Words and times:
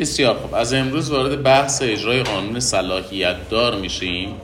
بسیار 0.00 0.34
خوب. 0.34 0.54
از 0.54 0.74
امروز 0.74 1.10
وارد 1.10 1.42
بحث 1.42 1.82
اجرای 1.82 2.22
قانون 2.22 2.60
صلاحیت 2.60 3.48
دار 3.48 3.76
میشیم 3.76 4.34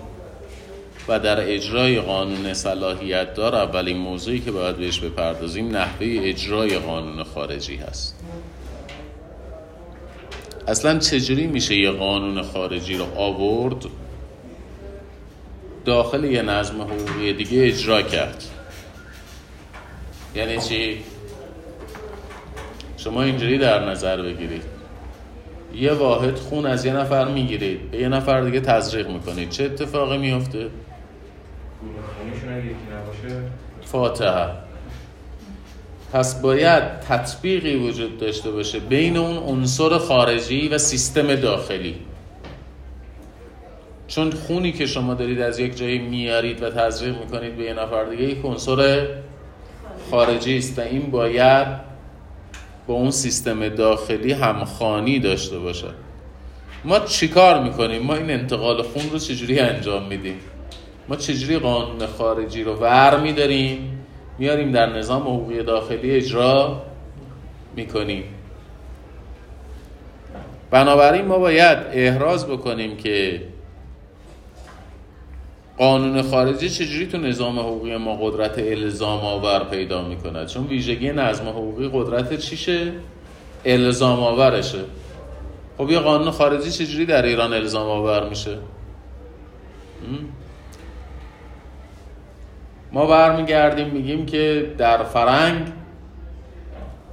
و 1.09 1.19
در 1.19 1.55
اجرای 1.55 2.01
قانون 2.01 2.55
صلاحیت 2.55 3.35
دار 3.35 3.55
اولین 3.55 3.97
موضوعی 3.97 4.41
که 4.41 4.51
باید 4.51 4.77
بهش 4.77 5.01
بپردازیم 5.01 5.77
نحوه 5.77 6.07
اجرای 6.23 6.79
قانون 6.79 7.25
خارجی 7.25 7.77
هست. 7.77 8.17
اصلا 10.69 10.99
چجوری 10.99 11.47
میشه 11.47 11.77
یه 11.77 11.91
قانون 11.91 12.43
خارجی 12.43 12.95
رو 12.97 13.05
آورد؟ 13.17 13.85
داخل 15.85 16.25
یه 16.25 16.43
نظم 16.43 16.83
حقوقی 16.83 17.33
دیگه 17.33 17.67
اجرا 17.67 18.03
کرد. 18.03 18.45
یعنی 20.35 20.59
چی؟ 20.59 21.03
شما 22.97 23.23
اینجوری 23.23 23.59
در 23.59 23.91
نظر 23.91 24.23
بگیرید. 24.23 24.76
یه 25.81 25.93
واحد 25.93 26.37
خون 26.37 26.67
از 26.67 26.85
یه 26.85 26.93
نفر 26.93 27.29
می‌گیرید 27.29 27.91
به 27.91 27.99
یه 27.99 28.09
نفر 28.09 28.41
دیگه 28.41 28.61
تزریق 28.61 29.09
می‌کنید 29.11 29.49
چه 29.49 29.65
اتفاقی 29.65 30.19
میفته؟ 30.19 30.67
فاتحه. 33.85 34.49
پس 36.13 36.41
باید 36.41 37.01
تطبیقی 37.01 37.77
وجود 37.77 38.19
داشته 38.19 38.51
باشه 38.51 38.79
بین 38.79 39.17
اون 39.17 39.37
عنصر 39.37 39.99
خارجی 39.99 40.69
و 40.69 40.79
سیستم 40.79 41.35
داخلی. 41.35 41.95
چون 44.09 44.31
خونی 44.31 44.73
که 44.73 44.87
شما 44.87 45.15
دارید 45.15 45.41
از 45.41 45.59
یک 45.59 45.77
جایی 45.77 45.99
میارید 45.99 46.63
و 46.63 46.71
تزریق 46.71 47.19
می‌کنید 47.19 47.57
به 47.57 47.65
یه 47.65 47.75
نفر 47.75 48.05
دیگه 48.05 48.23
یک 48.23 48.45
عنصر 48.45 49.07
خارجی 50.11 50.59
است 50.59 50.79
و 50.79 50.83
این 50.83 51.11
باید 51.11 51.86
با 52.87 52.95
اون 52.95 53.11
سیستم 53.11 53.69
داخلی 53.69 54.33
همخانی 54.33 55.19
داشته 55.19 55.59
باشه. 55.59 55.89
ما 56.85 56.99
چیکار 56.99 57.63
می‌کنیم؟ 57.63 58.03
ما 58.03 58.15
این 58.15 58.31
انتقال 58.31 58.83
خون 58.83 59.11
رو 59.13 59.19
چجوری 59.19 59.59
انجام 59.59 60.07
میدیم؟ 60.07 60.41
ما 61.09 61.17
چجوری 61.17 61.59
قانون 61.59 62.07
خارجی 62.07 62.63
رو 62.63 62.75
ور 62.75 63.21
میداریم؟ 63.21 64.05
میاریم 64.39 64.73
در 64.73 64.87
نظام 64.87 65.23
حقوقی 65.23 65.63
داخلی 65.63 66.11
اجرا 66.11 66.83
می‌کنیم. 67.77 68.25
بنابراین 70.71 71.25
ما 71.25 71.39
باید 71.39 71.79
احراز 71.93 72.47
بکنیم 72.47 72.97
که 72.97 73.43
قانون 75.79 76.23
خارجی 76.23 76.71
چجوری 76.71 77.07
تو 77.07 77.19
نظام 77.19 77.59
حقوقی 77.59 77.97
ما 77.97 78.17
قدرت 78.17 78.59
الزام 78.59 79.21
آور 79.21 79.65
پیدا 79.65 80.03
می‌کند؟ 80.09 80.47
چون 80.47 80.67
ویژگی 80.67 81.13
نظم 81.13 81.49
حقوقی 81.49 81.91
قدرت 81.93 82.39
چیشه؟ 82.39 82.93
الزام 83.65 84.21
آورشه. 84.21 84.85
خب 85.79 85.91
یه 85.91 85.99
قانون 85.99 86.31
خارجی 86.31 86.71
چجوری 86.71 87.07
در 87.07 87.23
ایران 87.23 87.53
الزام 87.53 87.91
آور 87.91 88.29
میشه؟ 88.29 88.59
ما 92.93 93.07
برمیگردیم 93.07 93.87
میگیم 93.87 94.27
که 94.27 94.75
در 94.79 95.05
فرنگ 95.05 95.73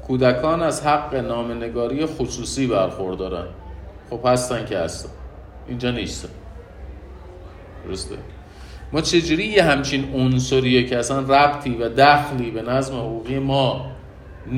کودکان 0.07 0.61
از 0.61 0.85
حق 0.85 1.15
نامنگاری 1.15 2.05
خصوصی 2.05 2.67
برخوردارن. 2.67 3.47
خب 4.09 4.19
هستن 4.25 4.65
که 4.65 4.77
هستن. 4.77 5.09
اینجا 5.67 5.91
نیستن. 5.91 6.29
درسته؟ 7.87 8.15
ما 8.93 9.01
چجوری 9.01 9.45
یه 9.45 9.63
همچین 9.63 10.13
عنصریه 10.13 10.83
که 10.83 10.97
اصلا 10.97 11.19
ربطی 11.19 11.69
و 11.69 11.89
دخلی 11.89 12.51
به 12.51 12.61
نظم 12.61 12.95
حقوقی 12.95 13.39
ما 13.39 13.91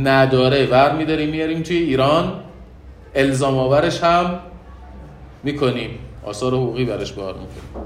نداره؟ 0.03 0.65
ور 0.65 0.95
میداریم 0.95 1.29
میاریم 1.29 1.61
توی 1.61 1.77
ایران 1.77 2.43
الزام 3.15 3.57
آورش 3.57 4.03
هم 4.03 4.39
می‌کنیم. 5.43 5.89
آثار 6.23 6.53
حقوقی 6.53 6.85
برش 6.85 7.11
بار 7.11 7.33
می‌کنیم. 7.33 7.85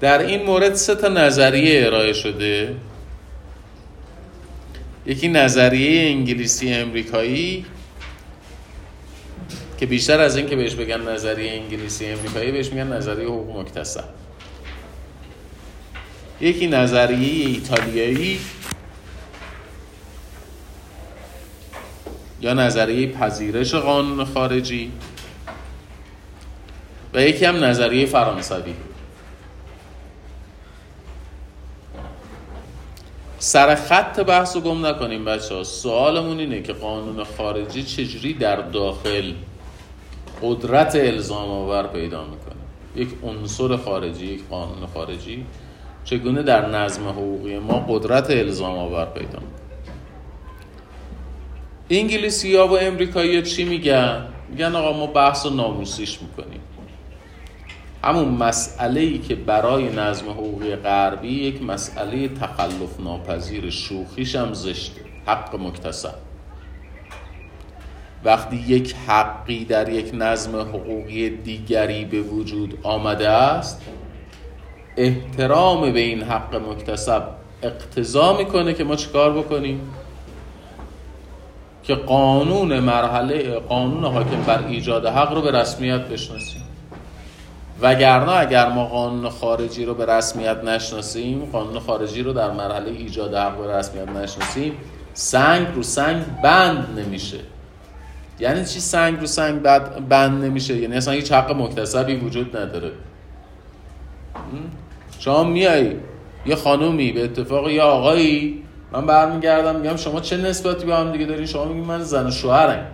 در 0.00 0.18
این 0.18 0.42
مورد 0.42 0.74
سه 0.74 0.94
تا 0.94 1.08
نظریه 1.08 1.86
ارائه 1.86 2.12
شده. 2.12 2.74
یکی 5.06 5.28
نظریه 5.28 6.10
انگلیسی 6.10 6.72
امریکایی 6.72 7.64
که 9.78 9.86
بیشتر 9.86 10.20
از 10.20 10.36
این 10.36 10.46
که 10.46 10.56
بهش 10.56 10.74
بگن 10.74 11.00
نظریه 11.00 11.52
انگلیسی 11.52 12.06
امریکایی 12.06 12.52
بهش 12.52 12.72
میگن 12.72 12.92
نظریه 12.92 13.26
حقوق 13.26 13.60
مکتسب. 13.60 14.23
یکی 16.44 16.66
نظریه 16.66 17.46
ایتالیایی 17.46 18.40
یا 22.40 22.54
نظریه 22.54 23.12
پذیرش 23.12 23.74
قانون 23.74 24.24
خارجی 24.24 24.92
و 27.14 27.22
یکی 27.22 27.44
هم 27.44 27.64
نظریه 27.64 28.06
فرانسوی. 28.06 28.74
سر 33.38 33.74
خط 33.74 34.20
بحث 34.20 34.56
رو 34.56 34.62
گم 34.62 34.86
نکنیم 34.86 35.24
بچه 35.24 35.54
ها 35.54 35.64
سوالمون 35.64 36.38
اینه 36.38 36.62
که 36.62 36.72
قانون 36.72 37.24
خارجی 37.24 37.82
چجوری 37.82 38.34
در 38.34 38.56
داخل 38.56 39.32
قدرت 40.42 40.96
الزام 40.96 41.50
آور 41.50 41.86
پیدا 41.86 42.24
می‌کنه؟ 42.24 42.54
یک 42.96 43.08
عنصر 43.22 43.76
خارجی 43.76 44.26
یک 44.26 44.48
قانون 44.50 44.86
خارجی. 44.94 45.46
چگونه 46.04 46.42
در 46.42 46.68
نظم 46.68 47.08
حقوقی 47.08 47.58
ما 47.58 47.86
قدرت 47.88 48.30
الزام 48.30 48.78
آور 48.78 49.04
پیدا 49.04 49.38
انگلیسی 51.90 52.56
ها 52.56 52.68
و 52.68 52.78
امریکایی 52.78 53.42
چی 53.42 53.64
میگن؟ 53.64 54.26
میگن 54.50 54.76
آقا 54.76 54.98
ما 54.98 55.06
بحث 55.06 55.46
و 55.46 55.50
ناموسیش 55.50 56.18
می‌کنیم. 56.22 56.60
همون 58.04 58.28
مسئله 58.28 59.00
ای 59.00 59.18
که 59.18 59.34
برای 59.34 59.88
نظم 59.88 60.30
حقوقی 60.30 60.76
غربی 60.76 61.28
یک 61.28 61.62
مسئله 61.62 62.28
تخلف 62.28 63.00
ناپذیر 63.00 63.70
شوخیش 63.70 64.36
هم 64.36 64.54
زشته. 64.54 65.00
حق 65.26 65.56
مکتسب. 65.60 66.14
وقتی 68.24 68.56
یک 68.56 68.94
حقی 69.06 69.64
در 69.64 69.88
یک 69.88 70.10
نظم 70.14 70.56
حقوقی 70.60 71.30
دیگری 71.30 72.04
به 72.04 72.20
وجود 72.20 72.78
آمده 72.82 73.28
است 73.28 73.82
احترام 74.96 75.92
به 75.92 76.00
این 76.00 76.22
حق 76.22 76.54
مکتسب 76.54 77.22
اقتضا 77.62 78.36
می‌کنه 78.36 78.74
که 78.74 78.84
ما 78.84 78.96
چیکار 78.96 79.32
بکنیم؟ 79.32 79.80
که 81.82 81.94
قانون 81.94 82.80
مرحله 82.80 83.58
قانون 83.58 84.04
حاکم 84.04 84.42
بر 84.46 84.66
ایجاد 84.66 85.06
حق 85.06 85.32
رو 85.34 85.42
به 85.42 85.50
رسمیت 85.50 86.00
بشناسیم. 86.00 86.62
وگرنه 87.80 88.32
اگر 88.32 88.68
ما 88.68 88.84
قانون 88.84 89.30
خارجی 89.30 89.84
رو 89.84 89.94
به 89.94 90.06
رسمیت 90.06 90.64
نشناسیم 90.64 91.44
قانون 91.52 91.78
خارجی 91.78 92.22
رو 92.22 92.32
در 92.32 92.50
مرحله 92.50 92.90
ایجاد 92.90 93.34
حق 93.34 93.58
به 93.58 93.76
رسمیت 93.76 94.08
نشناسیم 94.08 94.72
سنگ 95.14 95.66
رو 95.74 95.82
سنگ 95.82 96.24
بند 96.42 96.98
نمیشه. 96.98 97.38
یعنی 98.40 98.64
چی 98.64 98.80
سنگ 98.80 99.20
رو 99.20 99.26
سنگ 99.26 99.62
بند 100.08 100.44
نمیشه؟ 100.44 100.76
یعنی 100.76 100.96
اصلا 100.96 101.14
هیچ 101.14 101.32
حق 101.32 101.52
مکتسبی 101.52 102.16
وجود 102.16 102.56
نداره. 102.56 102.92
شما 105.24 105.44
میای 105.44 105.92
یه 106.46 106.56
خانومی 106.56 107.12
به 107.12 107.24
اتفاق 107.24 107.68
یه 107.68 107.82
آقایی 107.82 108.62
من 108.92 109.06
برمیگردم 109.06 109.80
میگم 109.80 109.96
شما 109.96 110.20
چه 110.20 110.36
نسبتی 110.36 110.86
به 110.86 110.96
هم 110.96 111.12
دیگه 111.12 111.24
دارین؟ 111.24 111.46
شما 111.46 111.64
میگین 111.64 111.84
من 111.84 112.02
زن 112.02 112.26
و 112.26 112.30
شوهرم. 112.30 112.86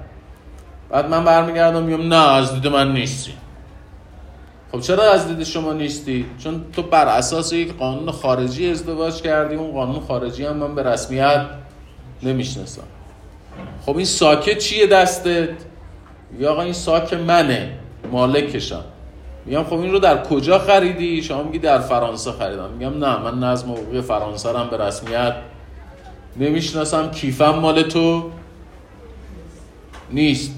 بعد 0.91 1.09
من 1.09 1.25
برمیگردم 1.25 1.83
میگم 1.83 2.09
نه 2.09 2.33
از 2.33 2.55
دید 2.55 2.67
من 2.67 2.93
نیستی. 2.93 3.33
خب 4.73 4.81
چرا 4.81 5.13
از 5.13 5.29
دید 5.29 5.45
شما 5.45 5.73
نیستی؟ 5.73 6.27
چون 6.39 6.65
تو 6.73 6.83
بر 6.83 7.09
اساس 7.09 7.53
یک 7.53 7.77
قانون 7.77 8.11
خارجی 8.11 8.71
ازدواج 8.71 9.23
کردی 9.23 9.55
اون 9.55 9.73
قانون 9.73 10.01
خارجی 10.01 10.45
هم 10.45 10.57
من 10.57 10.75
به 10.75 10.83
رسمیت 10.83 11.47
نمی‌شناسم. 12.23 12.83
خب 13.87 13.97
این 13.97 14.07
ساکه 14.07 14.55
چیه 14.55 14.87
دستت؟ 14.87 15.49
یا 16.39 16.53
آقا 16.53 16.63
این 16.63 16.73
ساک 16.73 17.15
منه 17.15 17.79
مالکشم. 18.13 18.85
میگم 19.51 19.65
خب 19.65 19.79
این 19.81 19.93
رو 19.93 19.99
در 19.99 20.23
کجا 20.23 20.59
خریدی؟ 20.59 21.23
شما 21.23 21.43
میگی 21.43 21.59
در 21.59 21.79
فرانسه 21.79 22.33
خریدم. 22.33 22.71
میگم 22.71 23.05
نه 23.05 23.19
من 23.19 23.39
نظم 23.39 23.73
حقوقی 23.73 24.01
فرانسه 24.01 24.59
هم 24.59 24.71
به 24.71 24.77
رسمیت 24.77 25.35
نمی‌شناسم. 26.37 27.11
کیفم 27.11 27.51
مال 27.51 27.83
تو 27.83 28.31
نیست. 30.11 30.55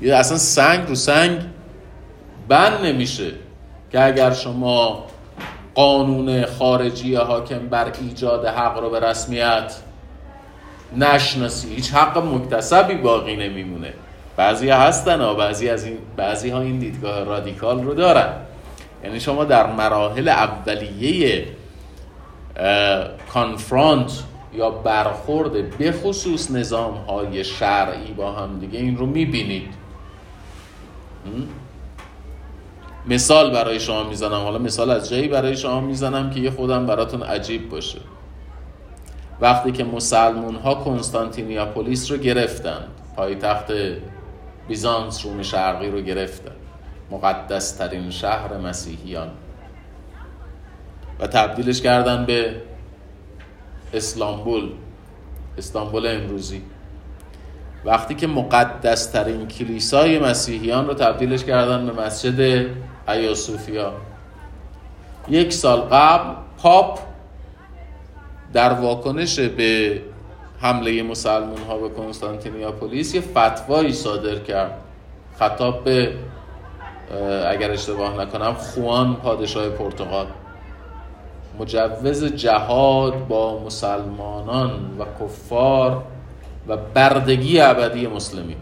یه 0.00 0.14
اصلا 0.14 0.38
سنگ 0.38 0.88
رو 0.88 0.94
سنگ 0.94 1.38
بند 2.48 2.84
نمیشه 2.84 3.30
که 3.90 4.04
اگر 4.04 4.32
شما 4.32 5.04
قانون 5.74 6.46
خارجی 6.46 7.14
حاکم 7.14 7.68
بر 7.68 7.92
ایجاد 8.00 8.46
حق 8.46 8.78
رو 8.78 8.90
به 8.90 9.00
رسمیت 9.00 9.74
نشناسی 10.96 11.74
هیچ 11.74 11.92
حق 11.94 12.18
مکتسبی 12.18 12.94
باقی 12.94 13.36
نمیمونه. 13.36 13.92
بعضی 14.36 14.70
هستن 14.70 15.20
و 15.20 15.34
بعضی 15.34 15.68
از 15.68 15.84
این 15.84 15.98
بعضی 16.16 16.50
ها 16.50 16.60
این 16.60 16.78
دیدگاه 16.78 17.24
رادیکال 17.24 17.82
رو 17.82 17.94
دارن. 17.94 18.32
یعنی 19.04 19.20
شما 19.20 19.44
در 19.44 19.66
مراحل 19.66 20.28
اولیه 20.28 21.46
کانفرانت 23.32 24.22
یا 24.54 24.70
برخورد 24.70 25.78
به 25.78 25.92
خصوص 25.92 26.50
نظام 26.50 26.94
های 26.94 27.44
شرعی 27.44 28.12
با 28.12 28.32
هم 28.32 28.58
دیگه 28.58 28.78
این 28.78 28.96
رو 28.96 29.06
می‌بینید. 29.06 29.74
مثال 33.06 33.50
برای 33.50 33.80
شما 33.80 34.04
می‌زنم. 34.04 34.40
حالا 34.40 34.58
مثال 34.58 34.90
از 34.90 35.10
جایی 35.10 35.28
برای 35.28 35.56
شما 35.56 35.80
می‌زنم 35.80 36.30
که 36.30 36.40
یه 36.40 36.50
خودم 36.50 36.86
براتون 36.86 37.22
عجیب 37.22 37.70
باشه. 37.70 37.98
وقتی 39.40 39.72
که 39.72 39.84
مسلمون 39.84 40.54
ها 40.54 40.74
کنستانتینیاپولیس 40.74 42.10
رو 42.10 42.16
گرفتن 42.16 42.84
پایتخت 43.16 43.72
بیزانس 44.68 45.26
روم 45.26 45.42
شرقی 45.42 45.90
رو 45.90 46.00
گرفتن 46.00 46.52
مقدس 47.10 47.72
ترین 47.72 48.10
شهر 48.10 48.56
مسیحیان. 48.56 49.30
و 51.20 51.26
تبدیلش 51.26 51.82
کردن 51.82 52.24
به 52.26 52.62
اسلامبول 53.94 54.70
استانبول 55.58 56.06
امروزی. 56.06 56.62
وقتی 57.84 58.14
که 58.14 58.26
مقدس 58.26 59.06
ترین 59.06 59.48
کلیسای 59.48 60.18
مسیحیان 60.18 60.86
رو 60.86 60.94
تبدیلش 60.94 61.44
کردن 61.44 61.86
به 61.86 61.92
مسجد 61.92 62.66
ایاسوفیا 63.08 63.92
یک 65.28 65.52
سال 65.52 65.80
قبل 65.80 66.34
پاپ 66.58 66.98
در 68.52 68.72
واکنش 68.72 69.38
به 69.38 70.00
حمله 70.62 71.02
مسلمان 71.02 71.62
ها 71.68 71.78
به 71.78 71.88
کنستانتینیاپولیس 71.88 73.14
یه 73.14 73.20
فتوایی 73.20 73.92
صادر 73.92 74.38
کرد. 74.38 74.72
خطاب 75.38 75.84
به 75.84 76.14
اگر 77.48 77.70
اشتباه 77.70 78.20
نکنم 78.20 78.52
خوان 78.52 79.16
پادشاه 79.16 79.68
پرتغال. 79.68 80.26
مجوز 81.58 82.24
جهاد 82.24 83.28
با 83.28 83.64
مسلمانان 83.64 84.70
و 84.98 85.04
کفار 85.24 86.02
و 86.68 86.76
بردگی 86.76 87.60
ابدی 87.60 88.06
مسلمین. 88.06 88.56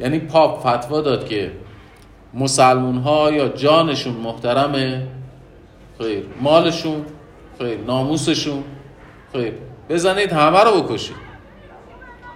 یعنی 0.00 0.18
پاپ 0.18 0.60
فتوا 0.60 1.00
داد 1.00 1.28
که 1.28 1.52
مسلمون 2.34 2.98
ها 2.98 3.30
یا 3.30 3.48
جانشون 3.48 4.14
محترمه 4.14 5.06
خیر 5.98 6.26
مالشون 6.40 7.04
خیر 7.58 7.78
ناموسشون. 7.78 8.64
خیر 9.32 9.52
بزنید 9.88 10.32
همه 10.32 10.60
رو 10.60 10.82
بکشید. 10.82 11.16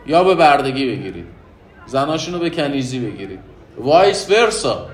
یا 0.06 0.24
به 0.24 0.34
بردگی 0.34 0.86
بگیرید. 0.86 1.26
زناشون 1.86 2.34
رو 2.34 2.40
به 2.40 2.50
کنیزی 2.50 2.98
بگیرید. 2.98 3.40
vice 3.78 4.30
versa. 4.30 4.86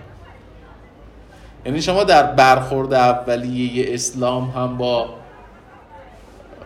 یعنی 1.66 1.82
شما 1.82 2.04
در 2.04 2.22
برخورد 2.22 2.94
اولیه 2.94 3.94
اسلام 3.94 4.50
هم 4.50 4.76
با 4.76 5.14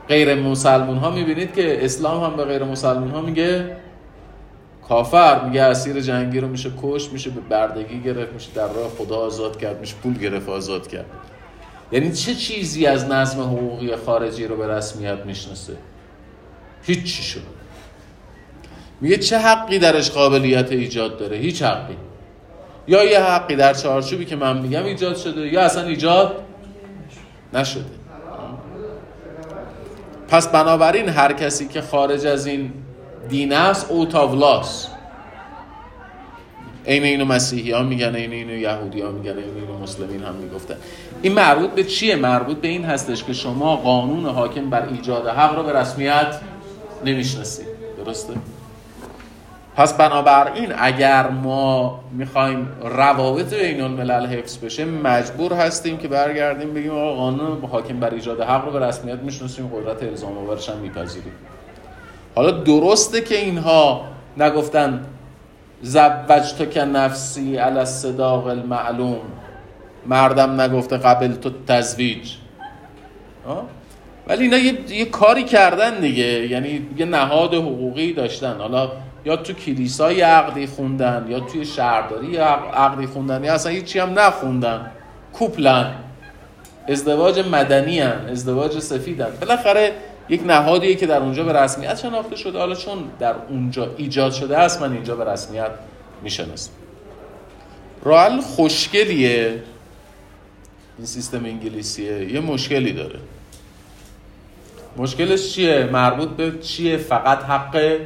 غیر 0.09 0.35
مسلمون 0.35 0.97
ها 0.97 1.11
می‌بینید 1.11 1.55
که 1.55 1.85
اسلام 1.85 2.25
هم 2.25 2.37
به 2.37 2.45
غیر 2.45 2.65
مسلمون 2.65 3.11
ها 3.11 3.21
میگه 3.21 3.77
کافر 4.89 5.45
میگه 5.45 5.63
اسیر 5.63 6.01
جنگی 6.01 6.41
رو 6.41 6.49
میشه 6.49 6.71
کش 6.83 7.13
میشه 7.13 7.31
به 7.31 7.41
بردگی 7.41 8.01
گرفت 8.01 8.33
میشه 8.33 8.51
در 8.55 8.69
راه 8.69 8.89
خدا 8.99 9.17
آزاد 9.17 9.59
کرد 9.59 9.81
میشه 9.81 9.97
پول 10.03 10.15
گرفت 10.19 10.49
آزاد 10.49 10.89
کرد. 10.89 11.07
یعنی 11.93 12.13
چه 12.13 12.35
چیزی 12.35 12.87
از 12.87 13.05
نظم 13.05 13.41
حقوقی 13.41 13.97
خارجی 13.97 14.47
رو 14.47 14.57
به 14.57 14.69
رسمیت 14.69 15.19
می‌شناسه؟ 15.27 15.77
هیچ 16.83 17.21
شد 17.21 17.41
میگه 19.01 19.17
چه 19.17 19.39
حقی 19.39 19.79
درش 19.79 20.11
قابلیت 20.11 20.73
ایجاد 20.73 21.19
داره؟ 21.19 21.37
هیچ 21.37 21.63
حقی. 21.63 21.97
یا 22.89 23.05
یه 23.05 23.21
حقی 23.21 23.57
در 23.57 23.75
چارچوبی 23.75 24.25
که 24.25 24.37
من 24.37 24.59
میگم 24.59 24.85
ایجاد 24.85 25.17
شده 25.17 25.41
یا 25.41 25.63
اصلا 25.63 25.83
ایجاد 25.83 26.43
نشده. 27.55 27.85
پس 30.29 30.49
بنابراین 30.49 31.09
هر 31.09 31.33
کسی 31.33 31.69
که 31.69 31.81
خارج 31.81 32.27
از 32.27 32.47
این 32.47 32.73
دین 33.29 33.53
است 33.53 33.91
اوتاولاس 33.91 34.89
این 36.85 37.03
اینو 37.03 37.25
مسیحی 37.25 37.71
ها 37.71 37.83
میگن 37.83 38.15
این 38.15 38.33
اینو 38.33 38.53
یهودی 38.53 39.01
ها 39.01 39.11
میگن 39.11 39.39
این 39.39 39.55
اینو 39.57 39.79
مسلمین 39.79 40.23
هم 40.23 40.35
می‌گفتن. 40.35 40.77
این 41.23 41.33
مربوط 41.33 41.71
به 41.71 41.85
چیه؟ 41.85 42.17
مربوط 42.17 42.57
به 42.57 42.69
این 42.69 42.85
هستش 42.85 43.25
که 43.25 43.33
شما 43.33 43.77
قانون 43.77 44.27
حاکم 44.27 44.71
بر 44.71 44.89
ایجاد 44.89 45.27
حق 45.27 45.57
رو 45.57 45.63
به 45.63 45.73
رسمیت 45.73 46.41
نمی‌شناسید 47.05 47.67
درسته؟ 48.05 48.35
پس 49.77 49.95
بنابراین 49.95 50.73
اگر 50.79 51.29
ما 51.31 52.01
می‌خوایم 52.13 52.69
روابط 52.85 53.55
بین 53.55 53.81
الملل 53.81 54.27
حفظ 54.27 54.59
بشه 54.59 54.85
مجبور 54.85 55.53
هستیم 55.53 55.97
که 55.97 56.09
برگردیم 56.09 56.75
بگیم 56.75 56.91
آقا 56.91 57.15
قانون 57.15 57.65
حاکم 57.71 58.01
بر 58.01 58.15
ایجاد 58.15 58.41
حق 58.41 58.65
رو 58.65 58.71
به 58.71 58.87
رسمیت 58.87 59.19
می‌شناسیم 59.19 59.67
قدرت 59.67 60.03
الزام 60.03 60.39
آورش 60.39 60.69
هم 60.69 60.77
میپذیریم 60.77 61.33
حالا 62.35 62.51
درسته 62.51 63.21
که 63.21 63.37
اینها 63.37 64.05
نگفتن 64.37 65.07
زوج 65.83 66.53
تو 66.59 66.65
که 66.65 66.85
نفسی 66.85 67.57
علی 67.57 67.79
الصداق 67.79 68.47
المعلوم 68.47 69.21
مردم 70.09 70.61
نگفته 70.61 70.97
قبل 70.97 71.35
تو 71.35 71.51
تزویج. 71.67 72.33
ولی 74.29 74.45
اینا 74.45 74.57
یه،, 74.57 74.99
یه 74.99 75.05
کاری 75.05 75.45
کردن 75.45 76.01
دیگه. 76.01 76.25
یعنی 76.25 76.87
یه 76.97 77.07
نهاد 77.07 77.55
حقوقی 77.55 78.13
داشتن. 78.13 78.57
حالا 78.59 78.93
یا 79.25 79.37
تو 79.37 79.53
کلیسا 79.53 80.13
یه 80.13 80.27
عقدی 80.27 80.67
خوندن 80.67 81.27
یا 81.29 81.41
توی 81.41 81.65
شهرداری 81.65 82.37
عقدی 82.37 83.07
خوندن 83.07 83.45
یا 83.45 83.55
اصلا 83.55 83.73
هیچی 83.73 83.99
هم 83.99 84.19
نخوندن. 84.19 84.91
کوپلن. 85.33 85.95
ازدواج 86.89 87.49
مدنی 87.49 88.01
هن. 88.01 88.29
ازدواج 88.31 88.79
سفیدن 88.79 89.29
بالاخره 89.41 89.93
یک 90.29 90.43
نهادیه 90.47 90.95
که 90.95 91.07
در 91.07 91.19
اونجا 91.19 91.45
به 91.45 91.53
رسمیت 91.53 91.97
شناخته 91.97 92.37
شده. 92.37 92.59
حالا 92.59 92.75
چون 92.75 92.99
در 93.19 93.35
اونجا 93.49 93.91
ایجاد 93.97 94.33
شده 94.33 94.59
است 94.59 94.83
من 94.83 94.93
اینجا 94.93 95.17
به 95.17 95.25
رسمیت 95.25 95.71
می‌شناسم. 96.23 96.71
رال 98.05 98.41
خوشگلیه. 98.41 99.63
این 100.99 101.07
سیستم 101.07 101.45
انگلیسیه. 101.45 102.33
یه 102.33 102.41
مشکلی 102.41 102.93
داره. 102.93 103.19
مشکلش 104.97 105.55
چیه؟ 105.55 105.85
مربوط 105.93 106.29
به 106.29 106.59
چیه؟ 106.59 106.97
فقط 106.97 107.45
حق 107.45 107.99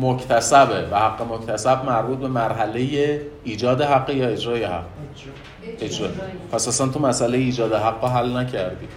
مکتسبه. 0.00 0.88
و 0.90 0.98
حق 0.98 1.32
مکتسب 1.32 1.84
مربوط 1.84 2.18
به 2.18 2.28
مرحله 2.28 3.20
ایجاد 3.44 3.82
حق 3.82 4.10
یا 4.10 4.28
اجرای 4.28 4.64
حق؟ 4.64 4.84
اجرا. 5.80 6.08
پس 6.52 6.68
اصلا 6.68 6.88
تو 6.88 7.00
مسئله 7.00 7.38
ایجاد 7.38 7.72
حق 7.72 8.04
حل 8.04 8.36
نکردی. 8.36 8.88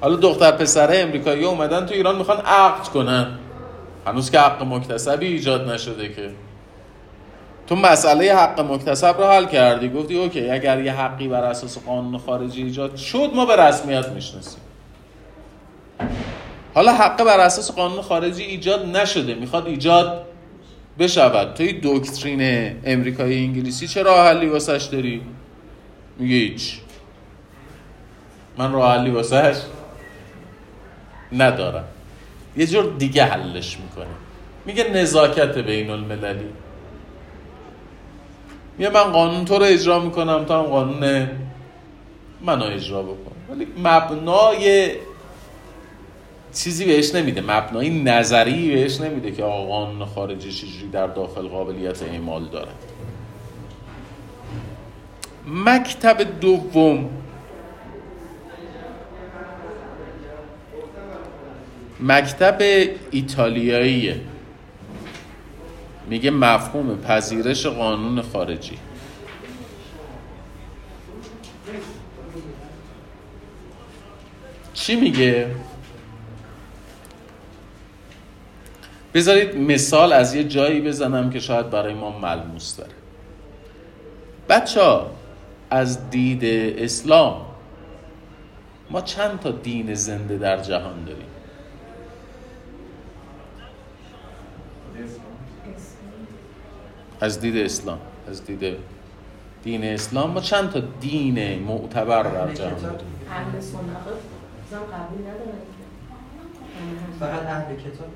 حالا 0.00 0.16
دختر 0.16 0.52
پسره 0.52 0.98
امریکایی 0.98 1.44
اومدن 1.44 1.86
تو 1.86 1.94
ایران 1.94 2.16
می‌خوان 2.16 2.38
عقد 2.38 2.88
کنن. 2.88 3.38
هنوز 4.06 4.30
که 4.30 4.40
حق 4.40 4.62
مکتسبی 4.62 5.26
ایجاد 5.26 5.70
نشده 5.70 6.08
که. 6.08 6.30
تو 7.72 7.76
مسئله 7.76 8.34
حق 8.34 8.60
مکتسب 8.60 9.20
رو 9.20 9.26
حل 9.26 9.46
کردی. 9.46 9.88
گفتی 9.88 10.18
اوکی 10.18 10.50
اگر 10.50 10.82
یه 10.82 10.92
حقی 10.92 11.28
بر 11.28 11.44
اساس 11.44 11.78
قانون 11.78 12.18
خارجی 12.18 12.62
ایجاد 12.62 12.96
شد 12.96 13.30
ما 13.34 13.46
به 13.46 13.56
رسمیت 13.56 14.08
می‌شناسیم. 14.08 14.60
حالا 16.74 16.92
حق 16.92 17.24
بر 17.24 17.40
اساس 17.40 17.70
قانون 17.70 18.02
خارجی 18.02 18.42
ایجاد 18.42 18.96
نشده. 18.96 19.34
می‌خواد 19.34 19.66
ایجاد 19.66 20.24
بشود. 20.98 21.54
توی 21.54 21.80
دکترین 21.82 22.40
امریکایی 22.84 23.44
انگلیسی 23.44 23.88
چه 23.88 24.02
راه 24.02 24.26
حلی 24.26 24.46
واسش 24.46 24.82
داری؟ 24.82 25.22
میگه 26.18 26.34
هیچ. 26.34 26.78
من 28.58 28.72
راه 28.72 28.98
حلی 28.98 29.10
واسش 29.10 29.56
ندارم. 31.32 31.84
یه 32.56 32.66
جور 32.66 32.92
دیگه 32.98 33.24
حلش 33.24 33.78
می‌کنه. 33.78 34.14
میگه 34.66 34.90
نزاکت 34.90 35.58
بین 35.58 35.90
المللی 35.90 36.48
میگه 38.82 38.94
من 38.94 39.12
قانون 39.12 39.44
تو 39.44 39.58
رو 39.58 39.64
اجرا 39.64 39.98
می‌کنم 39.98 40.44
تا 40.44 40.62
هم 40.62 40.66
قانون 40.68 41.30
منو 42.40 42.64
اجرا 42.64 43.02
بکن. 43.02 43.32
ولی 43.50 43.66
مبنای 43.84 44.90
چیزی 46.54 46.84
بهش 46.84 47.14
نمیده. 47.14 47.40
مبنای 47.40 48.02
نظری 48.02 48.74
بهش 48.74 49.00
نمیده 49.00 49.30
که 49.30 49.44
آقا 49.44 49.66
قانون 49.66 50.04
خارجی 50.04 50.52
چجوری 50.52 50.88
در 50.92 51.06
داخل 51.06 51.48
قابلیت 51.48 52.02
اعمال 52.02 52.44
داره. 52.44 52.70
مکتب 55.46 56.40
دوم. 56.40 57.10
مکتب 62.00 62.58
ایتالیاییه. 63.10 64.20
میگه 66.12 66.30
مفهوم 66.30 67.00
پذیرش 67.00 67.66
قانون 67.66 68.22
خارجی. 68.22 68.78
چی 74.74 74.96
میگه؟ 74.96 75.46
بذارید 79.14 79.56
مثال 79.56 80.12
از 80.12 80.34
یه 80.34 80.44
جایی 80.44 80.80
بزنم 80.80 81.30
که 81.30 81.40
شاید 81.40 81.70
برای 81.70 81.94
ما 81.94 82.18
ملموس 82.18 82.76
داره. 82.76 82.92
بچه 84.48 85.00
از 85.70 86.10
دید 86.10 86.44
اسلام 86.78 87.46
ما 88.90 89.00
چند 89.00 89.40
تا 89.40 89.50
دین 89.50 89.94
زنده 89.94 90.38
در 90.38 90.56
جهان 90.56 91.04
داریم؟ 91.04 91.26
از 97.22 97.40
دید 97.40 97.56
اسلام 97.56 97.98
از 98.28 98.44
دید 98.44 98.76
دین 99.64 99.84
اسلام. 99.84 100.30
ما 100.30 100.40
چند 100.40 100.70
تا 100.70 100.80
دین 101.00 101.58
معتبر 101.58 102.22
در 102.22 102.54
جهان؟ 102.54 102.74
داریم 102.74 102.98
اهل 103.30 103.60
سنت. 103.60 103.82
قبول 104.72 105.20
ندارن 105.20 105.58
فقط 107.20 107.46
اهل 107.46 107.76
کتاب. 107.76 108.06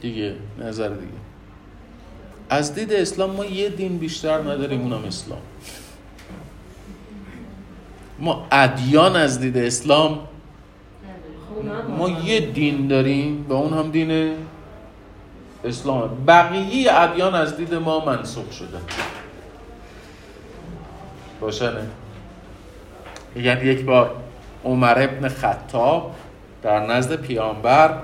دیگه 0.00 0.34
نظر 0.58 0.88
دیگه. 0.88 1.12
از 2.50 2.74
دید 2.74 2.92
اسلام 2.92 3.30
ما 3.30 3.44
یه 3.44 3.68
دین 3.68 3.98
بیشتر 3.98 4.38
نداریم 4.38 4.80
اونم 4.80 5.04
اسلام. 5.04 5.40
ما 8.18 8.46
ادیان 8.52 9.16
از 9.16 9.40
دید 9.40 9.58
اسلام. 9.58 10.18
ما 11.98 12.08
یه 12.08 12.40
دین 12.40 12.88
داریم 12.88 13.46
و 13.48 13.52
اون 13.52 13.72
هم 13.72 13.90
دین 13.90 14.34
اسلام. 15.64 16.24
بقیه 16.26 16.92
ادیان 16.94 17.34
از 17.34 17.56
دید 17.56 17.74
ما 17.74 18.04
منسوخ 18.04 18.52
شده. 18.52 18.78
روشنه؟ 21.40 21.86
یعنی 23.36 23.64
یک 23.64 23.84
بار 23.84 24.14
عمر 24.64 25.02
ابن 25.02 25.28
خطاب 25.28 26.14
در 26.62 26.86
نزد 26.86 27.14
پیامبر 27.16 27.98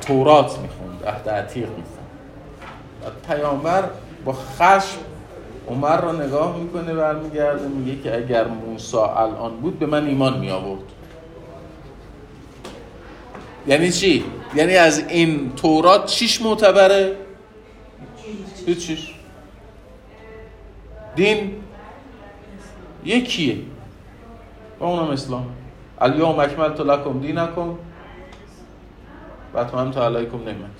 تورات 0.00 0.58
می‌خوند 0.58 1.04
عهد 1.06 1.28
عتیق 1.28 1.68
می‌خوند. 1.68 2.06
و 3.04 3.28
پیامبر 3.28 3.84
با 4.24 4.32
خشم 4.32 4.98
عمر 5.68 6.00
رو 6.00 6.12
نگاه 6.12 6.56
می‌کنه 6.56 6.94
برمیگرده 6.94 7.68
میگه 7.68 8.02
که 8.02 8.16
اگر 8.16 8.46
موسا 8.46 9.14
الان 9.14 9.56
بود 9.56 9.78
به 9.78 9.86
من 9.86 10.06
ایمان 10.06 10.38
می 10.38 10.50
آورد 10.50 10.82
یعنی 13.66 13.92
چی؟ 13.92 14.24
یعنی 14.56 14.76
از 14.76 15.08
این 15.08 15.52
تورات 15.56 16.06
چیش 16.06 16.42
معتبره؟ 16.42 17.16
چیش 18.66 19.14
دین 21.16 21.52
یکیه. 23.04 23.56
و 24.80 24.84
اونم 24.84 25.10
اسلام. 25.10 25.46
الیوم 26.00 26.38
اکملت 26.38 26.80
لکم 26.80 27.20
دینکم. 27.20 27.74
و 29.54 29.58
اتممت 29.58 29.96
علیکم 29.96 30.38
نعمت. 30.38 30.70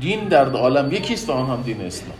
دین 0.00 0.28
در 0.28 0.50
عالم 0.50 0.92
یکیست 0.92 1.30
و 1.30 1.32
آن 1.32 1.50
هم 1.50 1.62
دین 1.62 1.80
اسلام. 1.80 2.18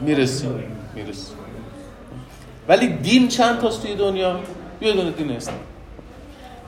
می‌رسیم 0.00 0.76
می‌رسیم. 0.94 1.37
ولی 2.68 2.88
دین 2.88 3.28
چند 3.28 3.58
تاست 3.60 3.82
توی 3.82 3.94
دنیا؟ 3.94 4.40
یه 4.80 4.92
دونه 4.92 5.10
دین 5.10 5.32
اسلام. 5.32 5.58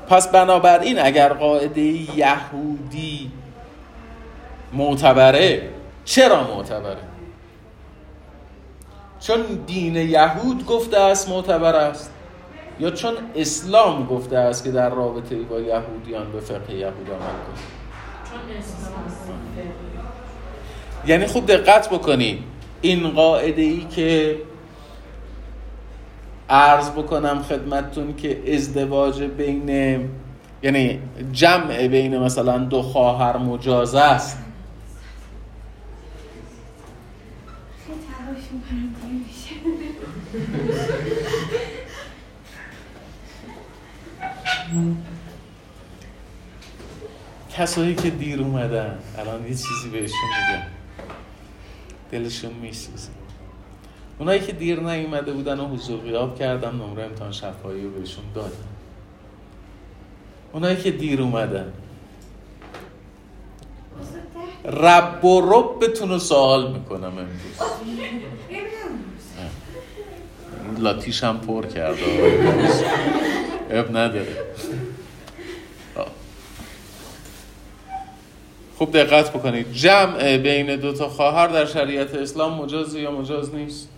پس 0.08 0.28
بنابراین 0.28 0.98
اگر 0.98 1.32
قاعده 1.32 1.80
یهودی 1.80 3.30
معتبره 4.72 5.68
چرا 6.04 6.56
معتبره؟ 6.56 6.96
چون 9.20 9.42
دین 9.66 9.96
یهود 9.96 10.66
گفته 10.66 11.00
است 11.00 11.28
معتبر 11.28 11.74
است؟ 11.74 12.10
یا 12.80 12.90
چون 12.90 13.14
اسلام 13.36 14.06
گفته 14.06 14.38
است 14.38 14.64
که 14.64 14.70
در 14.70 14.90
رابطه 14.90 15.36
با 15.36 15.60
یهودیان 15.60 16.32
به 16.32 16.40
فقه 16.40 16.74
یهود 16.74 17.08
عمل 17.08 17.18
کنید 17.20 17.80
یعنی 21.06 21.26
خوب 21.26 21.46
دقت 21.46 21.88
بکنید 21.88 22.38
این 22.80 23.10
قاعده 23.10 23.62
ای 23.62 23.86
که 23.90 24.36
عرض 26.50 26.90
بکنم 26.90 27.42
خدمتتون 27.42 28.16
که 28.16 28.54
ازدواج 28.54 29.22
بین 29.22 29.68
یعنی 30.62 31.00
جمع 31.32 31.86
بین 31.88 32.18
مثلا 32.18 32.58
دو 32.58 32.82
خواهر 32.82 33.36
مجاز 33.36 33.94
است. 33.94 34.38
کسایی 47.56 47.94
که 47.94 48.10
دیر 48.10 48.40
اومدن 48.40 48.98
الان 49.18 49.42
یه 49.42 49.48
چیزی 49.48 49.90
بهشون 49.92 50.18
میگم. 50.50 50.62
دلشون 52.10 52.52
میسوزه. 52.52 53.19
اونایی 54.20 54.40
که 54.40 54.52
دیر 54.52 54.80
نیومده 54.80 55.32
بودن 55.32 55.60
و 55.60 55.66
حضور 55.66 56.00
غیاب 56.00 56.38
کردم 56.38 56.82
نمره 56.82 57.04
امتحان 57.04 57.32
شفایی 57.32 57.82
رو 57.82 57.90
بهشون 57.90 58.24
دادم 58.34 58.50
اونایی 60.52 60.76
که 60.76 60.90
دیر 60.90 61.22
اومدن. 61.22 61.72
رب 64.64 65.24
و 65.24 65.40
ربتون 65.40 66.08
رو 66.08 66.18
سوال 66.18 66.72
می‌کنم 66.72 67.04
امروز. 67.04 67.60
لاتیش 70.78 71.24
هم 71.24 71.40
پر 71.40 71.66
کرده 71.66 72.02
اب 73.70 73.96
نداره. 73.96 74.36
خوب 78.76 78.92
دقت 78.92 79.32
بکنید. 79.32 79.72
جمع 79.72 80.36
بین 80.36 80.76
دو 80.76 80.92
تا 80.92 81.08
خواهر 81.08 81.46
در 81.46 81.66
شریعت 81.66 82.14
اسلام 82.14 82.62
مجاز 82.62 82.94
یا 82.94 83.10
مجاز 83.10 83.54
نیست؟ 83.54 83.88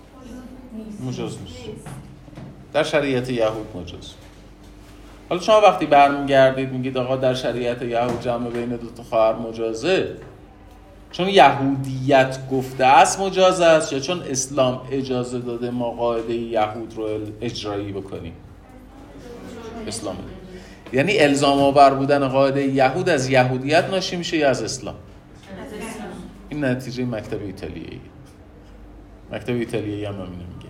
مجاز 1.02 1.38
نیست. 1.40 1.56
در 2.72 2.82
شریعت 2.82 3.30
یهود 3.30 3.76
مجاز. 3.76 4.14
حالا 5.28 5.40
شما 5.40 5.60
وقتی 5.60 5.86
برمیگردید 5.86 6.72
میگید 6.72 6.98
آقا 6.98 7.16
در 7.16 7.34
شریعت 7.34 7.82
یهود 7.82 8.20
جمع 8.20 8.50
بین 8.50 8.68
دو 8.68 8.90
تا 8.96 9.02
خواهر 9.02 9.34
مجازه. 9.34 10.16
چون 11.10 11.28
یهودیت 11.28 12.38
گفته 12.50 12.84
است 12.84 13.20
مجاز 13.20 13.60
است 13.60 13.92
یا 13.92 14.00
چون 14.00 14.22
اسلام 14.22 14.80
اجازه 14.90 15.38
داده 15.38 15.70
ما 15.70 15.90
قاعده 15.90 16.34
یهود 16.34 16.94
رو 16.96 17.08
اجرایی 17.40 17.92
بکنیم؟ 17.92 18.32
اسلام. 19.86 20.16
یعنی 20.92 21.18
الزام 21.18 21.58
آور 21.58 21.94
بودن 21.94 22.28
قاعده 22.28 22.66
یهود 22.66 23.08
از 23.08 23.28
یهودیت 23.28 23.84
ناشی 23.84 24.16
میشه 24.16 24.36
یا 24.36 24.50
از 24.50 24.62
اسلام؟ 24.62 24.94
این 26.48 26.64
نتیجه 26.64 27.04
مکتب 27.04 27.42
ایتالیایی. 27.42 28.00
مکتب 29.32 29.54
ایتالیایی 29.54 30.04
هم 30.04 30.14
همینه 30.14 30.61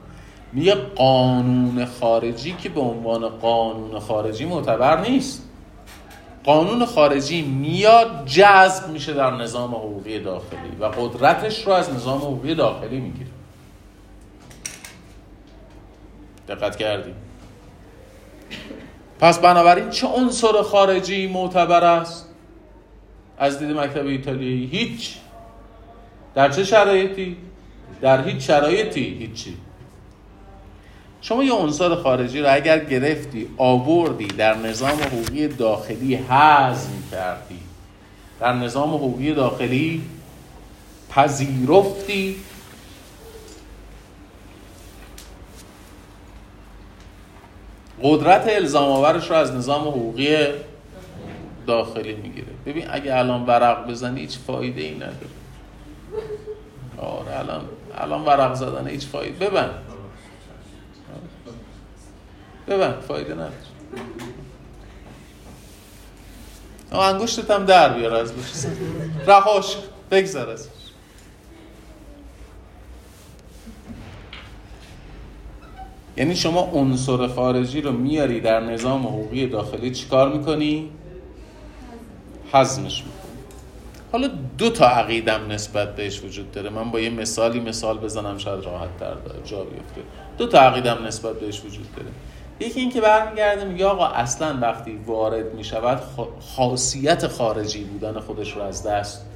میگه 0.53 0.75
قانون 0.75 1.85
خارجی 1.85 2.53
که 2.53 2.69
به 2.69 2.81
عنوان 2.81 3.29
قانون 3.29 3.99
خارجی 3.99 4.45
معتبر 4.45 5.01
نیست. 5.01 5.49
قانون 6.45 6.87
خارجی 6.87 7.43
میاد 7.43 8.27
جذب 8.27 8.89
میشه 8.89 9.13
در 9.13 9.31
نظام 9.31 9.75
حقوقی 9.75 10.21
داخلی 10.21 10.77
و 10.81 10.85
قدرتش 10.85 11.67
رو 11.67 11.73
از 11.73 11.95
نظام 11.95 12.19
حقوقی 12.19 12.55
داخلی 12.55 13.01
می‌گیره. 13.01 13.31
دقت 16.49 16.77
کردیم. 16.77 17.15
پس 19.21 19.39
بنابراین 19.39 19.91
چه 19.91 20.07
عنصر 20.07 20.63
خارجی 20.63 21.27
معتبر 21.27 21.85
است؟ 21.85 22.29
از 23.39 23.59
دید 23.59 23.71
مکتب 23.71 24.07
ایتالیایی؟ 24.07 24.67
هیچ. 24.67 25.17
در 26.35 26.51
چه 26.51 26.65
شرایطی؟ 26.65 27.37
در 28.01 28.29
هیچ 28.29 28.47
شرایطی. 28.47 29.17
هیچی. 29.19 29.57
شما 31.23 31.45
یه 31.45 31.53
عنصر 31.53 31.95
خارجی 31.95 32.41
رو 32.41 32.55
اگر 32.55 32.85
گرفتی 32.85 33.49
آوردی 33.57 34.27
در 34.27 34.55
نظام 34.55 34.91
حقوقی 35.01 35.49
داخلی 35.49 36.15
هضم 36.15 36.91
کردی 37.11 37.61
در 38.41 38.53
نظام 38.53 38.95
حقوقی 38.95 39.35
داخلی 39.35 40.03
پذیرفتی. 41.11 42.37
قدرت 48.03 48.49
الزام 48.49 48.91
آورش 48.91 49.31
رو 49.31 49.37
از 49.37 49.53
نظام 49.53 49.89
حقوقی 49.89 50.37
داخلی 51.67 52.15
می‌گیره. 52.15 52.47
ببین 52.67 52.87
اگه 52.91 53.17
الان 53.17 53.47
ورق 53.47 53.91
بزنی 53.91 54.21
هیچ 54.21 54.39
فایده 54.39 54.81
ای 54.81 54.95
نداره. 54.95 55.17
آره 56.99 57.39
الان 57.39 57.65
الان 57.99 58.25
ورق 58.25 58.55
زدن 58.55 58.89
هیچ 58.89 59.07
فایده. 59.07 59.49
ببن 59.49 59.71
ببن 62.69 63.01
فایده 63.09 63.35
نداره. 63.35 63.53
انگشتت 66.93 67.51
هم 67.51 67.65
در 67.65 67.95
بیار 67.99 68.15
از 68.15 68.33
رهاش 69.27 69.77
بگذر 70.11 70.51
ازش 70.51 70.69
یعنی 76.17 76.37
شما 76.37 76.61
عنصر 76.61 77.27
خارجی 77.27 77.81
رو 77.81 77.93
میاری 77.93 78.41
در 78.41 78.61
نظام 78.61 79.07
حقوقی 79.07 79.47
داخلی 79.47 79.91
چیکار 79.91 80.33
می‌کنی؟ 80.33 80.91
حزمش 82.53 83.03
می‌کنی. 83.05 83.23
حالا 84.13 84.31
دو 84.59 84.71
تا 84.71 84.87
عقیدم 84.87 85.53
نسبت 85.53 85.97
بهش 85.97 86.23
وجود 86.25 86.53
داره. 86.53 86.71
من 86.71 86.91
با 86.91 87.01
یه 87.01 87.11
مثالی 87.11 87.61
مثال 87.61 87.99
بزنم 87.99 88.39
شاید 88.39 88.65
راحت 88.65 88.99
تر 89.01 89.15
جا 89.45 89.65
بیفته. 89.65 90.01
دو 90.39 90.47
تا 90.47 90.61
عقیدم 90.61 90.99
نسبت 91.07 91.41
بهش 91.41 91.61
وجود 91.61 91.95
داره. 91.97 92.09
یکی 92.61 92.81
این 92.81 92.91
که 92.91 93.01
برمیگرده 93.01 93.65
میگه 93.65 93.87
آقا 93.87 94.07
اصلا 94.07 94.59
وقتی 94.63 95.01
وارد 95.07 95.55
می‌شود 95.55 96.01
خاصیت 96.41 97.27
خارجی 97.27 97.85
بودن 97.85 98.21
خودش 98.21 98.57
رو 98.57 98.63
از 98.63 98.87
دست 98.87 99.27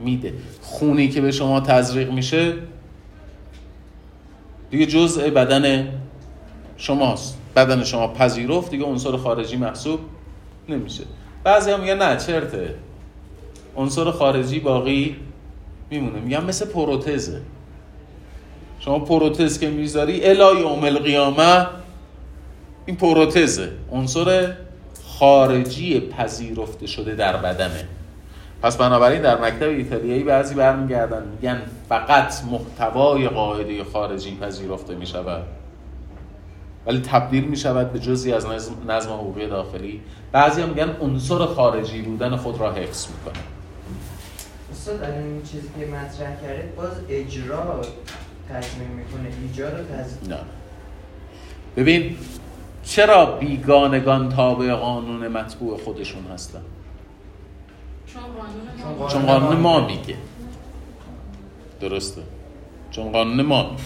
میده. 0.00 0.34
خونی 0.62 1.08
که 1.08 1.20
به 1.20 1.32
شما 1.32 1.60
تزریق 1.60 2.12
میشه 2.12 2.54
دیگه 4.70 4.86
جزء 4.86 5.30
بدن 5.30 5.88
شماست. 6.76 7.38
بدن 7.56 7.84
شما 7.84 8.08
پذیرفت 8.08 8.70
دیگه 8.70 8.84
عنصر 8.84 9.16
خارجی 9.16 9.56
محسوب 9.56 10.00
نمیشه. 10.68 11.04
بعضی 11.44 11.70
هم 11.70 11.80
میگن 11.80 12.02
نه 12.02 12.16
چرته. 12.16 12.74
عنصر 13.76 14.10
خارجی 14.10 14.60
باقی 14.60 15.16
میمونه. 15.90 16.20
میگن 16.20 16.44
مثل 16.44 16.66
پروتزه. 16.66 17.40
شما 18.80 18.98
پروتز 18.98 19.58
که 19.58 19.70
می‌ذاری 19.70 20.24
الای 20.24 20.60
یوم 20.60 20.84
القیامه 20.84 21.66
این 22.88 22.96
پروتزه 22.96 23.70
عنصر 23.92 24.54
خارجی 25.18 26.00
پذیرفته 26.00 26.86
شده 26.86 27.14
در 27.14 27.36
بدنه. 27.36 27.88
پس 28.62 28.76
بنابراین 28.76 29.22
در 29.22 29.40
مکتب 29.40 29.68
ایتالیایی 29.68 30.22
بعضی 30.22 30.54
برمیگردن 30.54 31.22
میگن 31.28 31.62
فقط 31.88 32.44
محتوای 32.44 33.28
قاعده 33.28 33.84
خارجی 33.84 34.38
پذیرفته 34.40 34.94
می‌شود. 34.94 35.42
ولی 36.86 37.00
تبدیل 37.00 37.44
می 37.44 37.56
شود 37.56 37.92
به 37.92 37.98
جزی 37.98 38.32
از 38.32 38.46
نظم, 38.46 38.72
نظم 38.88 39.10
حقوقی 39.10 39.46
داخلی. 39.46 40.00
بعضی 40.32 40.62
هم 40.62 40.68
میگن 40.68 40.96
عنصر 41.00 41.38
خارجی 41.46 42.02
بودن 42.02 42.36
خود 42.36 42.60
را 42.60 42.72
حفظ 42.72 43.06
می‌کنه. 43.06 43.42
استاد 44.72 45.02
این 45.02 45.42
چیزی 45.42 45.68
که 45.80 45.86
مطرح 45.86 46.40
کرده 46.42 46.72
باز 46.76 46.92
اجرا 47.08 47.80
تصمیم 48.50 48.88
می‌کنه 48.88 49.28
ایجاد 49.42 49.72
و 49.72 49.76
تصمیم 49.76 50.32
نه. 50.32 50.38
ببین 51.76 52.16
چرا 52.88 53.26
بیگانگان 53.26 54.28
تابع 54.28 54.74
قانون 54.74 55.28
مطبوع 55.28 55.78
خودشون 55.84 56.24
هستن؟ 56.34 56.60
چون 59.08 59.26
قانون 59.26 59.56
ما 59.56 59.86
میگه. 59.86 60.16
درسته. 61.80 62.22
چون 62.90 63.12
قانون 63.12 63.42
ما 63.42 63.76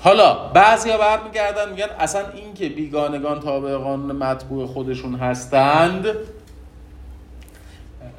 حالا 0.00 0.34
بعضیا 0.34 0.98
برمیگردن 0.98 1.70
میگن 1.70 1.88
اصلا 1.98 2.22
این 2.34 2.54
که 2.54 2.68
بیگانگان 2.68 3.40
تابع 3.40 3.76
قانون 3.76 4.16
مطبوع 4.16 4.66
خودشون 4.66 5.14
هستند 5.14 6.06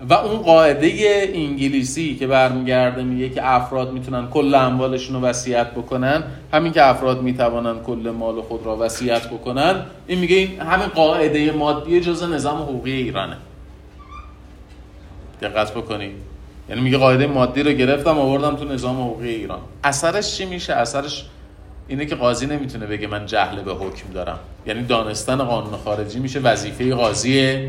و 0.09 0.13
اون 0.13 0.37
قاعده 0.37 0.91
انگلیسی 1.33 2.15
که 2.15 2.27
برمیگرده 2.27 3.03
میگه 3.03 3.29
که 3.29 3.47
افراد 3.47 3.93
می‌تونن 3.93 4.27
کل 4.27 4.55
اموالشون 4.55 5.15
رو 5.15 5.21
وصیت 5.21 5.71
بکنن 5.71 6.23
همین 6.53 6.71
که 6.71 6.85
افراد 6.85 7.21
می‌توانن 7.21 7.79
کل 7.79 8.13
مال 8.19 8.41
خود 8.41 8.65
را 8.65 8.77
وصیت 8.77 9.27
بکنن 9.27 9.85
این 10.07 10.19
میگه 10.19 10.35
این 10.35 10.59
همین 10.59 10.87
قاعده 10.87 11.51
مادی 11.51 12.01
جزء 12.01 12.27
نظام 12.27 12.61
حقوقی 12.61 12.91
ایرانه. 12.91 13.37
دقت 15.41 15.71
بکنید 15.71 16.15
یعنی 16.69 16.81
میگه 16.81 16.97
قاعده 16.97 17.27
مادی 17.27 17.63
رو 17.63 17.71
گرفتم 17.71 18.19
آوردم 18.19 18.55
تو 18.55 18.65
نظام 18.65 19.01
حقوقی 19.01 19.29
ایران. 19.29 19.59
اثرش 19.83 20.37
چی 20.37 20.45
میشه؟ 20.45 20.73
اثرش 20.73 21.25
اینه 21.87 22.05
که 22.05 22.15
قاضی 22.15 22.45
نمی‌تونه 22.45 22.85
بگه 22.85 23.07
من 23.07 23.25
جهل 23.25 23.61
به 23.61 23.73
حکم 23.73 24.13
دارم. 24.13 24.39
یعنی 24.67 24.83
دانستن 24.83 25.37
قانون 25.37 25.73
خارجی 25.85 26.19
میشه 26.19 26.39
وظیفه 26.39 26.95
قاضی 26.95 27.59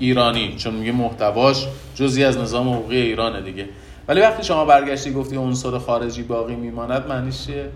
ایرانی 0.00 0.56
چون 0.56 0.74
میگه 0.74 0.92
محتواش 0.92 1.66
جزی 1.94 2.24
از 2.24 2.38
نظام 2.38 2.68
حقوقی 2.68 2.96
ایرانه 2.96 3.40
دیگه. 3.40 3.68
ولی 4.08 4.20
وقتی 4.20 4.44
شما 4.44 4.64
برگشتی 4.64 5.12
گفتی 5.12 5.36
عنصر 5.36 5.78
خارجی 5.78 6.22
باقی 6.22 6.54
میماند 6.54 7.06
معنیش 7.06 7.46
چیه؟ 7.46 7.68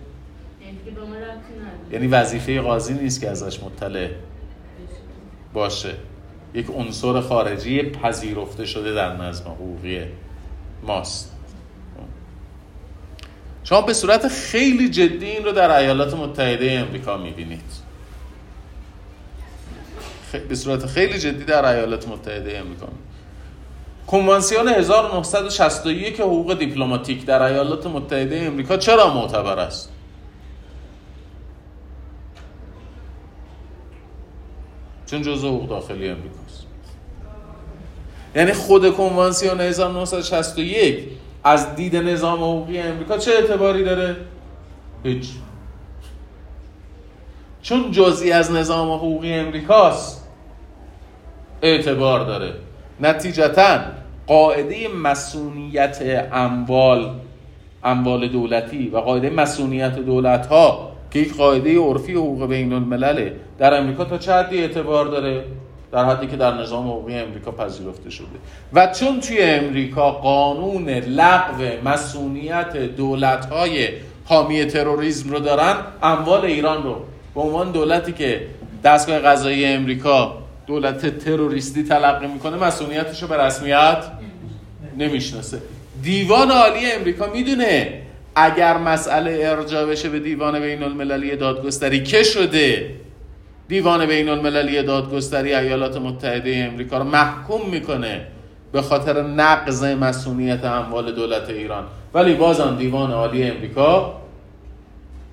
یعنی 1.92 2.06
وظیفه 2.06 2.60
قاضی 2.60 2.94
نیست 2.94 3.20
که 3.20 3.30
ازش 3.30 3.62
مطلع 3.62 4.08
باشه. 5.52 5.94
یک 6.54 6.66
عنصر 6.70 7.20
خارجی 7.20 7.82
پذیرفته 7.82 8.64
شده 8.64 8.94
در 8.94 9.16
نظم 9.16 9.50
حقوقی 9.50 10.00
ماست. 10.86 11.32
شما 13.64 13.80
به 13.80 13.92
صورت 13.92 14.28
خیلی 14.28 14.88
جدی 14.88 15.26
این 15.26 15.44
رو 15.44 15.52
در 15.52 15.70
ایالات 15.78 16.14
متحده 16.14 16.72
امریکا 16.72 17.16
می‌بینید. 17.16 17.85
به 20.48 20.54
صورت 20.54 20.86
خیلی 20.86 21.18
جدی 21.18 21.44
در 21.44 21.64
ایالات 21.64 22.08
متحده 22.08 22.58
امریکا. 22.58 22.86
کنوانسیون 24.06 24.68
1961 24.68 26.20
حقوق 26.20 26.58
دیپلماتیک 26.58 27.24
در 27.26 27.42
ایالات 27.42 27.86
متحده 27.86 28.42
امریکا 28.42 28.76
چرا 28.76 29.14
معتبر 29.14 29.58
است؟ 29.58 29.92
چون 35.06 35.22
جزء 35.22 35.48
حقوق 35.48 35.68
داخلی 35.68 36.08
امریکاست 36.08 36.66
یعنی 38.36 38.52
خود 38.52 38.94
کنوانسیون 38.94 39.60
1961 39.60 41.04
از 41.44 41.74
دید 41.74 41.96
نظام 41.96 42.38
حقوقی 42.38 42.78
امریکا 42.78 43.18
چه 43.18 43.30
اعتباری 43.30 43.84
داره؟ 43.84 44.16
هیچ. 45.04 45.28
چون 47.68 47.90
جزئی 47.90 48.32
از 48.32 48.52
نظام 48.52 48.92
حقوقی 48.92 49.32
امریکاست 49.32 50.28
اعتبار 51.62 52.24
داره. 52.24 52.52
نتیجتا 53.00 53.78
قاعده 54.26 54.88
مسئولیت 54.88 56.28
اموال 56.32 57.10
اموال 57.84 58.28
دولتی 58.28 58.88
و 58.88 58.98
قاعده 58.98 59.30
مسئولیت 59.30 59.98
دولت 59.98 60.46
ها 60.46 60.92
که 61.10 61.18
یک 61.18 61.36
قاعده 61.36 61.78
عرفی 61.78 62.12
حقوق 62.12 62.46
بین 62.46 62.72
الملله 62.72 63.36
در 63.58 63.74
امریکا 63.74 64.04
تا 64.04 64.18
چه 64.18 64.32
حدی 64.32 64.58
اعتبار 64.58 65.06
داره؟ 65.06 65.44
در 65.92 66.04
حدی 66.04 66.26
که 66.26 66.36
در 66.36 66.54
نظام 66.54 66.88
حقوقی 66.88 67.14
امریکا 67.14 67.50
پذیرفته 67.50 68.10
شده. 68.10 68.26
و 68.72 68.86
چون 68.86 69.20
توی 69.20 69.42
امریکا 69.42 70.10
قانون 70.10 70.88
لغو 70.88 71.62
مسئولیت 71.84 72.76
دولت 72.76 73.46
های 73.46 73.88
حامی 74.24 74.64
تروریسم 74.64 75.30
رو 75.30 75.38
دارن 75.38 75.76
اموال 76.02 76.44
ایران 76.44 76.82
رو 76.82 76.96
به 77.36 77.42
عنوان 77.42 77.72
دولتی 77.72 78.12
که 78.12 78.46
دستگاه 78.84 79.18
قضایی 79.18 79.64
امریکا 79.64 80.38
دولت 80.66 81.18
تروریستی 81.18 81.84
تلقی 81.84 82.26
می‌کنه 82.26 82.56
مسئولیتش 82.56 83.22
رو 83.22 83.28
به 83.28 83.36
رسمیت 83.36 84.04
نمی‌شناسه. 84.98 85.58
دیوان 86.02 86.50
عالی 86.50 86.92
امریکا 86.92 87.26
می‌دونه 87.26 88.02
اگر 88.34 88.76
مسئله 88.76 89.38
ارجاع 89.42 89.86
بشه 89.86 90.08
به 90.08 90.18
دیوان 90.18 90.60
بین 90.60 90.82
المللی 90.82 91.36
دادگستری 91.36 92.02
که 92.02 92.22
شده 92.22 92.94
دیوان 93.68 94.06
بین 94.06 94.28
المللی 94.28 94.82
دادگستری 94.82 95.54
ایالات 95.54 95.96
متحده 95.96 96.68
امریکا 96.72 96.98
رو 96.98 97.04
محکوم 97.04 97.70
می‌کنه 97.70 98.26
به 98.72 98.82
خاطر 98.82 99.22
نقض 99.22 99.84
مسئولیت 99.84 100.64
اموال 100.64 101.12
دولت 101.12 101.50
ایران؟ 101.50 101.84
ولی 102.14 102.34
بازم 102.34 102.76
دیوان 102.78 103.12
عالی 103.12 103.42
امریکا 103.42 104.20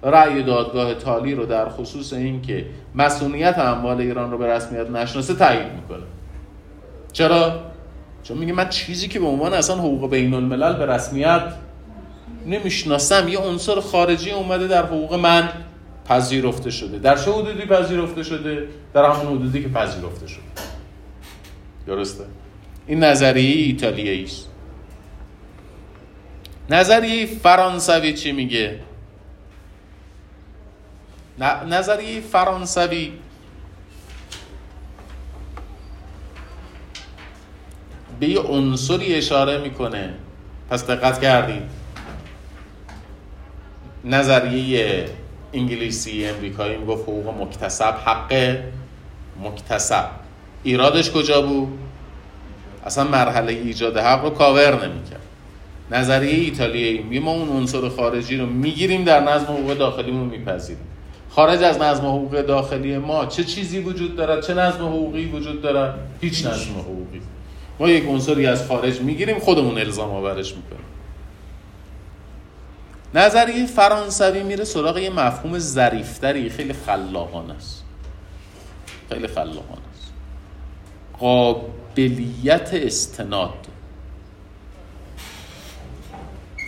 رأی 0.04 0.44
دادگاه 0.44 0.94
تالی 0.94 1.36
رو 1.36 1.46
در 1.46 1.70
خصوص 1.70 2.13
اینکه 2.13 2.66
مسئولیت 2.96 3.60
اموال 3.60 4.02
ایران 4.02 4.32
رو 4.32 4.38
به 4.38 4.48
رسمیت 4.48 4.89
نشناسه 4.89 5.34
تایید 5.34 5.72
می‌کنه. 5.74 6.04
چرا؟ 7.12 7.60
چون 8.24 8.38
میگه 8.38 8.54
من 8.54 8.70
چیزی 8.70 9.08
که 9.08 9.20
به 9.20 9.26
عنوان 9.26 9.54
اصلا 9.54 9.76
حقوق 9.76 10.10
بین 10.10 10.34
الملل 10.34 10.74
به 10.74 10.86
رسمیت 10.86 11.44
نمی‌شناسم. 12.46 13.28
یه 13.28 13.39
عنصر 13.39 13.80
خارجی 13.80 14.32
اومده 14.32 14.68
در 14.68 14.86
حقوق 14.86 15.13
من 15.13 15.50
پذیرفته 16.10 16.70
شده. 16.70 17.00
در 17.00 17.16
چه 17.16 17.32
حدودی 17.32 17.66
پذیرفته 17.66 18.24
شده؟ 18.24 18.68
در 18.94 19.06
همون 19.06 19.38
حدودی 19.38 19.63
که 19.63 19.70
پذیرفته 19.70 20.28
شده. 20.28 20.44
درسته؟ 21.88 22.24
این 22.88 23.04
نظریه 23.04 23.66
ایتالیایی 23.66 24.24
است. 24.24 24.50
نظریه 26.70 27.26
فرانسوی 27.26 28.13
چی 28.13 28.32
میگه؟ 28.32 28.80
نظریه 31.39 32.22
فرانسوی. 32.22 33.12
به 38.19 38.30
یه 38.30 38.39
عنصری 38.39 39.15
اشاره 39.15 39.58
می‌کنه. 39.58 40.13
پس 40.69 40.88
دقت 40.88 41.22
کردید 41.22 41.63
نظریه 44.06 45.06
انگلیسی 45.54 46.26
امریکایی 46.26 46.78
می‌گفت 46.78 47.04
حقوق 47.04 47.41
مکتسب 47.41 47.96
حق 48.06 48.58
مکتسب. 49.43 50.10
ایرادش 50.63 51.12
کجا 51.12 51.41
بود؟ 51.41 51.80
اصلا 52.86 53.04
مرحله 53.04 53.54
ایجاد 53.54 53.98
حق 53.98 54.24
رو 54.24 54.30
کاور 54.30 54.88
نمی‌کرد. 54.88 55.22
نظریه 55.91 56.34
ایتالیایی 56.34 57.02
میگه 57.02 57.19
ما 57.19 57.32
اون 57.32 57.50
عنصر 57.50 57.89
خارجی 57.89 58.38
رو 58.38 58.46
می‌گیریم 58.46 59.04
در 59.04 59.19
نظم 59.19 59.46
حقوق 59.46 59.74
داخلیمون 59.74 60.28
میپذیریم. 60.28 60.88
خارج 61.36 61.63
از 61.63 61.78
نظم 61.78 62.06
حقوق 62.06 62.41
داخلی 62.41 62.98
ما 62.98 63.26
چه 63.26 63.43
چیزی 63.43 63.80
وجود 63.80 64.15
دارد؟ 64.15 64.43
چه 64.43 64.54
نظم 64.54 64.86
حقوقی 64.86 65.26
وجود 65.26 65.62
دارد؟ 65.62 66.00
هیچ 66.22 66.46
نظم 66.46 66.72
حقوقی. 66.80 67.22
ما 67.80 67.89
یک 67.89 68.06
عنصری 68.08 68.46
از 68.46 68.67
خارج 68.67 69.02
می‌گیریم 69.02 69.39
خودمون 69.39 69.78
الزام 69.78 70.12
آورش 70.12 70.54
می‌کنیم. 70.56 70.86
نظریه 73.15 73.65
فرانسوی 73.65 74.43
میره 74.43 74.63
سراغ 74.63 74.98
یه 74.98 75.10
مفهوم 75.10 75.60
ظریفتری 75.60 76.50
خیلی 76.50 76.74
خلاقانه 76.74 77.54
است. 77.54 77.84
خیلی 79.10 79.28
خلاقانه 79.28 79.82
است. 79.93 80.13
قابلیت 81.19 82.69
استناد. 82.74 83.67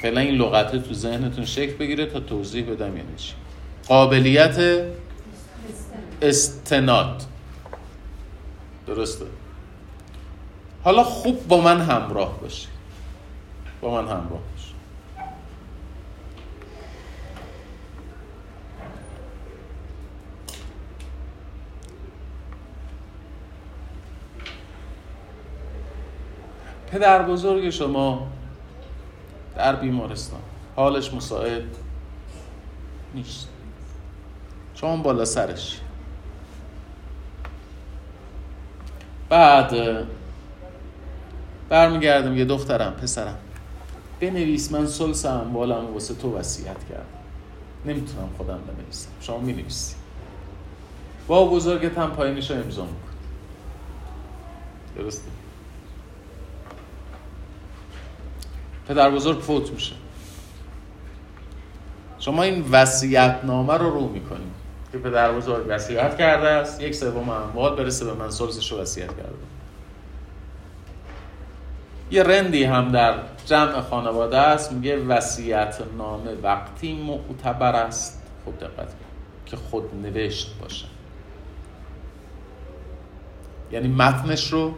فعلا 0.01 0.21
این 0.21 0.35
لغته 0.35 0.79
تو 0.79 0.93
ذهنتون 0.93 1.45
شکل 1.45 1.73
بگیره 1.73 2.05
تا 2.05 2.19
توضیح 2.19 2.65
بدم 2.65 2.97
یعنی 2.97 3.15
چی. 3.17 3.33
قابلیت 3.87 4.85
استناد. 6.21 7.23
درسته. 8.87 9.25
حالا 10.83 11.03
خوب 11.03 11.47
با 11.47 11.61
من 11.61 11.81
همراه 11.81 12.39
باشی. 12.41 12.67
با 13.81 14.01
من 14.01 14.07
همراه 14.07 14.39
پدر 26.95 27.21
بزرگ 27.21 27.69
شما 27.69 28.27
در 29.55 29.75
بیمارستان. 29.75 30.39
حالش 30.75 31.13
مساعد 31.13 31.63
نیست. 33.15 33.54
چون 34.75 35.01
بالا 35.01 35.25
سرش. 35.25 35.79
بعد 39.29 39.73
برمیگردم 41.69 42.37
یه 42.37 42.45
دخترم 42.45 42.91
پسرم. 42.91 43.37
بنویس 44.19 44.71
من 44.71 44.87
سلس 44.87 45.25
اموالم 45.25 45.93
واسه 45.93 46.15
تو 46.15 46.37
وصیت 46.37 46.89
کردم. 46.89 47.05
نمی‌تونم 47.85 48.29
خودم 48.37 48.59
بنویسم. 48.67 49.09
شما 49.21 49.37
می‌نویسی. 49.37 49.95
با 51.27 51.45
بزرگت 51.45 51.97
هم 51.97 52.11
پایینش 52.11 52.51
رو 52.51 52.57
امضا 52.57 52.81
می‌کنی 52.81 52.99
درسته؟ 54.95 55.27
پدر 58.87 59.11
بزرگ 59.11 59.39
فوت 59.39 59.71
میشه. 59.71 59.95
شما 62.19 62.43
این 62.43 62.65
وصیت 62.71 63.39
نامه 63.43 63.73
رو 63.73 63.89
رو 63.89 64.09
می‌کنید. 64.09 64.64
که 64.95 65.01
پدر 65.01 65.31
بزرگ 65.31 65.65
وصیت 65.69 66.17
کرده 66.17 66.47
است. 66.47 66.81
یک 66.81 66.95
سوم 66.95 67.29
اموال 67.29 67.75
برسه 67.75 68.05
به 68.05 68.13
من 68.13 68.29
سلسش 68.29 68.71
رو 68.71 68.77
وصیت 68.77 69.07
کرده. 69.07 69.35
یه 72.11 72.23
رندی 72.23 72.63
هم 72.63 72.91
در 72.91 73.19
جمع 73.45 73.81
خانواده 73.81 74.37
است. 74.37 74.71
میگه 74.71 74.97
وصیت 74.97 75.77
نامه 75.97 76.31
وقتی 76.43 76.93
معتبر 76.93 77.75
است. 77.75 78.23
خود 78.45 78.59
دقت 78.59 78.93
که 79.45 79.57
خود 79.57 79.95
نوشت 80.03 80.55
باشه. 80.61 80.85
یعنی 83.71 83.87
متنش 83.87 84.53
رو 84.53 84.73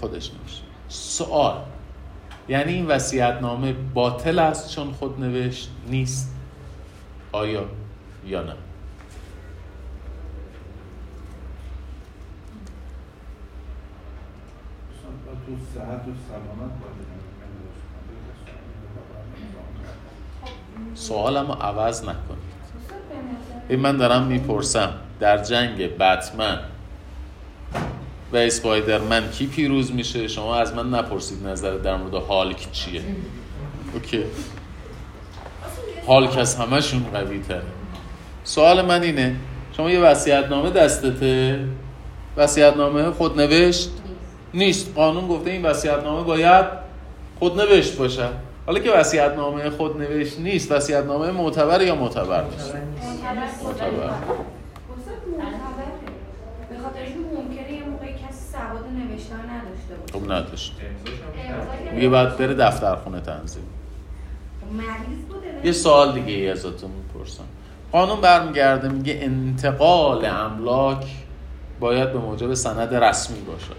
خودش 0.00 0.30
نوشت. 0.30 0.64
سوال. 0.88 1.56
یعنی 2.48 2.72
این 2.72 2.86
وصیت 2.86 3.38
نامه 3.40 3.72
باطل 3.94 4.38
است 4.38 4.70
چون 4.74 4.92
خود 4.92 5.20
نوشت 5.20 5.70
نیست؟ 5.86 6.34
آیا 7.32 7.64
یا 8.26 8.42
نه. 8.42 8.54
سوالم 20.94 21.46
رو 21.46 21.52
عوض 21.52 22.02
نکنید. 22.02 22.52
این 23.68 23.80
من 23.80 23.96
دارم 23.96 24.26
می‌پرسم 24.26 24.92
در 25.20 25.44
جنگ 25.44 25.98
بتمن 25.98 26.60
و 28.32 28.36
اسپایدرمن 28.36 29.30
کی 29.30 29.46
پیروز 29.46 29.92
میشه؟ 29.92 30.28
شما 30.28 30.56
از 30.56 30.74
من 30.74 30.90
نپرسید 30.90 31.46
نظر 31.46 31.76
در 31.76 31.96
مورد 31.96 32.14
هالک 32.14 32.72
چیه. 32.72 33.02
اوکی. 33.94 34.24
هالک 36.06 36.38
از 36.38 36.56
همشون 36.56 37.04
قوی 37.12 37.38
تره 37.38 37.81
سوال 38.44 38.82
من 38.82 39.02
اینه. 39.02 39.36
شما 39.76 39.90
یه 39.90 40.00
وصیت 40.00 40.44
نامه 40.50 40.70
دستته؟ 40.70 41.64
وصیت 42.36 42.76
نامه 42.76 43.10
خود 43.10 43.40
نوشت 43.40 43.90
نیست. 44.54 44.94
قانون 44.94 45.28
گفته 45.28 45.50
این 45.50 45.62
وصیت 45.62 46.02
نامه 46.04 46.22
باید 46.22 46.66
خود 47.38 47.60
نوشت 47.60 47.96
باشه. 47.96 48.28
حالا 48.66 48.78
که 48.78 48.90
وصیت 48.90 49.32
نامه 49.36 49.70
خود 49.70 50.00
نوشت 50.00 50.40
نیست 50.40 50.72
وصیت 50.72 51.04
نامه 51.04 51.30
معتبر 51.30 51.82
یا 51.82 51.94
معتبر 51.94 52.44
نیست؟ 52.44 52.74
معتبر 53.64 54.10
خب 60.12 60.32
نداشت. 60.32 60.72
میگه 61.94 62.08
باید 62.08 62.36
بره 62.36 62.54
دفتر 62.54 62.96
خونه 62.96 63.20
تنظیم 63.20 63.62
یه 65.64 65.72
سوال 65.72 66.12
دیگه 66.12 66.32
ای 66.32 66.50
ازتون 66.50 66.90
می‌پرسم. 66.90 67.44
قانون 67.92 68.20
برمیگرده 68.20 68.88
میگه 68.88 69.18
انتقال 69.22 70.24
املاک 70.24 71.06
باید 71.80 72.12
به 72.12 72.18
موجب 72.18 72.54
سند 72.54 72.94
رسمی 72.94 73.40
باشه. 73.40 73.72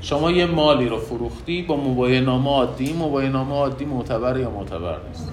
شما 0.00 0.30
یه 0.30 0.46
مالی 0.46 0.88
رو 0.88 0.98
فروختی 0.98 1.62
با 1.62 1.76
مبایه 1.76 2.20
نامه 2.20 2.50
عادی 2.50 2.92
مبایه 2.92 3.28
نامه 3.28 3.54
عادی 3.54 3.84
معتبر 3.84 4.36
یا 4.36 4.50
معتبر 4.50 4.96
نیست؟ 5.08 5.32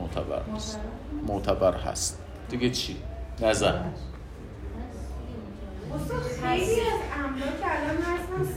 معتبر 0.00 0.42
نیست. 0.52 0.80
معتبر 1.26 1.74
هست. 1.76 2.18
دیگه 2.48 2.70
چی؟ 2.70 2.96
نظر. 3.42 3.72
خیلی 6.42 6.80
از 6.80 7.00
املاک 7.24 7.60
الان 7.64 8.02
هستن 8.02 8.54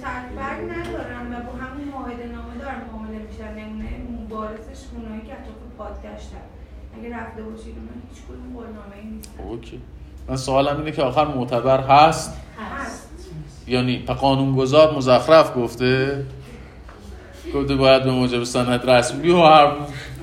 سند 0.00 0.36
برگ 0.36 0.70
ندارن 0.70 1.26
و 1.32 1.46
با 1.46 1.52
همون 1.52 1.88
معاهده 1.88 2.26
نامه 2.26 2.58
دارن 2.58 2.80
معامله 2.92 3.18
میشن 3.18 3.54
نمونه 3.54 3.88
مبارزش 4.22 4.84
اونایی 4.94 5.20
که 5.20 5.32
اطراف 5.32 5.56
پادگشتن 5.78 6.36
اگه 6.98 7.16
رفته 7.16 7.42
باشید 7.42 7.74
اونها 7.78 7.94
هیچ 8.10 8.22
کدوم 8.28 8.54
قولنامه 8.54 9.16
نیست 9.16 9.30
اوکی 9.38 9.80
من 10.28 10.36
سوالم 10.36 10.78
اینه 10.78 10.92
که 10.92 11.02
آخر 11.02 11.24
معتبر 11.24 11.80
هست؟ 11.80 12.36
هست. 12.58 13.08
یعنی 13.66 14.04
تا 14.06 14.14
قانونگذار 14.14 14.96
مزخرف 14.96 15.56
گفته؟ 15.56 16.24
گفته 17.54 17.76
باید 17.76 18.04
به 18.04 18.10
موجب 18.10 18.44
سند 18.44 18.90
رسمی 18.90 19.30
و 19.30 19.42
هر 19.42 19.72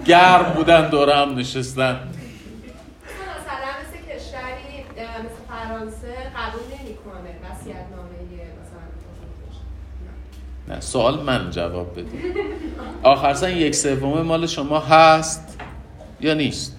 گرم 0.05 0.53
بودن 0.55 0.89
دور 0.89 1.09
هم 1.09 1.37
نشستن. 1.37 1.93
مثلا 1.93 3.69
مثل 3.81 3.97
کشوری 3.97 4.83
مثل 4.99 5.43
فرانسه 5.49 6.13
قبول 6.35 6.63
نمی‌کنه 6.79 7.29
وصیت 7.51 7.75
نامه 7.75 8.13
مثلا 8.61 8.83
نه 10.75 10.79
سوال 10.79 11.23
من 11.23 11.49
جواب 11.51 11.91
بده 11.91 12.07
آخر 13.03 13.33
سن 13.33 13.57
یک 13.57 13.75
سوم 13.75 14.21
مال 14.21 14.45
شما 14.47 14.79
هست؟ 14.79 15.62
یا 16.23 16.33
نیست؟ 16.33 16.75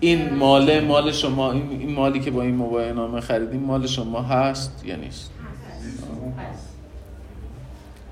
این 0.00 0.34
مال 0.34 0.80
مال 0.80 1.12
شما 1.12 1.52
این 1.52 1.92
مالی 1.92 2.20
که 2.20 2.30
با 2.30 2.42
این 2.42 2.54
موبایل 2.54 2.92
نامه 2.92 3.20
خریدیم 3.20 3.60
مال 3.60 3.86
شما 3.86 4.22
هست 4.22 4.82
یا 4.84 4.96
نیست؟ 4.96 5.30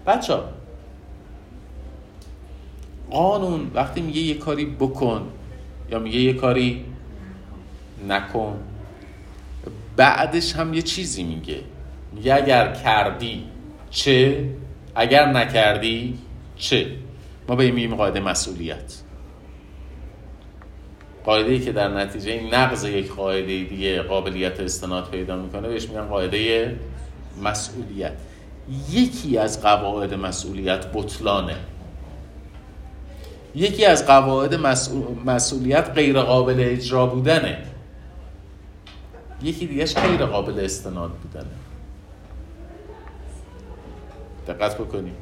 بچه 0.07 0.35
قانون 3.11 3.71
وقتی 3.75 4.01
میگه 4.01 4.21
یه 4.21 4.35
کاری 4.35 4.65
بکن 4.65 5.29
یا 5.91 5.99
میگه 5.99 6.21
یه 6.21 6.33
کاری 6.33 6.85
نکن 8.09 8.59
بعدش 9.97 10.57
هم 10.57 10.75
یه 10.75 10.83
چیزی 10.83 11.25
میگه 11.25 11.61
میگه 12.13 12.35
اگر 12.35 12.73
کردی 12.73 13.45
چه 13.91 14.45
اگر 14.95 15.33
نکردی 15.33 16.19
چه؟ 16.57 16.87
ما 17.49 17.57
به 17.57 17.65
این 17.65 17.75
میگیم 17.75 17.95
قاعده 17.95 18.21
مسئولیت. 18.21 19.06
قاعده 21.27 21.59
که 21.59 21.73
در 21.73 21.89
نتیجه 21.89 22.43
نقض 22.53 22.85
یک 22.85 23.13
قاعده 23.13 23.65
دیگه 23.65 24.03
قابلیت 24.03 24.61
استناد 24.61 25.11
پیدا 25.11 25.37
می‌کنه 25.37 25.69
بهش 25.69 25.89
میگن 25.89 26.07
قاعده 26.07 26.77
مسئولیت. 27.43 28.13
یکی 28.91 29.39
از 29.39 29.63
قواعد 29.63 30.15
مسئولیت 30.15 30.87
بطلانه. 30.95 31.57
یکی 33.55 33.85
از 33.85 34.07
قواعد 34.07 34.55
مسئولیت 35.25 35.91
غیر 35.95 36.21
قابل 36.21 36.57
اجرا 36.59 37.07
بودنه. 37.07 37.59
یکی 39.43 39.67
دیگهش 39.67 39.95
غیر 39.95 40.27
قابل 40.27 40.65
استناد 40.65 41.11
بودنه. 41.11 41.51
دقت 44.49 44.79
بکنیم. 44.79 45.15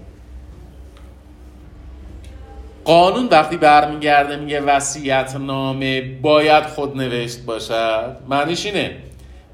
قانون 2.84 3.28
وقتی 3.30 3.56
برمیگرده 3.56 4.36
میگه 4.36 4.60
وصیت 4.60 5.36
نامه 5.36 6.00
باید 6.00 6.64
خود 6.64 6.96
نوشت 6.96 7.44
باشد 7.44 8.16
معنیش 8.28 8.66
اینه 8.66 8.96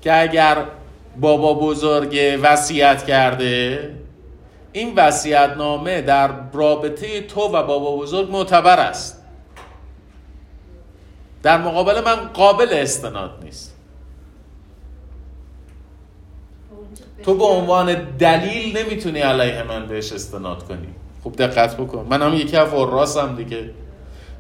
که 0.01 0.21
اگر 0.23 0.65
بابا 1.21 1.55
بزرگ 1.55 2.39
وصیت 2.43 3.07
کرده 3.07 3.95
این 4.73 4.99
نامه 5.59 6.03
در 6.03 6.31
رابطه 6.53 7.21
تو 7.21 7.41
و 7.41 7.63
بابا 7.63 7.97
بزرگ 7.97 8.31
معتبر 8.31 8.81
است. 8.81 9.23
در 11.43 11.59
مقابل 11.59 12.05
من 12.05 12.17
قابل 12.17 12.69
استناد 12.71 13.31
نیست. 13.45 13.77
تو 17.23 17.35
به 17.35 17.45
عنوان 17.45 17.95
دلیل 18.19 18.79
نمی‌تونی 18.79 19.21
علیه 19.21 19.63
من 19.63 19.87
بهش 19.87 20.13
استناد 20.13 20.69
کنی. 20.69 20.89
خوب 21.23 21.37
دقت 21.37 21.77
بکن. 21.77 22.07
من 22.11 22.23
هم 22.23 22.35
یکی 22.35 22.57
از 22.57 23.17
هم 23.17 23.37
دیگه. 23.37 23.71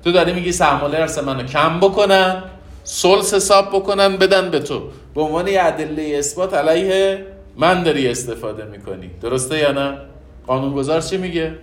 تو 0.05 0.13
داری 0.13 0.33
میگی 0.33 0.53
سرماله 0.53 0.99
ارث 0.99 1.19
منو 1.19 1.43
کم 1.43 1.81
بکنن 1.81 2.43
سلس 2.85 3.35
حساب 3.35 3.69
بکنن 3.69 4.17
بدن 4.17 4.51
به 4.51 4.61
تو. 4.61 4.83
به 5.15 5.21
عنوان 5.21 5.49
یه 5.49 5.65
ادله 5.65 6.17
اثبات 6.19 6.55
علیه 6.55 7.27
من 7.57 7.83
داری 7.83 8.09
استفاده 8.09 8.65
می‌کنی. 8.65 9.11
درسته 9.23 9.59
یا 9.59 9.73
نه؟ 9.73 9.99
قانونگذار 10.47 11.01
چی 11.01 11.17
میگه؟ 11.17 11.55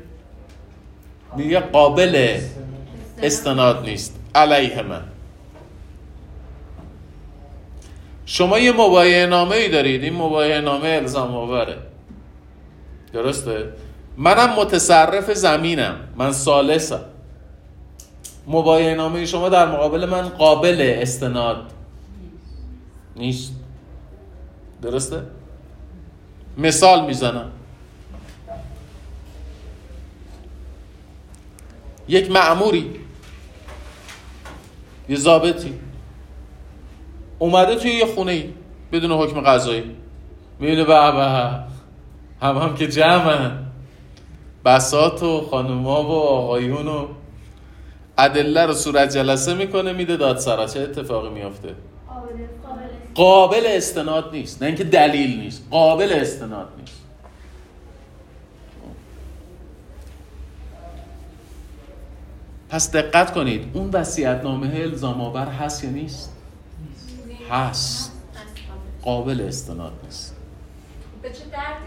میگه 1.37 1.59
قابل 1.59 2.37
استناد 3.21 3.85
نیست. 3.85 4.15
علیه 4.35 4.81
من. 4.81 5.01
شما 8.25 8.59
یه 8.59 8.71
مبایه 8.71 9.25
نامه 9.25 9.55
ای 9.55 9.69
دارید. 9.69 10.03
این 10.03 10.13
مبایه 10.13 10.61
نامه 10.61 10.87
الزام 10.87 11.35
آوره. 11.35 11.77
درسته؟ 13.13 13.65
منم 14.17 14.59
متصرف 14.59 15.31
زمینم. 15.31 15.95
من 16.15 16.31
سالسم 16.31 16.99
مبایه 18.47 18.95
نامه 18.95 19.25
شما 19.25 19.49
در 19.49 19.71
مقابل 19.71 20.05
من 20.05 20.29
قابل 20.29 20.95
استناد 21.01 21.71
نیست. 23.15 23.53
درسته؟ 24.81 25.21
مثال 26.57 27.05
می‌زنم. 27.05 27.51
یک 32.07 32.31
معموری 32.31 32.95
یه 35.09 35.15
ضابطی. 35.15 35.73
اومده 37.39 37.75
توی 37.75 37.91
یه 37.91 38.05
خونه 38.05 38.31
ای 38.31 38.49
بدون 38.91 39.11
حکم 39.11 39.41
قضایی. 39.41 39.95
می‌بینه 40.59 40.83
به. 40.83 40.95
هم 42.41 42.57
هم 42.57 42.75
که 42.75 42.87
جمعن. 42.87 43.66
بسات 44.67 45.23
و 45.23 45.41
خانوما 45.41 46.03
و 46.03 46.11
آقایون 46.11 46.87
و 46.87 47.07
ادله 48.17 48.65
رو 48.65 48.73
صورت 48.73 49.13
جلسه 49.13 49.53
می‌کنه 49.53 49.93
میده 49.93 50.17
دادسرا 50.17 50.65
چه 50.65 50.79
اتفاقی 50.79 51.29
میافته؟ 51.29 51.75
قابل 53.15 53.63
استناد 53.65 54.31
نیست. 54.31 54.61
نه 54.61 54.67
اینکه 54.67 54.83
دلیل 54.83 55.39
نیست 55.39 55.63
قابل 55.71 56.13
استناد 56.13 56.67
نیست. 56.79 57.01
پس 62.69 62.91
دقت 62.91 63.33
کنید 63.33 63.71
اون 63.73 63.89
وصیت 63.89 64.41
نامه 64.43 64.75
الزام 64.75 65.21
آور 65.21 65.47
هست 65.47 65.83
یا 65.83 65.89
نیست؟ 65.89 66.33
هست. 67.49 68.11
قابل 69.01 69.41
استناد 69.41 69.93
نیست. 70.03 70.35
به 71.21 71.29
چه 71.29 71.45
دردی 71.45 71.86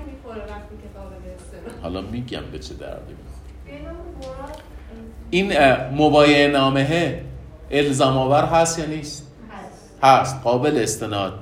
حالا 1.82 2.00
میگم 2.00 2.42
به 2.52 2.58
چه 2.58 2.74
دردی 2.74 3.12
می‌خوره. 3.12 4.52
این 5.30 5.52
مبایع 6.02 6.50
نامه 6.50 7.20
الزام 7.70 8.16
آور 8.16 8.44
هست 8.44 8.78
یا 8.78 8.86
نیست؟ 8.86 9.26
هست. 10.02 10.42
قابل 10.44 10.78
استناد 10.78 11.34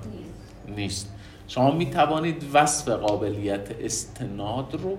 نیست. 0.77 1.14
شما 1.48 1.70
می 1.70 1.90
توانید 1.90 2.44
وصف 2.53 2.88
قابلیت 2.88 3.68
استناد 3.81 4.74
رو 4.83 4.98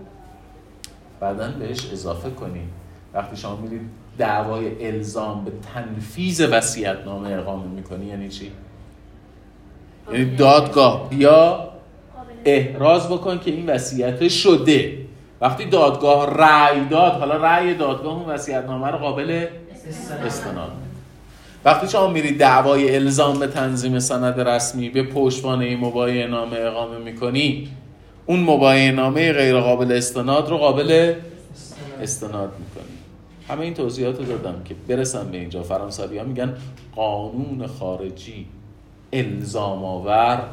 بعدا 1.20 1.52
بهش 1.52 1.92
اضافه 1.92 2.30
کنید. 2.30 2.70
وقتی 3.14 3.38
شما 3.38 3.56
میرید 3.56 3.82
دعوای 4.18 4.88
الزام 4.88 5.46
به 5.46 5.52
تنفیز 5.74 6.42
وصیت 6.42 6.98
نامه 7.06 7.30
اقامه 7.30 7.66
می‌کنی 7.66 8.06
یعنی 8.06 8.30
چی؟ 8.30 8.52
یعنی 10.12 10.36
دادگاه 10.36 11.10
بیا 11.10 11.69
احراز 12.46 13.10
بکن 13.10 13.40
که 13.40 13.52
این 13.52 13.70
وصیت 13.70 14.28
شده. 14.28 14.98
وقتی 15.42 15.66
دادگاه 15.66 16.38
رأی 16.38 16.86
داد 16.86 17.12
حالا 17.12 17.38
رأی 17.38 17.74
دادگاه 17.74 18.14
اون 18.14 18.26
وصیت 18.26 18.66
نامه 18.66 18.88
رو 18.88 18.98
قابل 18.98 19.46
استناد. 20.26 20.72
وقتی 21.66 21.88
شما 21.88 22.08
میری 22.08 22.38
دعوای 22.38 22.96
الزام 22.96 23.40
به 23.40 23.48
تنظیم 23.48 24.00
سند 24.00 24.40
رسمی 24.40 24.90
به 24.90 25.04
پشتوانه 25.04 25.76
مبایع 25.76 26.28
نامه 26.28 26.58
اقامه 26.58 26.98
می‌کنی 26.98 27.70
اون 28.26 28.40
مبایع 28.40 28.92
نامه 28.92 29.34
غیر 29.34 29.60
قابل 29.60 29.92
استناد 29.92 30.50
رو 30.50 30.58
قابل 30.58 31.14
استناد 32.02 32.52
می‌کنی. 32.60 32.96
همه 33.50 33.62
این 33.62 33.74
توضیحات 33.74 34.20
رو 34.20 34.26
دادم 34.26 34.64
که 34.66 34.76
برسم 34.88 35.28
به 35.32 35.38
اینجا. 35.38 35.64
فرانسوی 35.64 36.18
ها 36.18 36.24
میگن 36.24 36.54
قانون 36.96 37.68
خارجی 37.80 38.46
الزام 39.14 39.86
آور 39.86 40.44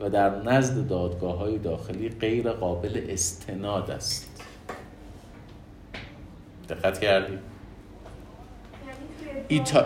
و 0.00 0.10
در 0.10 0.42
نزد 0.42 0.88
دادگاه 0.88 1.38
های 1.38 1.58
داخلی 1.58 2.08
غیر 2.08 2.50
قابل 2.50 3.06
استناد 3.08 3.90
است. 3.90 4.42
دقت 6.68 7.00
کردی؟ 7.00 7.38
ایتا... 9.48 9.84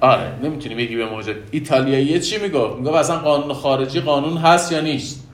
آره 0.00 0.38
نمی‌تونی 0.42 0.74
بگی 0.74 0.96
به 0.96 1.06
موجب. 1.06 1.36
ایتالیایی 1.50 2.20
چی 2.20 2.38
می‌گفت؟ 2.38 2.76
می‌گفت 2.76 2.94
اصلا 2.94 3.18
قانون 3.18 3.52
خارجی 3.52 4.00
قانون 4.00 4.36
هست 4.36 4.72
یا 4.72 4.80
نیست؟ 4.80 5.26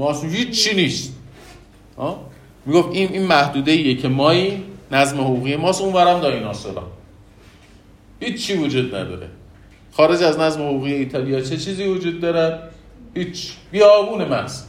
اصلا 0.00 0.28
هیچ 0.28 0.64
چی 0.64 0.76
نیست 0.76 1.16
می‌گفت 2.66 2.88
این 2.92 3.12
این 3.12 3.26
محدوده 3.26 3.72
ایه 3.72 3.96
که 3.96 4.08
مایی 4.08 4.64
نظم 4.90 5.20
حقوقی 5.20 5.56
ماست 5.56 5.80
اون 5.80 5.92
ورم 5.92 6.20
دایناسورا 6.20 6.82
هیچ 8.20 8.46
چی 8.46 8.56
وجود 8.56 8.94
نداره. 8.94 9.28
خارج 9.92 10.22
از 10.22 10.38
نظم 10.38 10.62
حقوقی 10.62 10.92
ایتالیا 10.92 11.40
چه 11.40 11.56
چیزی 11.56 11.84
وجود 11.84 12.20
داره 12.20 12.62
هیچ. 13.14 13.52
بیابون 13.70 14.24
محض. 14.24 14.62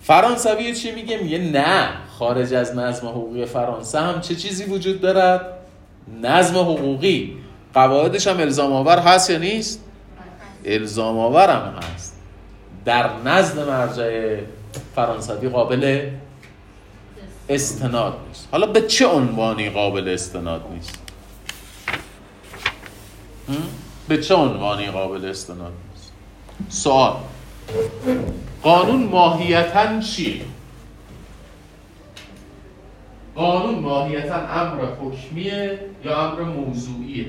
فرانسوی 0.00 0.74
چی 0.74 0.92
میگه؟ 0.92 1.18
میگه 1.18 1.38
نه. 1.38 1.88
خارج 2.18 2.54
از 2.54 2.76
نظم 2.76 3.08
حقوقی 3.08 3.44
فرانسه 3.44 4.00
هم 4.00 4.20
چه 4.20 4.34
چیزی 4.34 4.64
وجود 4.64 5.00
دارد؟ 5.00 5.46
نظم 6.22 6.58
حقوقی. 6.58 7.36
قواعدش 7.74 8.26
هم 8.26 8.40
الزام 8.40 8.72
آور 8.72 8.98
هست 8.98 9.30
یا 9.30 9.38
نیست؟ 9.38 9.84
الزام 10.64 11.18
آور 11.18 11.50
هم 11.50 11.74
هست. 11.94 12.16
در 12.84 13.10
نزد 13.24 13.68
مرجع 13.68 14.36
فرانسوی 14.96 15.48
قابل 15.48 16.10
استناد 17.48 18.16
نیست. 18.28 18.48
حالا 18.52 18.66
به 18.66 18.80
چه 18.80 19.06
عنوانی 19.06 19.70
قابل 19.70 20.08
استناد 20.08 20.62
نیست؟ 20.72 21.01
به 24.08 24.18
چه 24.18 24.34
عنوانی 24.34 24.86
قابل 24.86 25.24
استناد 25.24 25.72
نیست؟ 25.90 26.12
سوال. 26.68 27.16
قانون 28.62 29.02
ماهیتا 29.02 30.00
چیه؟ 30.00 30.40
قانون 33.34 33.78
ماهیتا 33.78 34.34
امر 34.34 34.84
حکمیه 35.00 35.78
یا 36.04 36.30
امر 36.30 36.42
موضوعیه؟ 36.42 37.26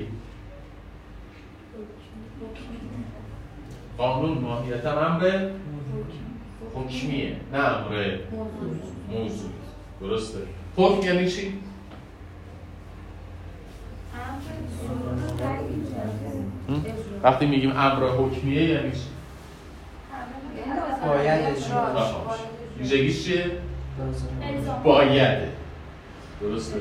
قانون 3.98 4.38
ماهیتا 4.38 5.06
امر 5.06 5.48
حکمیه 6.74 7.36
نه 7.52 7.58
امر 7.58 8.18
موضوعی 9.10 9.54
درسته. 10.00 10.38
حکم 10.76 11.06
یعنی 11.06 11.30
چی؟ 11.30 11.58
وقتی 17.22 17.46
میگیم 17.46 17.70
امر 17.70 18.06
حکمیه 18.08 18.62
یعنی 18.62 18.92
چی؟ 18.92 18.98
باید 21.06 21.40
ویژگیش 22.78 23.24
چیه؟ 23.24 23.50
بایده. 24.84 25.48
درسته؟ 26.40 26.80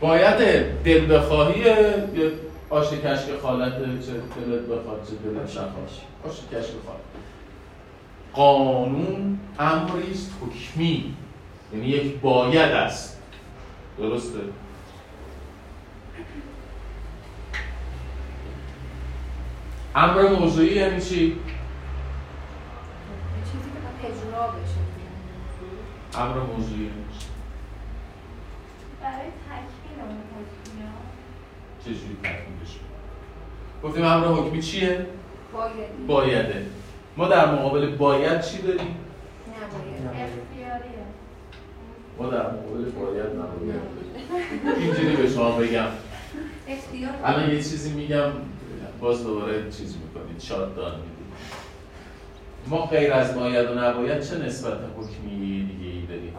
باید 0.00 0.38
دل 0.84 1.16
بخواهی 1.16 1.60
یا 1.60 2.30
آش 2.70 2.90
کشک 2.90 3.38
خالت 3.42 3.72
چه 3.78 4.12
دلت 4.12 4.60
بخواد 4.60 5.06
چه 5.08 5.30
دلت 5.30 5.50
نخواد. 5.50 5.90
آش 6.24 6.36
کشک 6.52 6.72
خالت. 6.86 7.00
قانون 8.32 9.38
امری 9.58 10.10
است 10.10 10.32
حکمی. 10.42 11.14
یعنی 11.74 11.86
یک 11.86 12.20
باید 12.20 12.72
است. 12.72 13.18
درسته؟ 13.98 14.38
امر 19.94 20.28
موضوعی 20.28 20.74
یعنی 20.74 21.00
چی؟ 21.00 21.36
امر 26.14 26.38
موضوعی 26.38 26.80
یعنی 26.80 27.04
چی؟ 27.18 27.26
برای 29.02 29.14
تکمیل 29.14 30.00
اون 30.00 30.16
حکمی 30.16 30.82
ها 30.82 30.92
چجوری 31.84 32.16
تکمیلش 32.22 32.78
گفتیم 33.82 34.04
امر 34.04 34.26
حکمی 34.26 34.62
چیه؟ 34.62 35.06
باید 35.52 36.06
بایده 36.06 36.66
ما 37.16 37.28
در 37.28 37.54
مقابل 37.54 37.96
باید 37.96 38.40
چی 38.40 38.62
داریم؟ 38.62 38.80
نباید 38.80 40.30
اختیاریه 40.30 41.04
ما 42.18 42.26
در 42.26 42.50
مقابل 42.50 42.90
باید 42.90 43.26
نباید 43.26 43.80
داریم 44.64 44.80
اینجوری 44.80 45.16
به 45.16 45.28
شما 45.28 45.50
بگم 45.50 45.86
اختیار 46.68 47.12
الان 47.24 47.50
یه 47.50 47.56
چیزی 47.56 47.92
میگم 47.92 48.30
باز 49.00 49.24
دوباره 49.24 49.70
چیز 49.70 49.96
می‌کنید 49.96 50.40
شاد 50.40 50.76
دان 50.76 50.94
می‌دید 50.94 51.20
ما 52.66 52.86
غیر 52.86 53.12
از 53.12 53.34
باید 53.34 53.70
و 53.70 53.74
نباید 53.74 54.22
چه 54.22 54.38
نسبت 54.38 54.78
حکمی 54.96 55.64
دیگه 55.64 55.90
ای 55.90 56.06
داریم 56.06 56.34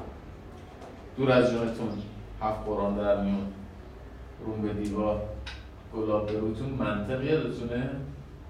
دور 1.18 1.32
از 1.32 1.52
جانتون 1.52 1.90
هفت 2.42 2.66
قرآن 2.66 2.98
در 2.98 3.24
میون 3.24 3.48
روم 4.46 4.62
به 4.62 4.74
دیوار 4.74 5.22
گلاب 5.96 6.32
به 6.32 6.40
روتون 6.40 6.70
منطق 6.70 7.24
یادتونه؟ 7.24 7.90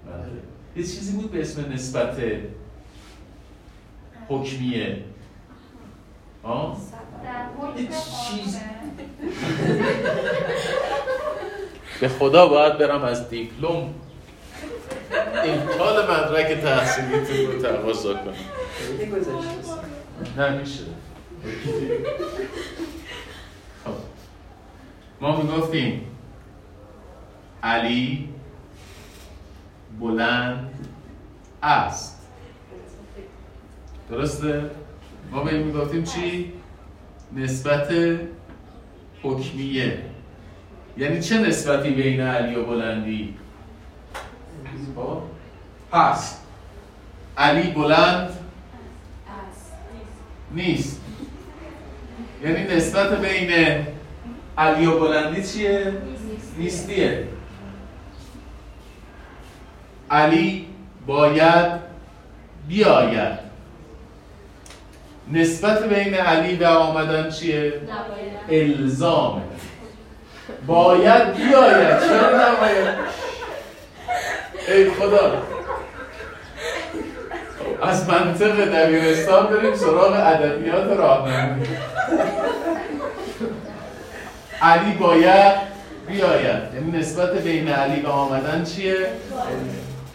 منطق 0.06 0.28
یه 0.76 0.82
چیزی 0.82 1.16
بود 1.16 1.30
به 1.30 1.40
اسم 1.40 1.72
نسبت 1.72 2.16
حکمیه 4.28 5.04
آه؟ 6.42 6.78
چیز-. 7.76 8.58
به 12.00 12.08
خدا 12.08 12.46
باید 12.46 12.78
برم 12.78 13.04
از 13.04 13.28
دیپلم 13.28 13.94
امکان 15.44 16.04
مدرک 16.04 16.60
تحصیلیتون 16.60 17.52
رو 17.52 17.62
تقاضا 17.62 18.14
گذشته 18.14 19.72
نه 20.36 20.58
میشه 20.58 20.84
خب. 23.84 23.90
ما 25.20 25.42
می‌گفتیم 25.42 26.06
علی 27.62 28.28
بلند 30.00 30.70
است 31.62 32.28
درسته؟ 34.10 34.70
ما 35.30 35.44
به 35.44 35.54
این 35.54 35.62
می‌گفتیم 35.62 36.04
چی؟ 36.04 36.52
نسبت 37.36 37.88
حکمیه 39.22 39.98
یعنی 40.96 41.20
چه 41.20 41.38
نسبتی 41.38 41.90
بین 41.90 42.20
علی 42.20 42.54
و 42.54 42.64
بلندی؟ 42.64 43.34
خب؟ 44.96 45.22
هست 45.92 46.42
علی 47.38 47.70
بلند. 47.70 48.38
نیست 50.54 51.00
یعنی 52.44 52.76
نسبت 52.76 53.20
بین 53.20 53.86
علی 54.58 54.86
و 54.86 54.98
بلندی 54.98 55.42
چیه؟ 55.42 55.92
نیستیه 56.58 57.28
علی 60.10 60.68
باید 61.06 61.72
بیاید 62.68 63.38
نسبت 65.32 65.88
بین 65.88 66.14
علی 66.14 66.56
و 66.56 66.64
آمدن 66.64 67.30
چیه؟ 67.30 67.80
الزامه 68.48 69.42
باید 70.66 71.34
بیاید 71.34 72.00
چرا 72.00 72.52
نباید 72.52 72.98
ای 74.68 74.90
خدا. 74.90 75.42
از 77.82 78.08
منطق 78.08 78.64
دبیرستان 78.64 79.46
بریم 79.46 79.74
سراغ 79.74 80.12
ادبیات 80.12 80.98
راهنمایی. 80.98 81.70
علی 84.62 84.92
باید 84.92 85.54
بیاید. 86.08 86.74
یعنی 86.74 86.98
نسبت 86.98 87.32
بین 87.32 87.68
علی 87.68 88.00
و 88.02 88.08
آمدن 88.08 88.64
چیه؟ 88.64 89.06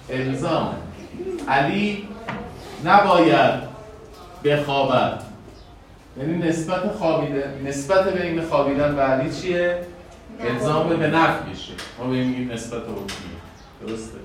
الزام. 0.09 0.75
علی 1.47 2.07
نباید 2.85 3.59
بخوابد. 4.43 5.23
یعنی 6.17 6.49
نسبت 6.49 6.91
خوابیدن 6.99 7.61
نسبت 7.65 8.13
بین 8.13 8.41
خوابیدن 8.41 8.95
و 8.95 8.99
علی 8.99 9.31
چیه؟ 9.31 9.81
الزام 10.39 10.89
به 10.89 11.07
نفیشه 11.07 11.73
ما 11.99 12.09
به 12.09 12.15
این 12.15 12.51
نسبت 12.51 12.81
حکمی 12.81 13.87
درسته؟ 13.87 14.17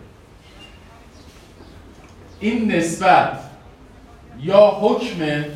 این 2.42 2.72
نسبت 2.72 3.38
یا 4.40 4.78
حکمه 4.80 5.50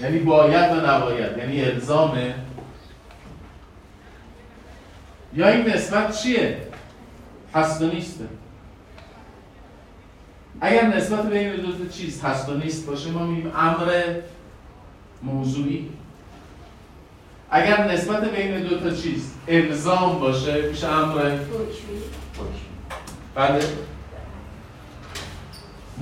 یعنی 0.00 0.18
باید 0.18 0.72
و 0.72 0.86
نباید 0.86 1.38
یعنی 1.38 1.64
الزامه 1.64 2.34
یا 5.34 5.48
این 5.48 5.66
نسبت 5.66 6.22
چیه؟ 6.22 6.58
هست 7.54 7.82
و 7.82 7.86
نیسته 7.86 8.24
اگر 10.60 10.86
نسبت 10.86 11.26
بین 11.26 11.56
دو 11.56 11.72
تا 11.72 11.86
چیز 11.90 12.22
هست 12.22 12.48
و 12.48 12.54
نیست 12.54 12.86
باشه 12.86 13.10
ما 13.10 13.26
میگیم 13.26 13.52
امر 13.56 14.04
موضوعی. 15.22 15.88
اگر 17.50 17.92
نسبت 17.92 18.24
بین 18.24 18.62
دو 18.62 18.78
تا 18.78 18.96
چیز 18.96 19.34
الزام 19.48 20.18
باشه 20.18 20.68
میشه 20.68 20.88
امر 20.88 21.30
حکمی. 21.30 22.02
بله. 23.34 23.60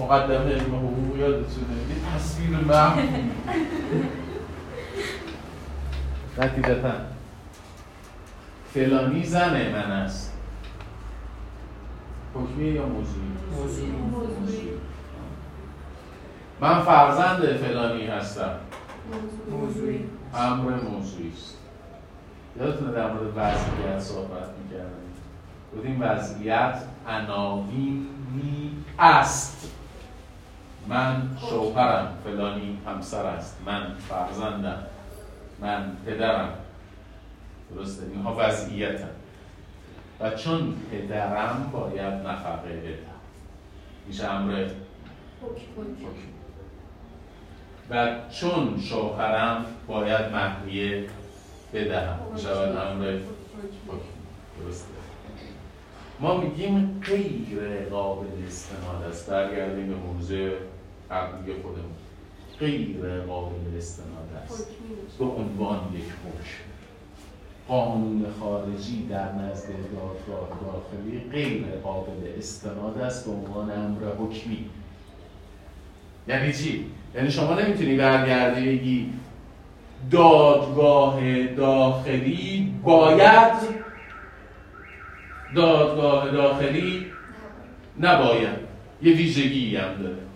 مقدمه 0.01 0.53
علم 0.53 0.75
حقوق 0.75 1.17
یادتونه. 1.17 1.77
یه 1.89 2.17
تصویر 2.17 2.51
من 2.51 2.93
نتیجتا. 6.39 6.93
فلانی 8.75 9.25
زن 9.25 9.73
من 9.73 9.91
است. 9.91 10.33
حکمی 12.35 12.65
یا 12.65 12.87
موضوعی؟ 12.87 13.33
موضوعی. 13.61 14.69
من 16.61 16.83
فرزند 16.83 17.57
فلانی 17.57 18.07
هستم. 18.07 18.55
موضوعی. 19.51 20.05
امر 20.35 20.75
موضوعی 20.75 21.33
است. 21.37 21.57
یادتونه 22.61 22.93
در 22.93 23.13
مورد 23.13 23.33
وضعیت 23.37 23.99
صحبت 23.99 24.49
می‌کردیم 24.63 25.11
گفتیم 25.77 25.99
وضعیت 26.01 26.83
عناوینی 27.09 28.85
است. 28.99 29.71
من 30.89 31.37
شوهرم 31.51 32.19
فلانی 32.25 32.79
همسر 32.87 33.27
است. 33.27 33.57
من 33.67 33.95
فرزندم. 34.09 34.83
من 35.61 35.97
پدرم. 36.07 36.49
درسته؟ 37.75 38.07
اینها 38.07 38.37
وضعیتم 38.39 39.09
و 40.21 40.31
چون 40.31 40.75
پدرم 40.93 41.71
باید 41.73 42.15
نفقه 42.15 42.69
بدم. 42.69 43.21
میشه 44.07 44.31
امر. 44.31 44.67
و 47.91 48.17
چون 48.31 48.81
شوهرم 48.81 49.65
باید 49.87 50.33
مهریه 50.33 51.07
بدهم. 51.75 52.19
شود 52.37 52.77
امر؟ 52.77 53.19
درسته. 54.61 54.89
ما 56.21 56.37
میگیم 56.37 57.01
غیر 57.07 57.89
قابل 57.91 58.27
استناد 58.47 59.03
است. 59.11 59.31
برگردیم 59.31 59.87
به 59.87 59.95
موضوع 59.95 60.51
قبلی 61.11 61.53
خودمون. 61.63 61.95
غیر 62.61 63.21
قابل 63.27 63.77
استناد 63.77 64.29
است. 64.45 64.71
به 65.19 65.25
عنوان 65.25 65.81
یک 65.95 66.03
حکم. 66.03 66.71
قانون 67.69 68.27
خارجی 68.41 69.07
در 69.11 69.33
نزد 69.33 69.67
دادگاه 69.69 70.49
داخلی 70.61 71.31
غیر 71.33 71.65
قابل 71.85 72.39
استناد 72.39 72.99
است. 72.99 73.27
به 73.27 73.33
عنوان 73.33 73.71
امر 73.71 74.01
حکمی. 74.19 74.65
یعنی 76.29 76.53
چی؟ 76.53 76.87
یعنی 77.15 77.31
شما 77.31 77.55
نمی‌تونی 77.55 77.97
برگردی 77.97 78.77
بگی 78.77 79.13
دادگاه 80.11 81.47
داخلی 81.47 82.75
باید 82.83 83.53
دادگاه 85.55 86.31
داخلی 86.31 87.07
نباید. 88.01 88.71
یه 89.03 89.13
ویژگی 89.13 89.77
هم 89.77 90.03
داره. 90.03 90.30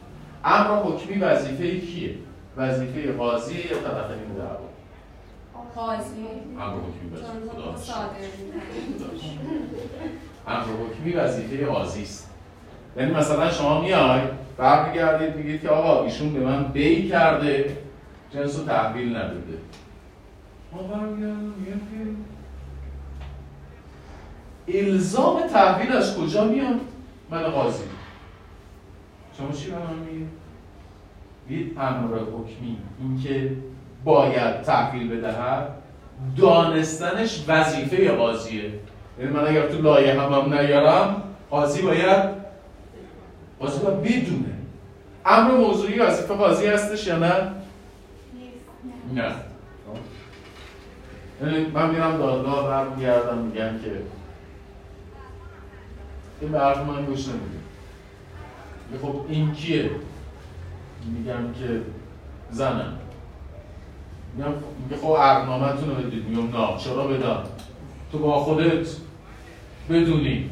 امر 0.44 0.82
حکمی 0.82 1.18
وظیفه 1.18 1.80
کیه؟ 1.80 2.14
وظیفه 2.56 3.12
قاضی 3.12 3.54
یا 3.54 3.62
طرفین 3.62 4.34
دعوا 4.38 4.58
قاضی. 5.74 6.26
امر 6.60 6.74
حکمی 6.74 7.10
می‌کنه. 7.10 7.28
امر 10.46 10.64
حکمی 10.64 11.12
وظیفه 11.12 11.66
قاضی 11.66 12.02
است. 12.02 12.30
یعنی 12.96 13.14
مثلا 13.14 13.50
شما 13.50 13.80
میای 13.80 14.20
برمیگردید 14.58 15.36
میگید 15.36 15.62
که 15.62 15.68
آقا 15.68 16.04
ایشون 16.04 16.32
به 16.32 16.40
من 16.40 16.64
بی 16.64 17.08
کرده 17.08 17.76
جنس 18.34 18.58
رو 18.58 18.64
تحویل 18.64 19.16
نداده. 19.16 19.58
ما 20.72 20.82
برمیگردیم 20.82 22.26
که 24.66 24.78
الزام 24.78 25.46
تحویل 25.46 25.92
از 25.92 26.18
کجا 26.18 26.44
میاد؟ 26.44 26.80
من 27.30 27.42
قاضی. 27.42 27.84
شما 29.38 29.52
چی 29.52 29.70
به 29.70 29.76
من 29.76 29.98
میگید 29.98 30.28
میگید 31.48 31.78
امر 31.78 32.18
حکمی. 32.18 32.78
اینکه 33.00 33.56
باید 34.04 34.62
تحویل 34.62 35.08
بدهد 35.08 35.68
دانستنش 36.36 37.44
وظیفه 37.48 38.12
قاضیه. 38.12 38.72
یعنی 39.18 39.30
من 39.32 39.46
اگر 39.46 39.68
تو 39.68 39.82
لایه 39.82 40.20
هم, 40.20 40.32
هم 40.32 40.54
نیارم 40.54 41.22
قاضی 41.50 41.82
باید 41.82 42.30
قاضی 43.60 43.84
باید 43.84 44.02
بدونه. 44.02 44.54
امر 45.26 45.50
موضوعی 45.50 45.98
وظیفه 45.98 46.34
قاضی 46.34 46.66
هستش 46.66 47.06
یا 47.06 47.18
نه؟ 47.18 47.50
نه. 49.14 49.32
یعنی 51.42 51.66
من 51.66 51.90
میرم 51.90 52.18
دادگاه 52.18 52.68
برمیگردم 52.68 53.38
میگم 53.38 53.78
که 53.84 54.00
این 56.40 56.52
به 56.52 56.60
حرف 56.60 56.78
من 56.78 57.04
گوش 57.04 57.28
نمیده. 57.28 57.63
خب 59.02 59.20
این 59.28 59.52
کیه؟ 59.52 59.90
میگم 61.18 61.52
که 61.52 61.80
زنم. 62.50 62.98
میگم 64.36 64.50
میگه 64.82 65.02
خب 65.02 65.16
عقنامتون 65.16 65.90
رو 65.90 65.94
بدید. 65.94 66.28
میگم 66.28 66.60
نه. 66.60 66.78
چرا 66.78 67.06
بدم؟ 67.06 67.42
تو 68.12 68.18
با 68.18 68.38
خودت 68.38 68.88
بدونی. 69.90 70.50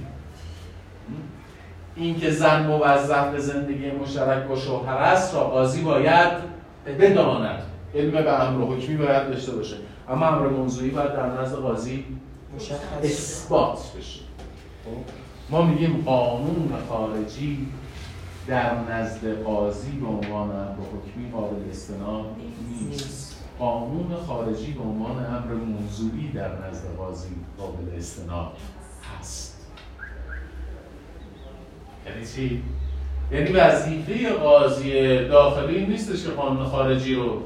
این 1.96 2.20
که 2.20 2.30
زن 2.30 2.66
موظف 2.66 3.32
به 3.32 3.38
زندگی 3.38 3.90
مشترک 3.90 4.48
با 4.48 4.56
شوهر 4.56 4.96
است 4.96 5.34
را 5.34 5.40
قاضی 5.44 5.82
باید 5.82 6.32
بداند. 7.00 7.62
علم 7.94 8.10
به 8.10 8.42
امر 8.42 8.64
حکمی 8.64 8.96
باید 8.96 9.28
داشته 9.28 9.52
باشه. 9.52 9.76
اما 10.08 10.26
امر 10.26 10.48
موضوعی 10.48 10.90
باید 10.90 11.12
در 11.12 11.40
نزد 11.40 11.56
قاضی 11.56 12.04
اثبات 13.02 13.78
بشه. 13.98 14.20
خب؟ 14.84 15.12
ما 15.50 15.62
میگیم 15.62 16.02
قانون 16.06 16.72
خارجی 16.88 17.68
در 18.46 18.74
نزد 18.90 19.42
قاضی 19.42 19.92
به 19.92 20.06
عنوان 20.06 20.50
امر 20.50 20.72
حکمی 20.72 21.30
قابل 21.32 21.70
استناد 21.70 22.24
نیست. 22.70 23.44
قانون 23.58 24.16
خارجی 24.26 24.72
به 24.72 24.82
عنوان 24.82 25.26
امر 25.26 25.54
موضوعی 25.54 26.32
در 26.34 26.68
نزد 26.68 26.96
قاضی 26.98 27.28
قابل 27.58 27.96
استناد 27.96 28.52
هست. 29.18 29.66
یعنی 32.06 32.26
چی؟ 32.26 32.62
یعنی 33.32 33.52
وظیفه 33.52 34.32
قاضی 34.32 35.18
داخلی 35.28 35.86
نیستش 35.86 36.24
که 36.24 36.30
قانون 36.30 36.66
خارجی 36.66 37.14
رو 37.14 37.42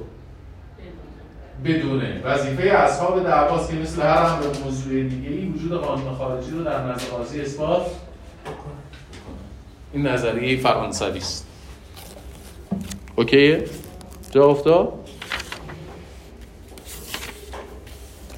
بدونه. 1.64 2.22
وظیفه 2.24 2.62
اصحاب 2.62 3.22
دعواست 3.22 3.70
که 3.70 3.76
مثل 3.76 4.02
هر 4.02 4.18
امر 4.18 4.46
موضوع 4.64 5.02
دیگه 5.02 5.28
ای 5.28 5.48
وجود 5.48 5.80
قانون 5.80 6.14
خارجی 6.14 6.50
رو 6.50 6.64
در 6.64 6.92
نزد 6.92 7.08
قاضی 7.08 7.40
اثبات 7.40 7.86
این 9.92 10.06
نظریه 10.06 10.56
فرانسوی 10.56 11.18
است. 11.18 11.46
okay 13.16 13.48
ه؟ 13.48 13.64
جا 14.30 14.44
افتاد؟ 14.44 14.92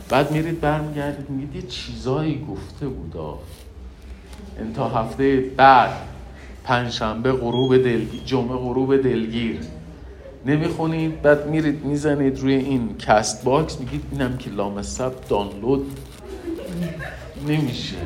بعد 0.08 0.30
میرید 0.30 0.60
برمیگردید 0.60 1.30
میگید 1.30 1.56
یه 1.56 1.70
چیزایی 1.70 2.46
گفته 2.50 2.88
بودا. 2.88 3.38
تا 4.74 4.88
هفته 4.88 5.50
بعد 5.56 5.90
پنجشنبه 6.64 7.32
غروب 7.32 7.76
دلگیر 7.76 8.22
جمعه 8.24 8.56
غروب 8.56 9.02
دلگیر. 9.02 9.60
نمی‌خونید 10.46 11.22
بعد 11.22 11.46
میرید 11.46 11.84
می‌زنید 11.84 12.38
روی 12.38 12.54
این 12.54 12.96
Castbox 12.98 13.80
میگید 13.80 14.02
اینم 14.12 14.36
که 14.36 14.50
لامصب 14.50 15.12
دانلود. 15.28 15.98
نمیشه. 17.48 17.96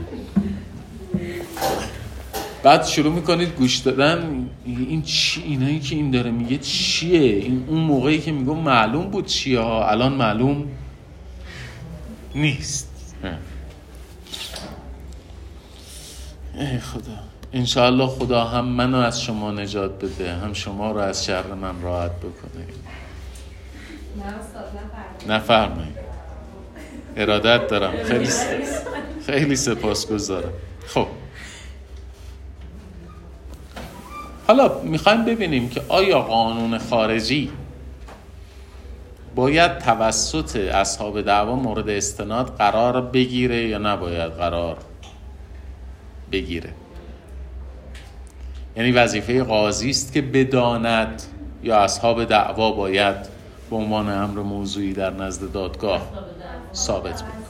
بعد 2.63 2.85
شروع 2.85 3.13
می‌کنید 3.13 3.49
گوش 3.49 3.77
دادن 3.77 4.49
این 4.67 5.03
چی 5.03 5.43
اینایی 5.43 5.81
که 5.81 5.95
این 5.95 6.11
داره 6.11 6.31
میگه 6.31 6.59
چیه؟ 6.59 7.21
این 7.21 7.65
اون 7.69 7.81
موقعی 7.81 8.21
که 8.21 8.33
میگم 8.33 8.59
معلوم 8.59 9.11
بود 9.11 9.27
چیه 9.27 9.61
ها 9.61 9.91
الان 9.91 10.13
معلوم 10.13 10.69
نیست. 12.35 13.15
ای 16.55 16.79
خدا. 16.79 17.19
انشاءالله 17.53 18.07
خدا 18.07 18.45
هم 18.45 18.65
منو 18.65 18.97
از 18.97 19.23
شما 19.23 19.51
نجات 19.51 20.05
بده 20.05 20.35
هم 20.35 20.53
شما 20.53 20.93
رو 20.93 20.99
از 20.99 21.25
شر 21.25 21.55
من 21.55 21.83
راحت 21.83 22.17
بکنه. 22.17 22.67
نفرمایید. 25.29 25.97
ارادت 27.17 27.67
دارم. 27.67 28.05
خیلی 28.05 28.29
خیلی 29.27 29.57
سپاسگزارم. 29.57 30.53
خب. 30.87 31.07
حالا 34.47 34.83
می‌خوایم 34.83 35.25
ببینیم 35.25 35.69
که 35.69 35.83
آیا 35.89 36.21
قانون 36.21 36.79
خارجی 36.79 37.51
باید 39.35 39.79
توسط 39.79 40.57
اصحاب 40.57 41.21
دعوا 41.21 41.57
مورد 41.57 41.89
استناد 41.89 42.57
قرار 42.57 43.01
بگیره 43.01 43.69
یا 43.69 43.79
نباید 43.79 44.33
قرار 44.33 44.77
بگیره؟ 46.33 46.71
یعنی 48.77 48.93
وظیفه 48.93 49.43
قاضی 49.43 49.91
است 49.91 50.13
که 50.13 50.23
بداند 50.23 51.23
یا 51.63 51.77
اصحاب 51.77 52.25
دعوا 52.25 52.73
باید 52.73 53.17
به 53.71 53.77
عنوان 53.77 54.09
امر 54.09 54.41
موضوعی 54.41 54.93
در 54.93 55.11
نزد 55.11 55.53
دادگاه 55.53 56.01
ثابت 56.75 57.23
بکنه 57.23 57.43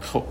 خب 0.00 0.24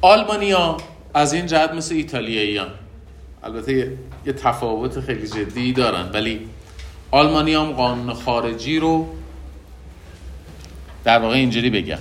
آلمانیا 0.00 0.76
از 1.14 1.32
این 1.32 1.46
جهت 1.46 1.72
مثل 1.72 1.94
ایتالیاییان 1.94 2.70
البته 3.42 3.92
یه 4.26 4.32
تفاوت 4.32 5.00
خیلی 5.00 5.28
جدی 5.28 5.72
دارن 5.72 6.10
ولی 6.12 6.48
آلمانی 7.10 7.54
هم 7.54 7.72
قانون 7.72 8.14
خارجی 8.14 8.78
رو 8.78 9.08
در 11.04 11.18
واقع 11.18 11.34
اینجوری 11.34 11.70
بگم. 11.70 11.98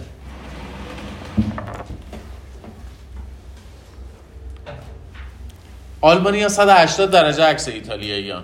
آلمانی 6.01 6.41
ها 6.41 6.49
180 6.49 7.11
درجه 7.11 7.43
عکس 7.43 7.67
ایتالیاییان 7.67 8.43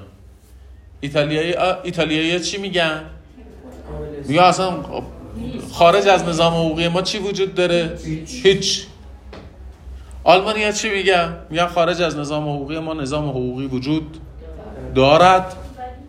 ایتالیایی 1.01 1.55
ایتالیایی 1.83 2.39
چی 2.39 2.57
میگن؟ 2.57 3.01
میگن 4.27 4.43
اصلا 4.43 4.83
خارج 5.71 6.07
از 6.07 6.23
نظام 6.23 6.53
حقوقی 6.53 6.87
ما 6.87 7.01
چی 7.01 7.19
وجود 7.19 7.55
داره؟ 7.55 7.99
هیچ. 8.27 8.87
آلمانی 10.23 10.63
ها 10.63 10.71
چی 10.71 10.89
میگن؟ 10.89 11.35
میگن 11.49 11.67
خارج 11.67 12.01
از 12.01 12.17
نظام 12.17 12.43
حقوقی 12.43 12.79
ما 12.79 12.93
نظام 12.93 13.29
حقوقی 13.29 13.65
وجود 13.65 14.17
دارد 14.95 15.55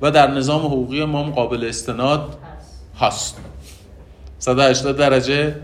و 0.03 0.11
در 0.11 0.31
نظام 0.31 0.61
حقوقی 0.61 1.05
ما 1.05 1.23
قابل 1.23 1.65
استناد 1.65 2.39
هست. 3.01 3.37
180 4.39 4.97
درجه 4.97 5.55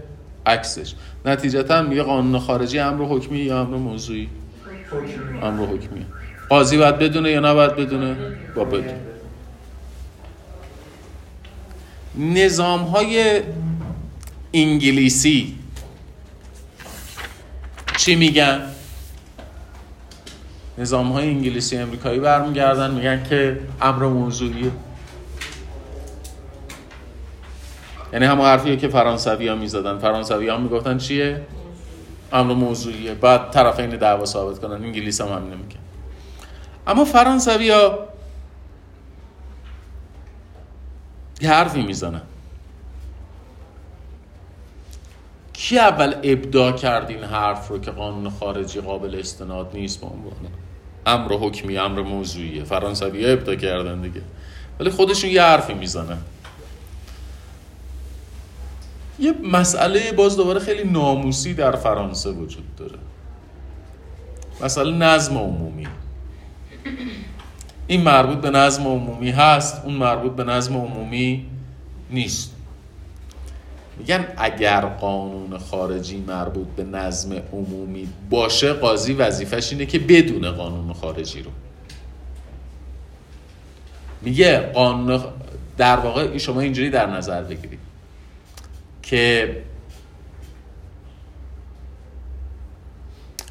عکسش. 0.46 0.94
نتیجتا 1.24 1.82
میگه 1.82 2.02
قانون 2.02 2.40
خارجی 2.40 2.78
امر 2.78 3.04
حکمی 3.04 3.38
یا 3.38 3.60
امر 3.60 3.76
موضوعی؟ 3.76 4.28
امر 5.42 5.66
حکمی. 5.66 6.06
قاضی 6.48 6.76
باید 6.78 6.98
بدونه 6.98 7.30
یا 7.30 7.40
نباید 7.40 7.76
بدونه؟ 7.76 8.16
با 8.56 8.64
بدونه 8.64 9.00
نظام 12.18 12.80
های 12.80 13.40
انگلیسی 14.54 15.59
چی 18.00 18.16
میگن؟ 18.16 18.60
نظام 20.78 21.12
های 21.12 21.28
انگلیسی 21.28 21.76
امریکایی 21.76 22.20
برمیگردن 22.20 22.90
میگن 22.90 23.24
که 23.28 23.60
امر 23.80 24.06
موضوعیه. 24.06 24.70
یعنی 28.12 28.24
همون 28.24 28.46
حرفیه 28.46 28.76
که 28.76 28.88
فرانسوی 28.88 29.48
ها 29.48 29.54
می‌زدن. 29.54 29.98
فرانسوی 29.98 30.48
ها 30.48 30.56
می‌گفتن 30.56 30.98
چیه؟ 30.98 31.46
امر 32.32 32.54
موضوعیه. 32.54 33.14
بعد 33.14 33.50
طرفین 33.50 33.90
دعوا 33.90 34.24
ثابت 34.24 34.58
کنن. 34.58 34.84
انگلیس 34.84 35.20
هم 35.20 35.28
همینه 35.28 35.56
میگن 35.56 35.80
اما 36.86 37.04
فرانسوی 37.04 37.70
ها 37.70 37.98
یه 41.40 41.50
حرفی 41.50 41.82
می‌زنن. 41.82 42.22
کی 45.60 45.78
اول 45.78 46.14
ابداع 46.22 46.72
کرد 46.72 47.10
این 47.10 47.24
حرف 47.24 47.68
رو 47.68 47.78
که 47.78 47.90
قانون 47.90 48.30
خارجی 48.30 48.80
قابل 48.80 49.14
استناد 49.18 49.70
نیست 49.74 50.00
به 50.00 50.06
عنوان؟ 50.06 50.32
امر 51.06 51.32
حکمی 51.32 51.78
امر 51.78 52.02
موضوعیه. 52.02 52.64
فرانسوی 52.64 53.24
ها 53.24 53.32
ابدا 53.32 53.54
کردن 53.54 54.00
دیگه. 54.00 54.22
ولی 54.80 54.90
خودشون 54.90 55.30
یه 55.30 55.42
حرفی 55.42 55.74
می‌زنن. 55.74 56.18
یه 59.18 59.32
مسئله 59.52 60.12
باز 60.12 60.36
دوباره 60.36 60.60
خیلی 60.60 60.84
ناموسی 60.90 61.54
در 61.54 61.76
فرانسه 61.76 62.30
وجود 62.30 62.76
داره. 62.76 62.98
مسئله 64.60 64.96
نظم 64.96 65.38
عمومی. 65.38 65.86
این 67.86 68.02
مربوط 68.02 68.38
به 68.38 68.50
نظم 68.50 68.86
عمومی 68.86 69.30
هست 69.30 69.84
اون 69.84 69.94
مربوط 69.94 70.32
به 70.32 70.44
نظم 70.44 70.76
عمومی 70.76 71.46
نیست. 72.10 72.49
میگن 74.00 74.26
اگر 74.36 74.80
قانون 74.80 75.58
خارجی 75.58 76.24
مربوط 76.26 76.66
به 76.76 76.84
نظم 76.84 77.32
عمومی 77.52 78.08
باشه 78.30 78.72
قاضی 78.72 79.12
وظیفش 79.12 79.72
اینه 79.72 79.86
که 79.86 79.98
بدون 79.98 80.50
قانون 80.50 80.92
خارجی 80.92 81.42
رو. 81.42 81.50
میگه 84.22 84.60
قانون 84.60 85.20
در 85.76 85.96
واقع 85.96 86.38
شما 86.38 86.60
اینجوری 86.60 86.90
در 86.90 87.06
نظر 87.06 87.42
بگیرید 87.42 87.78
که 89.02 89.56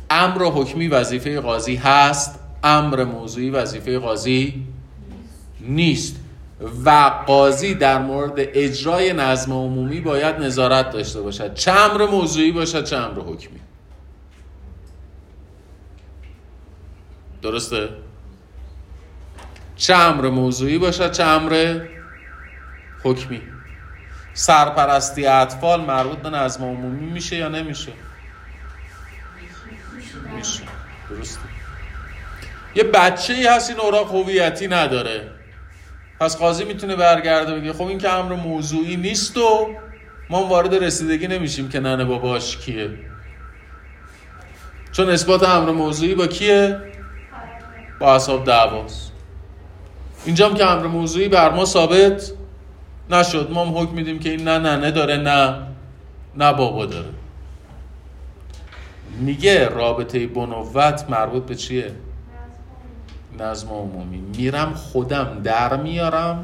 امر 0.09 0.43
حکمی 0.43 0.87
وظیفه 0.87 1.39
قاضی 1.39 1.75
هست 1.75 2.39
امر 2.63 3.03
موضوعی 3.03 3.49
وظیفه 3.49 3.99
قاضی 3.99 4.65
نیست. 5.61 6.15
و 6.85 6.89
قاضی 7.27 7.73
در 7.73 7.99
مورد 7.99 8.33
اجرای 8.37 9.13
نظم 9.13 9.51
عمومی 9.51 10.01
باید 10.01 10.35
نظارت 10.35 10.91
داشته 10.91 11.21
باشد. 11.21 11.53
چه 11.53 11.71
امر 11.71 12.05
موضوعی 12.05 12.51
باشد 12.51 12.83
چه 12.83 12.97
امر 12.97 13.19
حکمی. 13.19 13.59
درسته؟ 17.41 17.89
چه 19.75 19.95
امر 19.95 20.29
موضوعی 20.29 20.77
باشد 20.77 21.11
چه 21.11 21.23
امر 21.23 21.79
حکمی. 23.03 23.41
سرپرستی 24.33 25.25
اطفال 25.25 25.81
مربوط 25.81 26.17
به 26.17 26.29
نظم 26.29 26.63
عمومی 26.63 27.05
میشه 27.05 27.35
یا 27.35 27.49
نمیشه؟ 27.49 27.91
میشه. 30.35 30.63
درسته. 31.09 31.41
یه 32.75 32.83
بچه 32.83 33.33
ای 33.33 33.47
هست 33.47 33.69
این 33.69 33.79
اوراق 33.79 34.15
هویتی 34.15 34.67
نداره. 34.67 35.38
پس 36.19 36.37
قاضی 36.37 36.63
می‌تونه 36.63 36.95
برگرده 36.95 37.59
بگه 37.59 37.73
خب 37.73 37.87
این 37.87 37.97
که 37.97 38.09
امر 38.09 38.35
موضوعی 38.35 38.95
نیست 38.95 39.37
و 39.37 39.67
ما 40.29 40.43
وارد 40.43 40.83
رسیدگی 40.83 41.27
نمیشیم 41.27 41.69
که 41.69 41.79
ننه 41.79 42.05
باباش 42.05 42.57
کیه. 42.57 42.89
چون 44.91 45.09
اثبات 45.09 45.43
امر 45.43 45.71
موضوعی 45.71 46.15
با 46.15 46.27
کیه؟ 46.27 46.81
با 47.99 48.15
اصحاب 48.15 48.45
دعواست. 48.45 49.11
اینجام 50.25 50.53
که 50.53 50.65
امر 50.65 50.87
موضوعی 50.87 51.27
بر 51.27 51.49
ما 51.49 51.65
ثابت 51.65 52.31
نشد. 53.09 53.51
ما 53.51 53.65
هم 53.65 53.77
حکم 53.77 53.93
میدیم 53.93 54.19
که 54.19 54.29
این 54.29 54.47
نه 54.47 54.59
ننه 54.59 54.91
داره 54.91 55.17
نه 55.17 55.55
نه 56.35 56.53
بابا 56.53 56.85
داره. 56.85 57.09
میگه 59.19 59.69
رابطه 59.69 60.27
بنوت 60.27 61.05
مربوط 61.09 61.45
به 61.45 61.55
چیه؟ 61.55 61.91
نظم 63.37 63.69
عمومی. 63.69 64.17
میرم 64.17 64.73
خودم 64.73 65.41
در 65.43 65.77
میارم 65.77 66.43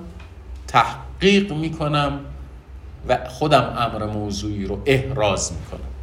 تحقیق 0.67 1.53
می‌کنم 1.53 2.19
و 3.07 3.17
خودم 3.29 3.75
امر 3.77 4.05
موضوعی 4.05 4.65
رو 4.65 4.81
احراز 4.85 5.51
می‌کنم. 5.53 5.95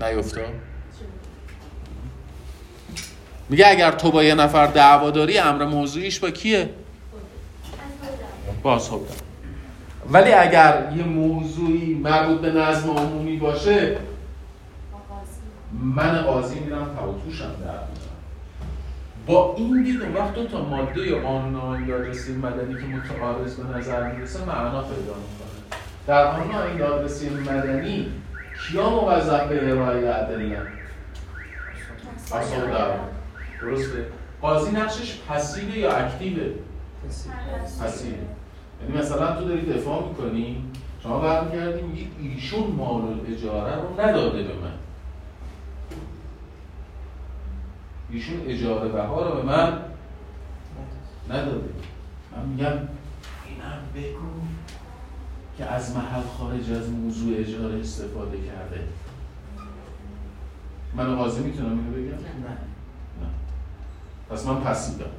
نیفتاد 0.00 0.44
میگه 3.48 3.68
اگر 3.68 3.90
تو 3.90 4.10
با 4.10 4.24
یه 4.24 4.34
نفر 4.34 4.66
دعوا 4.66 5.10
داری 5.10 5.38
امر 5.38 5.64
موضوعیش 5.64 6.18
با 6.18 6.30
کیه؟ 6.30 6.70
با 8.62 8.80
ولی 10.12 10.32
اگر 10.32 10.92
یه 10.96 11.04
موضوعی 11.04 11.94
مربوط 11.94 12.40
به 12.40 12.50
نظم 12.50 12.90
عمومی 12.90 13.36
باشه 13.36 13.96
من 15.72 16.22
قاضی 16.22 16.60
میرم 16.60 16.84
توتوشم 16.84 17.44
در 17.44 17.64
میارم 17.64 18.18
با 19.26 19.54
این 19.56 19.82
دید 19.82 20.02
اون 20.02 20.14
وقت 20.14 20.34
دو 20.34 20.46
تا 20.46 20.64
ماده 20.64 21.20
قانون 21.20 21.86
دادرسی 21.86 22.36
مدنی 22.36 22.74
که 22.74 22.86
متعارض 22.86 23.54
به 23.54 23.78
نظر 23.78 24.12
می‌رسه 24.12 24.44
معنا 24.44 24.82
پیدا 24.82 25.14
می‌کنه. 25.14 25.78
در 26.06 26.30
قانون 26.30 26.76
دادرسی 26.76 27.30
مدنی 27.30 28.06
کیا 28.68 28.90
موظف 28.90 29.48
به 29.48 29.72
ارائه 29.72 30.14
ادله 30.14 30.58
اصلا 32.32 32.60
درسته. 33.62 34.06
قاضی 34.40 34.70
نقشش 34.70 35.18
پسیوه 35.28 35.78
یا 35.78 35.92
اکتیوه؟ 35.92 36.52
پسیوه 37.82 38.16
یعنی 38.82 38.98
مثلا 38.98 39.36
تو 39.36 39.48
داری 39.48 39.72
دفاع 39.72 40.08
می‌کنی 40.08 40.64
شما 41.02 41.20
برمیگردی 41.20 41.82
میگی 41.82 42.10
ایشون 42.20 42.66
مال 42.76 43.20
اجاره 43.28 43.74
رو 43.74 44.00
نداده 44.00 44.42
به 44.42 44.54
من. 44.54 44.77
ایشون 48.10 48.40
اجاره 48.46 48.88
بها 48.88 49.28
رو 49.28 49.36
به 49.36 49.42
من 49.42 49.78
نداده. 51.30 51.68
من 52.36 52.48
میگم 52.48 52.72
اینم 53.46 53.78
بگو 53.94 54.28
که 55.58 55.64
از 55.64 55.96
محل 55.96 56.22
خارج 56.38 56.70
از 56.72 56.90
موضوع 56.90 57.38
اجاره 57.38 57.80
استفاده 57.80 58.36
کرده. 58.36 58.88
من 60.94 61.16
قاضی 61.16 61.40
می‌تونم 61.40 61.78
اینو 61.78 61.92
بگم؟ 61.92 62.18
نه. 62.18 62.50
نه. 63.20 63.28
پس 64.30 64.46
من 64.46 64.60
پسیدم 64.60 65.10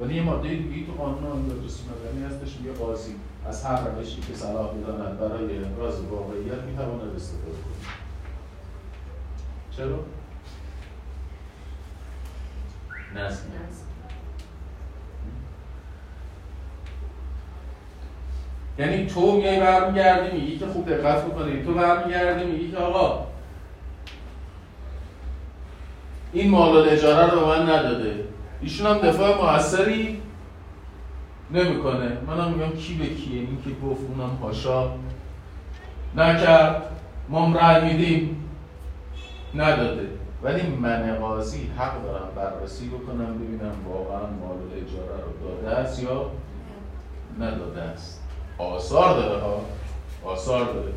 ولی 0.00 0.14
یه 0.14 0.22
ماده 0.22 0.48
دیگه 0.48 0.86
تو 0.86 0.92
قانون 0.92 1.32
آموزش 1.32 1.80
مدنی 1.80 2.24
هستش 2.24 2.56
میگه 2.56 2.72
قاضی. 2.72 3.14
از 3.46 3.64
هر 3.64 3.88
روشی 3.88 4.20
که 4.20 4.34
صلاح 4.34 4.74
می‌داند 4.74 5.18
برای 5.18 5.64
ابراز 5.64 6.00
واقعیت 6.00 6.62
می‌تواند 6.68 7.14
استفاده 7.16 7.50
کنه. 7.50 7.94
چرا؟ 9.76 9.98
نظم 13.14 13.42
یعنی 18.78 19.06
تو 19.06 19.36
میای 19.36 19.60
برمیگردی 19.60 20.36
میگی 20.36 20.58
که 20.58 20.66
خوب 20.66 20.88
دقت 20.88 21.24
می‌کنی 21.24 21.62
تو 21.62 21.74
برمیگردی 21.74 22.44
میگی 22.44 22.70
که 22.70 22.76
آقا 22.76 23.26
این 26.32 26.50
مال 26.50 26.88
اجاره 26.88 27.34
رو 27.34 27.40
به 27.40 27.46
من 27.46 27.62
نداده. 27.62 28.24
ایشون 28.60 28.86
هم 28.86 28.98
دفاع 28.98 29.36
موثری 29.36 30.22
نمی‌کنه. 31.50 32.18
منم 32.26 32.52
میگم 32.52 32.76
کی 32.76 32.94
به 32.94 33.06
کیه؟ 33.06 33.40
این 33.40 33.58
که 33.64 33.70
گفت 33.86 34.00
اونم 34.08 34.38
پاشا 34.42 34.90
نکرد. 36.16 36.82
ما 37.28 37.56
رأی 37.56 37.92
میدیم. 37.92 38.44
نداده. 39.54 40.09
ولی 40.42 40.62
من 40.62 41.14
قاضی 41.14 41.70
حق 41.78 42.02
دارم 42.02 42.28
بررسی 42.36 42.88
بکنم 42.88 43.38
ببینم 43.38 43.72
واقعا 43.88 44.20
مال 44.20 44.58
اجاره 44.76 45.22
رو 45.24 45.48
داده 45.48 45.76
است 45.76 46.02
یا 46.02 46.26
نداده 47.40 47.82
است. 47.82 48.22
آثار 48.58 49.16
داره 49.16 49.40
ها 49.40 49.60
آثار 50.24 50.64
داره. 50.64 50.92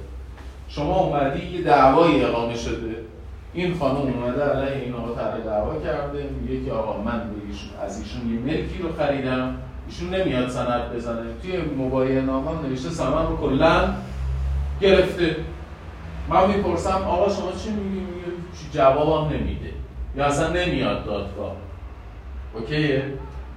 شما 0.68 1.00
اومدی 1.00 1.46
یه 1.46 1.62
دعوایی 1.62 2.24
اقامه 2.24 2.56
شده. 2.56 2.96
این 3.54 3.78
خانم 3.78 3.98
اومده 3.98 4.44
علیه 4.44 4.84
این 4.84 4.94
آقا 4.94 5.16
طرح 5.16 5.38
دعوا 5.38 5.80
کرده 5.80 6.30
میگه 6.42 6.66
که 6.66 6.72
آقا 6.72 7.02
من 7.02 7.22
از 7.86 8.00
ایشون 8.00 8.34
یه 8.34 8.40
ملکی 8.40 8.78
رو 8.78 8.94
خریدم. 8.94 9.56
ایشون 9.88 10.10
نمیاد 10.10 10.50
سند 10.50 10.94
بزنه. 10.96 11.26
توی 11.42 11.62
مبایه 11.62 12.22
نامه 12.22 12.68
نوشته 12.68 12.90
سمن 12.90 13.28
رو 13.28 13.38
کلا 13.38 13.94
گرفته. 14.82 15.36
من 16.30 16.48
می‌پرسم 16.48 17.04
آقا 17.08 17.34
شما 17.34 17.52
چی 17.52 17.70
میگی؟ 17.70 18.04
جوابم 18.74 19.34
نمیده. 19.36 19.70
یا 20.16 20.26
اصلا 20.26 20.50
نمیاد 20.50 21.06
دادگاه. 21.06 21.56
اوکیه؟ 22.54 23.04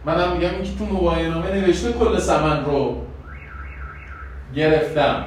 منم 0.05 0.33
میگم 0.33 0.51
این 0.51 0.63
که 0.63 0.79
تو 0.79 0.85
مبایه 0.85 1.29
نامه 1.29 1.53
نوشته 1.53 1.93
کل 1.93 2.19
سمن 2.19 2.65
رو 2.65 3.07
گرفتم. 4.55 5.25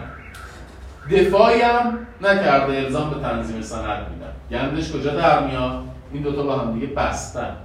دفاعی 1.12 1.62
هم 1.62 1.98
نکرده 2.22 2.78
الزام 2.78 3.10
به 3.10 3.20
تنظیم 3.20 3.62
سند 3.62 4.08
میدم. 4.10 4.34
گندش 4.52 4.92
کجا 4.92 5.16
در 5.16 5.48
میاد؟ 5.48 5.84
این 6.14 6.24
دوتا 6.24 6.44
با 6.44 6.58
هم 6.58 6.74
دیگه 6.74 6.88
بستن. 6.88 7.56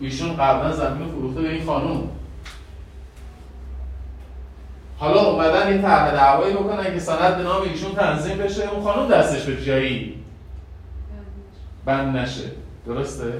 ایشون 0.00 0.36
قبلا 0.36 0.72
زمین 0.72 1.08
فروخته 1.08 1.42
به 1.42 1.50
این 1.50 1.64
خانوم. 1.66 2.08
حالا 5.00 5.20
اومدن 5.20 5.66
این 5.66 5.82
طرح 5.82 6.10
دعوایی 6.10 6.54
بکنن 6.54 6.84
که 6.84 6.98
سند 6.98 7.36
به 7.36 7.42
نام 7.42 7.62
ایشون 7.62 7.92
تنظیم 7.92 8.38
بشه 8.38 8.70
اون 8.72 8.84
خانوم 8.84 9.08
دستش 9.08 9.44
به 9.44 9.62
جایی. 9.62 10.14
بند 11.84 12.16
نشه. 12.16 12.44
درسته؟ 12.86 13.32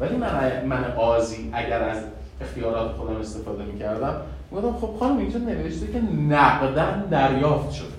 ولی 0.00 0.16
من 0.16 0.64
من 0.64 0.82
قاضی 0.82 1.50
اگر 1.52 1.82
از 1.82 1.98
اختیارات 2.40 2.92
خودم 2.92 3.16
استفاده 3.16 3.64
می‌کردم 3.64 4.20
گفتم 4.52 4.72
خب 4.72 4.96
خانم 4.98 5.18
اینجا 5.18 5.38
نوشته 5.38 5.86
که 5.86 6.00
نقدن 6.28 7.04
دریافت 7.10 7.72
شد. 7.72 7.92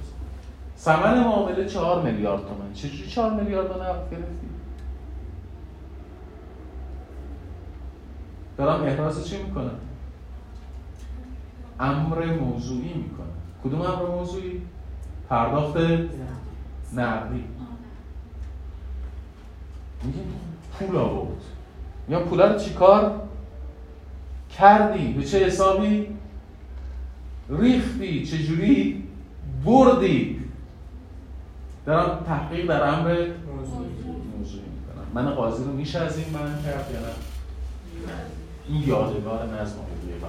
ثمن 0.78 1.20
معامله 1.20 1.66
چهار 1.66 2.02
میلیارد 2.02 2.42
تومن. 2.42 2.74
چجوری 2.74 3.10
چهار 3.10 3.34
میلیارد 3.34 3.72
نقد 3.72 4.12
گرفتی؟ 4.12 4.50
دارم 8.58 8.84
احراز 8.84 9.30
چی 9.30 9.38
می‌کنم؟ 9.38 9.80
امر 11.80 12.26
موضوعی 12.26 12.94
می‌کنم 12.94 13.26
کدوم 13.64 13.82
امر 13.82 14.06
موضوعی؟ 14.06 14.62
پرداخت 15.30 15.78
نقدی. 16.94 17.44
میگیم 20.04 20.34
پول 20.80 20.98
آورد 20.98 21.42
یا 22.10 22.20
پول 22.20 22.42
رو 22.42 22.60
چیکار 22.60 23.22
کردی؟ 24.58 25.14
به 25.14 25.24
چه 25.24 25.46
حسابی؟ 25.46 26.08
ریختی. 27.50 28.26
چجوری؟ 28.26 29.04
بردی. 29.66 30.42
دارم 31.86 32.24
تحقیق 32.26 32.68
در 32.68 32.84
امر 32.84 33.28
موضوعی 34.38 34.64
می‌کنم. 34.64 35.08
من 35.14 35.36
قاضی 35.36 35.64
رو 35.64 35.74
میشه 35.74 36.00
از 36.00 36.18
این 36.18 36.28
من 36.34 36.64
کرد 36.64 36.92
یا 36.94 37.00
نه 37.00 37.14
این 38.70 38.82
یادگار 38.88 39.46
نظم 39.46 39.76
حقوقی 39.80 40.20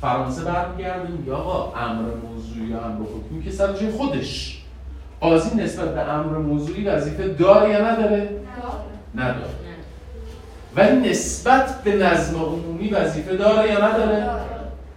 فرانسه 0.00 0.44
برمیگردیم. 0.44 1.24
یا 1.26 1.36
آقا 1.36 1.80
امر 1.80 2.02
موضوعی 2.02 2.70
یا 2.70 2.78
امر 2.84 3.00
حکمی 3.00 3.44
که 3.44 3.50
سر 3.50 3.72
جای 3.72 3.90
خودش. 3.90 4.62
قاضی 5.20 5.62
نسبت 5.62 5.94
به 5.94 6.00
امر 6.00 6.38
موضوعی 6.38 6.84
وظیفه 6.84 7.28
داره 7.28 7.70
یا 7.70 7.90
نداره؟ 7.90 8.28
نداره. 9.14 9.50
ولی 10.76 11.10
نسبت 11.10 11.82
به 11.84 11.96
نظم 11.96 12.36
عمومی 12.36 12.88
وظیفه 12.88 13.36
داره 13.36 13.72
یا 13.72 13.88
نداره؟ 13.88 14.30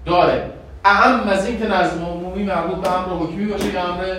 داره. 0.05 0.49
اهم 0.85 1.29
از 1.29 1.47
این 1.47 1.59
که 1.59 1.67
نظم 1.67 2.05
عمومی 2.05 2.43
مربوط 2.43 2.77
به 2.77 2.99
امر 2.99 3.23
حکمی 3.23 3.45
باشه 3.45 3.73
یا 3.73 3.83
امر 3.83 4.15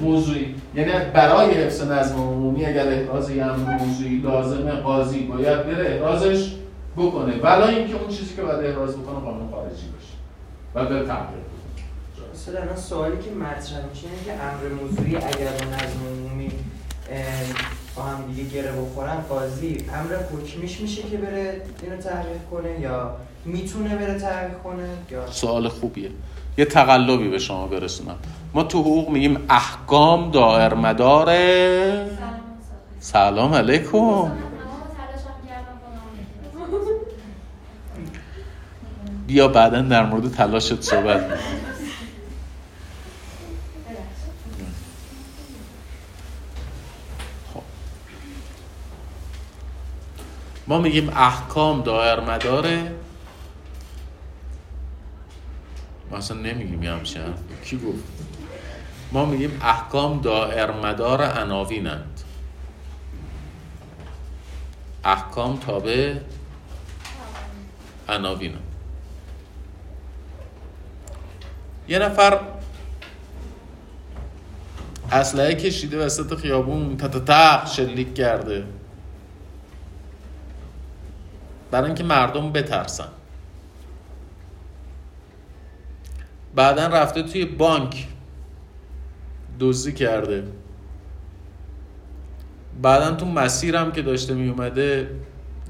موضوعی. 0.00 0.54
یعنی 0.74 0.92
برای 1.14 1.50
حفظ 1.50 1.90
نظم 1.90 2.14
عمومی 2.14 2.66
اگر 2.66 2.88
احراز 2.88 3.30
یه 3.30 3.44
امر 3.44 3.78
موضوعی 3.78 4.18
لازمه 4.18 4.70
قاضی 4.70 5.20
باید 5.20 5.66
بره 5.66 5.94
احرازش. 5.94 6.52
بکنه. 6.96 7.40
ولی 7.40 7.74
اینکه 7.74 7.94
اون 7.94 8.08
چیزی 8.08 8.34
که 8.34 8.42
باید 8.42 8.64
احراز 8.64 8.96
بکنه 8.96 9.20
قانون 9.20 9.50
خارجی 9.50 9.86
باشه 9.86 10.14
و 10.74 10.84
به 10.84 11.06
تغییر 11.06 11.42
اصلا 12.34 12.60
الان 12.60 12.76
سوالی 12.76 13.16
که 13.16 13.30
مطرح 13.30 13.86
میشه 13.90 14.06
اینه 14.06 14.24
که 14.24 14.32
امر 14.32 14.82
موضوعی 14.82 15.16
اگر 15.16 15.50
با 15.50 15.76
نظم 15.76 16.00
عمومی 16.06 16.50
با 17.96 18.02
هم 18.02 18.32
دیگه 18.32 18.50
گره 18.50 18.72
بخورن 18.72 19.20
قاضی 19.28 19.84
امر 19.94 20.16
حکمیش 20.32 20.80
میشه 20.80 21.02
که 21.02 21.16
بره 21.16 21.62
اینو 21.82 21.96
تحقیق 21.96 22.40
کنه 22.50 22.80
یا 22.80 23.16
می‌تونه 23.44 23.96
بره 23.96 24.18
تحقیق 24.18 24.58
کنه 24.64 24.88
یا 25.10 25.26
سوال 25.30 25.68
خوبیه. 25.68 26.10
یه 26.58 26.64
تقلبی 26.64 27.28
به 27.28 27.38
شما 27.38 27.66
برسونم. 27.66 28.16
ما 28.54 28.62
تو 28.62 28.80
حقوق 28.80 29.08
میگیم 29.08 29.38
احکام 29.50 30.30
دائر 30.30 30.74
مداره 30.74 32.06
سلام 33.00 33.54
علیکم. 33.54 34.30
بیا 39.32 39.48
بعدا 39.48 39.82
در 39.82 40.06
مورد 40.06 40.32
تلاشت 40.32 40.80
صحبت 40.80 41.38
خب. 47.54 47.62
ما 50.66 50.78
میگیم 50.78 51.08
احکام 51.08 51.82
دائر 51.82 52.20
مداره. 52.20 52.92
ما 56.10 56.16
اصلا 56.16 56.36
نمیگیم 56.36 56.82
یه 56.82 56.92
کی 57.64 57.76
گفت؟ 57.76 58.04
ما 59.12 59.24
میگیم 59.24 59.60
احکام 59.62 60.20
دائر 60.20 60.70
مدار 60.70 61.22
عناوینند. 61.22 62.20
احکام 65.04 65.56
تابع 65.56 66.14
عناوینند. 68.08 68.71
یه 71.88 71.98
نفر 71.98 72.40
اسلحه 75.12 75.54
کشیده 75.54 76.04
وسط 76.06 76.34
خیابون 76.34 76.96
تق 76.96 77.66
شلیک 77.66 78.14
کرده. 78.14 78.64
برای 81.70 81.86
اینکه 81.86 82.04
مردم 82.04 82.52
بترسن. 82.52 83.08
بعدا 86.54 86.86
رفته 86.86 87.22
توی 87.22 87.44
بانک. 87.44 88.06
دزدی 89.60 89.92
کرده. 89.92 90.44
بعدا 92.82 93.14
تو 93.14 93.26
مسیرم 93.26 93.92
که 93.92 94.02
داشته 94.02 94.34
می 94.34 94.48
اومده 94.48 95.10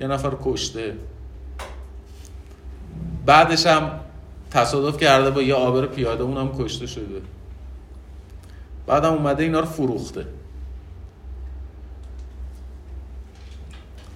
یه 0.01 0.07
نفر 0.07 0.33
کشته. 0.43 0.95
بعدش 3.27 3.67
هم 3.67 4.02
تصادف 4.53 4.97
کرده 4.97 5.31
با 5.31 5.43
یه 5.43 5.55
آبر 5.55 5.87
پیاده 5.87 6.23
اونم 6.23 6.59
کشته 6.59 6.87
شده. 6.87 7.23
بعدم 8.87 9.13
اومده 9.13 9.43
اینا 9.43 9.61
رو 9.61 9.67
فروخته. 9.67 10.27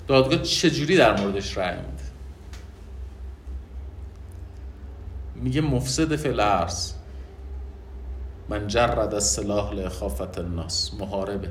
دادگاه 0.08 0.42
چجوری 0.42 0.96
در 0.96 1.20
موردش 1.20 1.58
رأی 1.58 1.76
میده؟ 1.76 2.04
میگه 5.34 5.60
مفسد 5.60 6.16
فی 6.16 6.28
الارض. 6.28 6.92
من 8.48 8.66
جرد 8.66 9.14
از 9.14 9.24
سلاح 9.24 9.72
لخافت 9.72 10.38
الناس. 10.38 10.94
محاربه. 11.00 11.50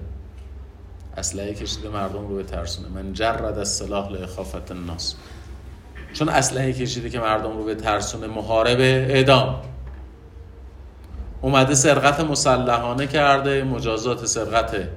اسلحه 1.18 1.54
کشیده 1.54 1.90
مردم 1.90 2.28
رو 2.28 2.36
به 2.36 2.44
ترسونه 2.44 2.88
من 2.88 3.14
جرد 3.14 3.60
از 3.60 3.70
سلاح 3.70 4.12
لخافت 4.12 4.72
الناس. 4.72 5.16
چون 6.16 6.30
اسلحه 6.30 6.74
کشیده 6.74 7.10
که 7.10 7.20
مردم 7.20 7.58
رو 7.58 7.64
به 7.64 7.76
ترسونه 7.76 8.28
محاربه 8.28 9.08
اعدام. 9.10 9.62
اومده 11.42 11.76
سرقت 11.76 12.20
مسلحانه 12.20 13.08
کرده 13.08 13.64
مجازات 13.64 14.26
سرقت 14.26 14.90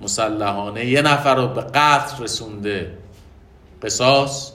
مسلحانه. 0.00 0.86
یه 0.86 1.02
نفر 1.02 1.34
رو 1.34 1.48
به 1.48 1.60
قتل 1.60 2.22
رسونده. 2.22 2.98
قصاص. 3.82 4.52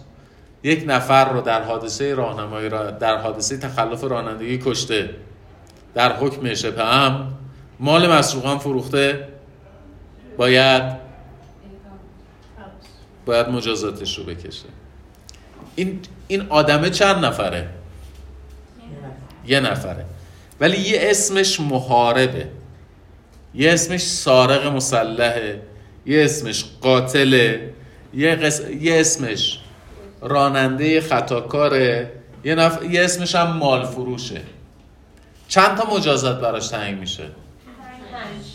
یک 0.63 0.83
نفر 0.87 1.29
رو 1.29 1.41
در 1.41 1.63
حادثه 1.63 2.13
راهنمایی 2.13 2.69
را 2.69 2.91
در 2.91 3.17
حادثه 3.17 3.57
تخلف 3.57 4.03
رانندگی 4.03 4.57
کشته. 4.57 5.09
در 5.93 6.15
حکم 6.15 6.53
شبه 6.53 6.83
هم 6.83 7.33
مال 7.79 8.11
مسروقان 8.11 8.57
فروخته. 8.57 9.27
باید 10.37 10.97
باید 13.25 13.49
مجازاتش 13.49 14.17
رو 14.17 14.23
بکشه. 14.23 14.76
این 15.77 15.99
این 16.27 16.45
آدمه 16.49 16.89
چند 16.89 17.25
نفره؟ 17.25 17.69
یه 19.47 19.59
نفره. 19.59 20.05
ولی 20.59 20.77
یه 20.77 20.99
اسمش 21.01 21.59
محاربه. 21.59 22.47
یه 23.55 23.73
اسمش 23.73 24.01
سارق 24.01 24.67
مسلحه. 24.67 25.61
یه 26.05 26.23
اسمش 26.25 26.65
قاتله. 26.81 27.73
یه, 28.13 28.51
یه 28.81 28.99
اسمش 28.99 29.59
راننده 30.21 31.01
خطاکاره. 31.01 32.11
یه, 32.43 32.55
نف... 32.55 32.79
یه 32.89 33.03
اسمش 33.03 33.35
هم 33.35 33.57
مال 33.57 33.85
فروشه 33.85 34.41
چند 35.47 35.77
تا 35.77 35.95
مجازات 35.95 36.41
براش 36.41 36.67
تعیین 36.67 36.97
میشه؟ 36.97 37.23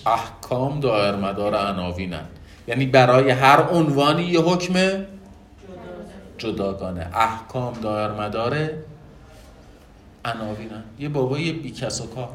احکام 0.07 0.81
دائر 0.81 1.16
مدار 1.16 1.55
عناوینن. 1.55 2.25
یعنی 2.68 2.87
برای 2.87 3.31
هر 3.31 3.62
عنوانی 3.62 4.23
یه 4.23 4.41
حکم 4.41 5.05
جداگانه. 6.43 7.11
احکام 7.14 7.80
دائر 7.80 8.12
مداره. 8.12 8.84
عناوینن 10.24 10.84
یه 10.99 11.09
بابای 11.09 11.53
بی 11.53 11.70
کس 11.70 12.01
و 12.01 12.07
کار. 12.07 12.28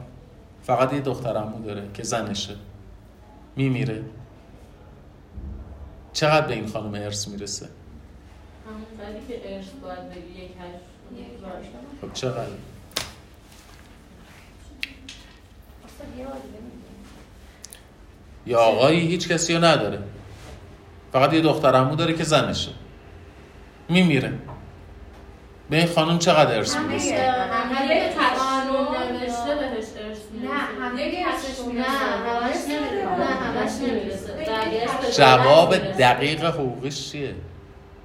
فقط 0.64 0.94
یه 0.94 1.02
دخترمو 1.02 1.66
داره 1.66 1.90
که 1.94 2.04
زنشه. 2.04 2.56
میمیره. 3.56 4.04
چقدر 6.14 6.48
به 6.48 6.54
این 6.54 6.68
خانم 6.68 6.94
ارث 6.94 7.28
می‌رسه؟ 7.28 7.70
همون 8.68 9.28
که 9.28 9.56
ارث 9.56 9.66
باید 9.84 10.10
بگی 10.10 10.42
یک 10.42 10.52
خب 12.02 12.14
چقدر؟ 12.14 12.48
یا 18.46 18.60
آقایی 18.60 19.00
هیچ 19.00 19.28
کسی 19.28 19.54
رو 19.54 19.64
نداره. 19.64 20.00
فقط 21.12 21.34
یه 21.34 21.42
دخترمو 21.42 21.96
داره 21.96 22.14
که 22.14 22.24
زنشه. 22.24 22.72
میمیره. 23.90 24.34
به 25.70 25.78
این 25.78 25.88
خانم 25.88 26.20
چقدر 26.20 26.56
ارث 26.56 26.76
می‌رسه؟ 26.76 27.16
همه 27.16 28.10
قانون 28.38 28.88
نوشته 29.12 29.56
بهش 29.56 29.86
ارث 30.06 30.18
می‌رسه 33.88 35.18
جواب 35.18 35.78
دقیق 35.78 36.46
حقوقش 36.46 37.12
چیه؟ 37.12 37.36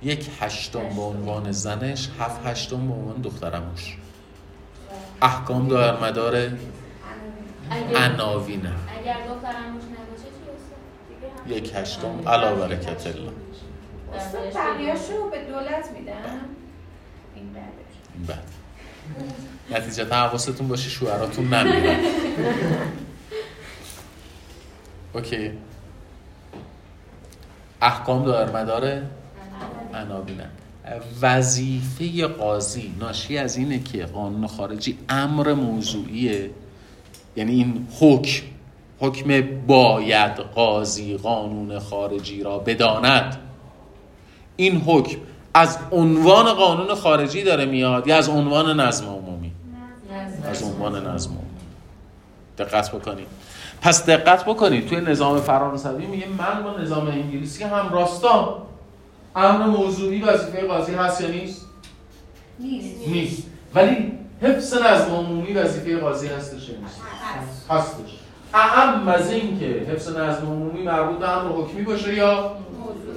یک 0.02 0.28
هشتم 0.40 0.88
به 0.96 1.02
عنوان 1.02 1.52
زنش 1.52 2.08
هفت 2.20 2.46
هشتم 2.46 2.88
به 2.88 2.94
عنوان 2.94 3.22
دخترموش. 3.22 3.96
احکام 5.22 5.68
دار 5.68 6.04
مدار 6.04 6.48
عناوینه. 7.94 8.72
اگر 9.00 9.14
دخترموش 9.14 9.82
نباشه 9.82 10.28
چی 11.48 11.54
یک 11.54 11.72
هشتم. 11.74 12.28
علا 12.28 12.54
برکت 12.54 13.06
الله 13.06 13.32
بقیهشو 14.54 15.30
به 15.30 15.44
دولت 15.44 15.90
میدن 15.98 16.40
این 17.34 17.52
بعد 18.26 18.42
نتیجه 19.70 20.04
حواستون 20.14 20.68
باشه 20.68 20.90
شوهراتون 20.90 21.54
نمیرن 21.54 22.00
اوکی. 25.12 25.50
احکام 27.82 28.24
دار 28.24 28.56
مداره 28.56 29.02
عناوینن 29.94 30.50
وظیفه 31.22 32.26
قاضی 32.26 32.94
ناشی 33.00 33.38
از 33.38 33.56
اینه 33.56 33.78
که 33.78 34.04
قانون 34.06 34.46
خارجی 34.46 34.98
امر 35.08 35.52
موضوعیه. 35.52 36.50
یعنی 37.36 37.52
این 37.52 37.88
حکم 38.00 38.42
حکم 39.00 39.40
باید 39.66 40.32
قاضی 40.32 41.16
قانون 41.16 41.78
خارجی 41.78 42.42
را 42.42 42.58
بداند. 42.58 43.51
این 44.56 44.82
حکم 44.86 45.18
از 45.54 45.78
عنوان 45.90 46.52
قانون 46.52 46.94
خارجی 46.94 47.42
داره 47.42 47.64
میاد 47.64 48.06
یا 48.06 48.16
از 48.16 48.28
عنوان 48.28 48.80
نظم 48.80 49.06
عمومی؟ 49.06 49.52
از 50.50 50.62
عنوان 50.62 51.06
نظم 51.06 51.30
عمومی. 51.30 51.46
دقت 52.58 52.92
بکنید. 52.92 53.26
پس 53.82 54.06
دقت 54.06 54.44
بکنید 54.44 54.88
توی 54.88 55.00
نظام 55.00 55.40
فرانسوی 55.40 56.06
میگه 56.06 56.26
من 56.38 56.62
با 56.62 56.80
نظام 56.80 57.06
انگلیسی 57.06 57.64
هم 57.64 57.88
راستام 57.92 58.54
امر 59.36 59.66
موضوعی 59.66 60.22
وظیفه 60.22 60.66
قاضی 60.66 60.94
هست 60.94 61.20
یا 61.20 61.28
نیست؟ 61.28 61.66
نیست. 62.58 63.08
نیست. 63.08 63.46
ولی 63.74 64.12
حفظ 64.42 64.74
نظم 64.74 65.14
عمومی 65.14 65.52
وظیفه 65.52 65.96
قاضی 65.96 66.26
هستش 66.26 66.68
یا 66.68 66.76
نیست؟ 66.78 67.00
هست. 67.38 67.70
هستش. 67.70 68.18
اهم 68.54 69.08
از 69.08 69.30
این 69.30 69.58
که 69.58 69.66
حفظ 69.66 70.08
نظم 70.08 70.46
عمومی 70.46 70.82
مربوط 70.82 71.18
به 71.18 71.30
امر 71.30 71.52
حکمی 71.52 71.82
باشه 71.82 72.14
یا. 72.14 72.56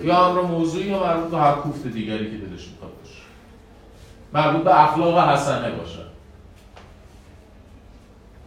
یا 0.06 0.26
امر 0.26 0.41
موضوعی 0.41 0.86
یا 0.86 0.99
مربوط 0.99 1.32
به 1.32 1.38
هر 1.38 1.56
کوفت 1.56 1.88
دیگری 1.88 2.32
که 2.32 2.38
دلش 2.38 2.68
می‌خواد 2.68 2.91
باشه. 3.01 3.22
مربوط 4.34 4.64
به 4.64 4.84
اخلاق 4.84 5.30
حسنه 5.30 5.72
باشه. 5.72 5.99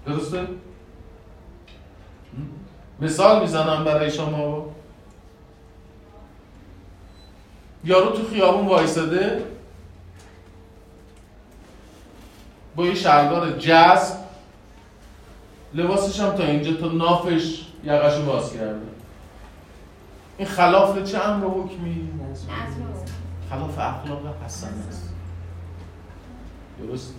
درسته؟ 0.07 0.47
مثال 3.01 3.41
می‌زنم 3.41 3.85
برای 3.85 4.11
شما. 4.11 4.67
یارو 7.85 8.11
تو 8.11 8.29
خیابون 8.29 8.67
وایساده. 8.67 9.45
با 12.77 12.87
یه 12.87 12.95
شلوار 12.95 13.51
جذب. 13.51 14.19
لباسش 15.75 16.21
هم 16.21 16.31
تا 16.31 16.45
اینجا 16.45 16.73
تا 16.73 16.87
نافش 16.87 17.65
یقشو 17.85 18.25
باز 18.25 18.53
کرده. 18.53 18.98
این 20.39 20.49
خلاف 20.49 21.03
چه 21.05 21.19
امر 21.19 21.45
و 21.45 21.51
حکمی؟ 21.51 22.09
خلاف 23.51 23.79
اخلاق 23.79 24.21
حسن 24.45 24.69
است. 24.89 25.15
درست. 26.79 27.15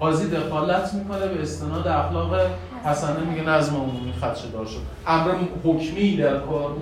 قاضی 0.00 0.30
دخالت 0.30 0.94
می‌کنه 0.94 1.26
به 1.26 1.42
استناد 1.42 1.88
اخلاق 1.88 2.40
حسنه 2.84 3.20
میگه 3.20 3.42
نظم 3.42 3.76
عمومی 3.76 4.12
خدشه 4.12 4.48
دار 4.48 4.66
شد. 4.66 4.80
امر 5.06 5.34
حکمی 5.64 6.16
در 6.16 6.38
کار 6.38 6.76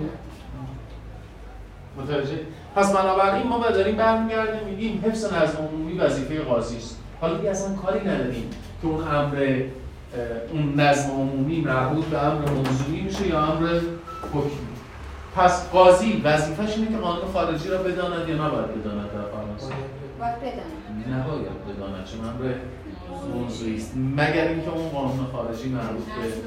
متوجه؟ 1.97 2.39
پس 2.75 2.93
بنابراین 2.95 3.47
ما 3.47 3.69
داریم 3.69 3.95
برمیگردیم 3.95 4.67
میگیم 4.67 5.03
حفظ 5.05 5.33
نظم 5.33 5.57
عمومی 5.57 5.97
وظیفه 5.97 6.39
قاضی 6.39 6.77
است. 6.77 6.99
حالا 7.21 7.37
دیگه 7.37 7.49
اصلا 7.49 7.75
کاری 7.75 7.99
نداریم 7.99 8.49
که 8.81 8.87
اون 8.87 9.07
امر 9.07 9.61
اون 10.51 10.73
نظم 10.79 11.11
عمومی 11.11 11.61
مربوط 11.61 12.05
به 12.05 12.25
امر 12.25 12.49
موضوعی 12.49 13.01
میشه 13.01 13.27
یا 13.27 13.45
امر 13.45 13.79
حکمی. 14.33 14.72
پس 15.35 15.69
قاضی 15.69 16.21
وظیفش 16.23 16.77
اینه 16.77 16.91
که 16.91 16.97
قانون 16.97 17.31
خارجی 17.33 17.69
را 17.69 17.77
بداند 17.77 18.29
یا 18.29 18.35
نباید 18.35 18.81
بداند 18.81 19.11
در 19.11 19.21
فرانسه؟ 19.31 19.75
باید 20.19 20.35
بدانم 20.35 21.19
نباید 21.19 21.47
بداند 21.77 22.05
چون 22.05 22.25
امر 22.25 22.53
موضوعی 23.33 23.77
است 23.77 23.93
مگر 24.17 24.47
اینکه 24.47 24.69
اون 24.69 24.89
قانون 24.89 25.25
خارجی 25.31 25.69
مربوط 25.69 26.03
به 26.05 26.27
به 26.27 26.43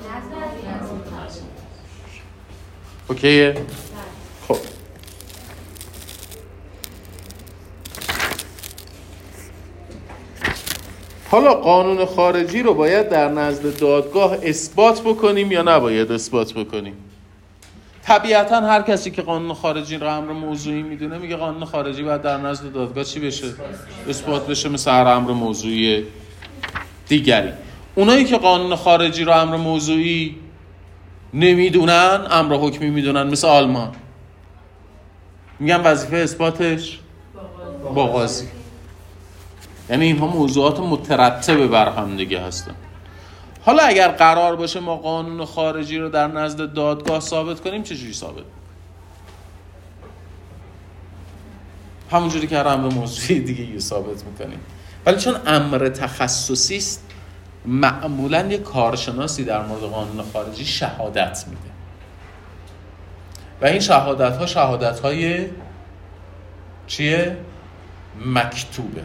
اوکیه 3.09 3.55
خب. 4.49 4.57
حالا 11.30 11.55
قانون 11.55 12.05
خارجی 12.05 12.62
رو 12.62 12.74
باید 12.74 13.09
در 13.09 13.28
نزد 13.28 13.78
دادگاه 13.78 14.37
اثبات 14.43 15.01
بکنیم 15.01 15.53
یا 15.53 15.62
نباید 15.62 16.12
اثبات 16.12 16.53
بکنیم؟ 16.55 16.97
طبیعتا 18.07 18.61
هر 18.61 18.83
کسی 18.83 19.11
که 19.11 19.23
قانون 19.23 19.55
خارجی 19.55 19.97
رو 19.97 20.17
امر 20.17 20.33
موضوعی 20.33 20.83
می‌دونه 20.83 21.19
میگه 21.19 21.37
قانون 21.37 21.65
خارجی 21.65 22.03
باید 22.03 22.23
در 22.23 22.37
نزد 22.37 22.73
دادگاه 22.73 23.05
چی 23.05 23.21
بشه؟ 23.21 23.47
اثبات 24.09 24.47
بشه 24.47 24.69
مثل 24.69 24.91
هر 24.91 25.07
امر 25.07 25.31
موضوعی 25.31 26.05
دیگری. 27.09 27.53
اونایی 27.95 28.25
که 28.25 28.37
قانون 28.37 28.77
خارجی 28.77 29.25
رو 29.25 29.33
امر 29.33 29.57
موضوعی 29.57 30.37
نمی‌دونن 31.35 32.27
امر 32.31 32.55
حکمی 32.55 32.91
می‌دونن 32.91 33.23
مثل 33.23 33.49
آلمان. 33.49 33.93
میگن 35.61 35.81
وظیفه 35.81 36.17
اثباتش 36.17 36.99
با 37.95 38.07
قاضی. 38.07 38.47
یعنی 39.91 40.05
اینها 40.05 40.27
موضوعات 40.27 40.81
مترتب 40.81 41.67
بر 41.67 41.89
هم 41.89 42.17
دیگه 42.17 42.41
هستن. 42.41 42.75
حالا 43.67 43.83
اگر 43.83 44.09
قرار 44.09 44.57
باشه 44.57 44.81
ما 44.81 44.97
قانون 44.97 45.45
خارجی 45.45 45.99
رو 45.99 46.09
در 46.09 46.27
نزد 46.27 46.73
دادگاه 46.73 47.21
ثابت 47.21 47.61
کنیم 47.61 47.83
چجوری 47.83 48.12
ثابت؟ 48.12 48.45
همونجوری 52.11 52.47
که 52.47 52.59
هر 52.59 52.69
امر 52.69 52.95
موضوعی 52.95 53.41
دیگه 53.41 53.79
ثابت 53.79 54.25
می‌کنیم. 54.25 54.61
ولی 55.07 55.17
چون 55.17 55.35
امر 55.47 55.89
تخصصی 55.89 56.77
است 56.77 57.05
معمولا 57.64 58.47
یه 58.47 58.59
کارشناسی 58.59 59.45
در 59.45 59.62
مورد 59.62 59.83
قانون 59.83 60.25
خارجی 60.33 60.64
شهادت 60.64 61.45
میده. 61.49 61.71
و 63.61 63.67
این 63.67 63.81
شهادت 63.81 64.37
ها 64.37 64.47
شهادت 64.47 65.01
های 65.01 65.47
چیه؟ 66.87 67.37
مکتوبه. 68.27 69.03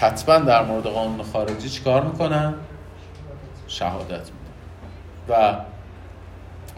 کتبا 0.00 0.38
در 0.38 0.64
مورد 0.64 0.84
قانون 0.84 1.22
خارجی 1.22 1.68
چیکار 1.68 2.04
می‌کنن؟ 2.04 2.54
شهادت 3.66 4.10
میدن. 4.10 4.32
و 5.28 5.56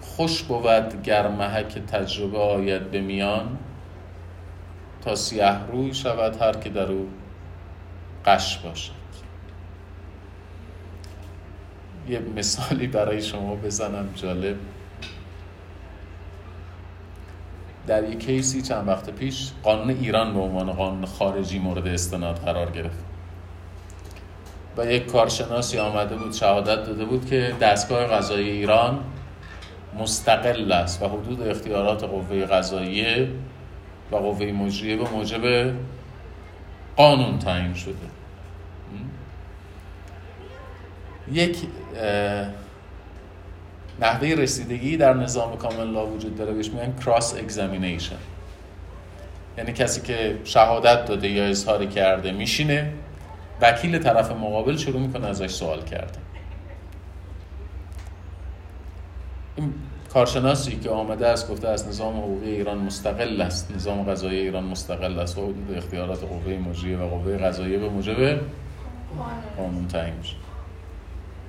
خوش 0.00 0.42
بود 0.42 1.02
گر 1.02 1.28
محک 1.28 1.78
تجربه 1.78 2.38
آید 2.38 2.90
به 2.90 3.00
میان 3.00 3.58
تا 5.04 5.14
سیه 5.14 5.66
روی 5.72 5.94
شود 5.94 6.42
هر 6.42 6.52
که 6.52 6.70
در 6.70 6.92
او 6.92 7.08
قش 8.26 8.58
باشد. 8.58 8.92
یه 12.08 12.18
مثالی 12.36 12.86
برای 12.86 13.22
شما 13.22 13.54
بزنم 13.54 14.08
جالب. 14.14 14.56
در 17.86 18.04
یک 18.04 18.26
کیسی 18.26 18.62
چند 18.62 18.88
وقت 18.88 19.10
پیش 19.10 19.52
قانون 19.62 19.90
ایران 19.90 20.34
به 20.34 20.40
عنوان 20.40 20.72
قانون 20.72 21.06
خارجی 21.06 21.58
مورد 21.58 21.86
استناد 21.86 22.36
قرار 22.36 22.70
گرفت. 22.70 23.09
و 24.76 24.86
یک 24.86 25.06
کارشناسی 25.06 25.78
آمده 25.78 26.16
بود 26.16 26.32
شهادت 26.32 26.86
داده 26.86 27.04
بود 27.04 27.26
که 27.26 27.54
دستگاه 27.60 28.04
قضایی 28.04 28.50
ایران 28.50 29.04
مستقل 29.98 30.72
است 30.72 31.02
و 31.02 31.08
حدود 31.08 31.48
اختیارات 31.48 32.04
قوه 32.04 32.46
قضاییه 32.46 33.28
و 34.12 34.16
قوه 34.16 34.46
مجریه 34.46 34.96
به 34.96 35.08
موجب 35.08 35.72
قانون 36.96 37.38
تعیین 37.38 37.74
شده. 37.74 37.94
یک 41.32 41.56
نحوه 44.00 44.28
رسیدگی 44.28 44.96
در 44.96 45.14
نظام 45.14 45.56
کامل 45.56 45.90
لا 45.90 46.06
وجود 46.06 46.36
داره 46.36 46.52
بهش 46.52 46.68
میگن 46.68 46.94
کراس 47.04 47.34
اگزامینیشن 47.34 48.16
یعنی 49.58 49.72
کسی 49.72 50.00
که 50.00 50.38
شهادت 50.44 51.04
داده 51.04 51.28
یا 51.28 51.44
اظهاری 51.44 51.86
کرده 51.86 52.32
میشینه. 52.32 52.92
وکیل 53.62 53.98
طرف 53.98 54.30
مقابل 54.30 54.76
شروع 54.76 55.00
می‌کنه 55.00 55.26
ازش 55.26 55.50
سوال 55.50 55.82
کردن 55.84 56.20
این 59.56 59.74
کارشناسی 60.12 60.76
که 60.76 60.90
آمده 60.90 61.26
است 61.26 61.50
گفته 61.50 61.68
از 61.68 61.88
نظام 61.88 62.18
حقوقی 62.18 62.50
ایران 62.50 62.78
مستقل 62.78 63.40
است. 63.40 63.72
نظام 63.74 64.02
قضایی 64.02 64.38
ایران 64.38 64.64
مستقل 64.64 65.18
است. 65.18 65.38
و 65.38 65.42
حدود 65.42 65.74
اختیارات 65.76 66.20
قوه 66.20 66.58
مجریه 66.68 66.98
و 66.98 67.08
قوه 67.08 67.36
قضاییه 67.36 67.78
به 67.78 67.88
موجب 67.88 68.40
قانون 69.56 69.88
تعیین 69.88 70.14
میشه. 70.14 70.36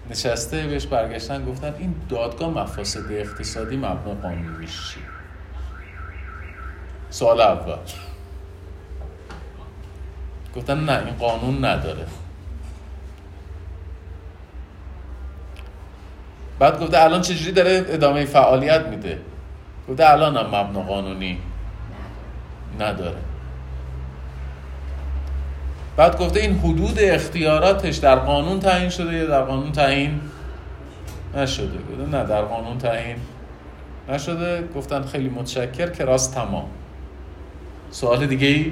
نشسته 0.10 0.68
بهش 0.68 0.86
برگشتن 0.86 1.46
گفتن 1.46 1.74
این 1.80 1.96
دادگاه 2.10 2.50
مفاسد 2.50 3.12
اقتصادی 3.12 3.78
مبنا 3.78 4.14
قانونیش 4.22 4.94
چیه؟ 4.94 5.04
سوال 7.10 7.42
اول. 7.42 7.78
گفتن 10.56 10.80
نه 10.80 11.06
این 11.06 11.16
قانون 11.16 11.66
نداره. 11.66 12.06
بعد 16.60 16.80
گفته 16.80 17.04
الان 17.04 17.22
چجوری 17.22 17.52
داره 17.52 17.86
ادامه 17.90 18.26
فعالیت 18.26 18.82
میده؟ 18.82 19.20
گفته 19.90 20.12
الان 20.12 20.38
هم 20.38 20.46
مبنا 20.46 20.82
قانونی 20.82 21.38
نداره. 22.80 23.18
بعد 25.98 26.18
گفته 26.18 26.40
این 26.40 26.60
حدود 26.60 27.00
اختیاراتش 27.00 27.96
در 27.98 28.16
قانون 28.16 28.60
تعیین 28.60 28.90
شده 28.90 29.14
یا 29.14 29.26
در 29.26 29.42
قانون 29.42 29.72
تعیین 29.72 30.22
نشده؟ 31.36 31.78
گفته 31.78 32.18
نه 32.18 32.24
در 32.24 32.42
قانون 32.42 32.78
تعیین 32.78 33.18
نشده. 34.10 34.68
گفتن 34.76 35.04
خیلی 35.04 35.30
متشکر 35.30 35.90
که 35.90 36.06
راست 36.06 36.36
تمام. 36.36 36.66
سوال 37.92 38.26
دیگه 38.26 38.48
ای 38.48 38.72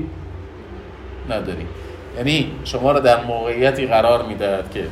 نداریم 1.32 1.67
یعنی 2.17 2.51
شما 2.63 2.91
رو 2.91 2.99
در 2.99 3.23
موقعیتی 3.23 3.88
قرار 3.88 4.25
می‌دهد 4.25 4.71
که 4.71 4.88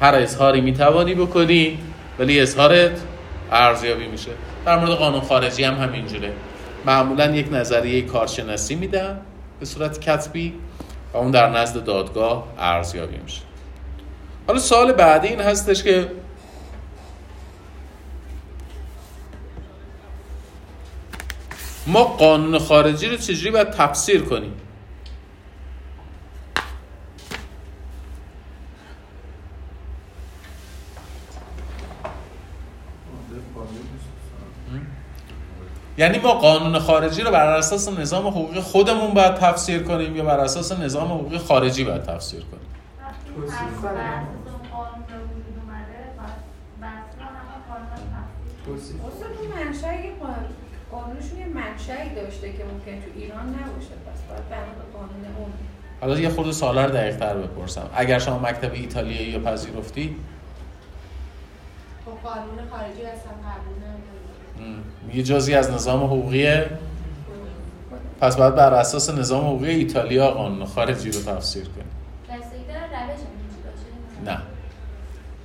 هر 0.00 0.14
اظهاری 0.14 0.60
می‌توانی 0.60 1.14
بکنی 1.14 1.78
ولی 2.18 2.40
اظهارت 2.40 3.00
ارزیابی 3.52 4.06
میشه. 4.06 4.30
در 4.66 4.78
مورد 4.78 4.90
قانون 4.90 5.20
خارجی 5.20 5.64
هم 5.64 5.74
همینجوره. 5.74 6.32
معمولا 6.86 7.30
یک 7.30 7.52
نظریه 7.52 8.02
کارشناسی 8.02 8.74
میدن 8.74 9.20
به 9.60 9.66
صورت 9.66 10.00
کتبی 10.00 10.54
و 11.12 11.16
اون 11.16 11.30
در 11.30 11.50
نزد 11.50 11.84
دادگاه 11.84 12.44
ارزیابی 12.58 13.16
میشه. 13.24 13.42
حالا 14.46 14.58
سوال 14.58 14.92
بعدی 14.92 15.28
این 15.28 15.40
هستش 15.40 15.82
که 15.82 16.10
ما 21.86 22.04
قانون 22.04 22.58
خارجی 22.58 23.08
رو 23.08 23.16
چجوری 23.16 23.50
باید 23.50 23.70
تفسیر 23.70 24.22
کنیم؟ 24.22 24.52
یعنی 35.98 36.18
ما 36.18 36.32
قانون 36.32 36.78
خارجی 36.78 37.22
رو 37.22 37.30
بر 37.30 37.46
اساس 37.46 37.88
نظام 37.88 38.26
حقوقی 38.26 38.60
خودمون 38.60 39.14
باید 39.14 39.34
تفسیر 39.34 39.82
کنیم 39.82 40.16
یا 40.16 40.24
بر 40.24 40.40
اساس 40.40 40.72
نظام 40.72 41.12
حقوقی 41.12 41.38
خارجی 41.38 41.84
باید 41.84 42.02
تفسیر 42.02 42.40
کنیم؟ 42.40 42.66
قانونشون 50.90 51.38
یه 51.38 51.46
منشأی 51.46 52.14
داشته 52.14 52.52
که 52.52 52.64
ممکن 52.64 53.00
تو 53.00 53.10
ایران 53.14 53.46
نباشه. 53.48 53.94
پس 54.06 54.20
باید 54.28 54.48
بنا 54.48 54.60
به 54.60 54.98
قانون 54.98 55.36
اون 55.38 55.52
حالا 56.00 56.20
یه 56.20 56.28
خورده 56.28 56.52
سوالا 56.52 56.84
رو 56.84 56.90
دقیق 56.90 57.16
تر 57.16 57.36
بپرسم. 57.36 57.90
اگر 57.94 58.18
شما 58.18 58.38
مکتب 58.38 58.72
ایتالیایی 58.72 59.32
رو 59.32 59.40
پذیرفتی؟ 59.40 60.16
خب 62.04 62.28
قانون 62.28 62.58
خارجی 62.70 63.02
اصلا 63.02 63.32
قبول 63.32 63.76
نداره 63.76 64.25
میگه 65.06 65.22
جزی 65.22 65.54
از 65.54 65.70
نظام 65.70 66.04
حقوقیه. 66.04 66.66
پس 68.20 68.36
باید 68.36 68.54
بر 68.54 68.74
اساس 68.74 69.10
نظام 69.10 69.44
حقوقی 69.46 69.70
ایتالیا 69.70 70.30
قانون 70.30 70.66
خارجی 70.66 71.10
رو 71.10 71.20
تفسیر 71.22 71.64
کنیم. 71.64 71.86
باشه 74.24 74.32
نه. 74.32 74.38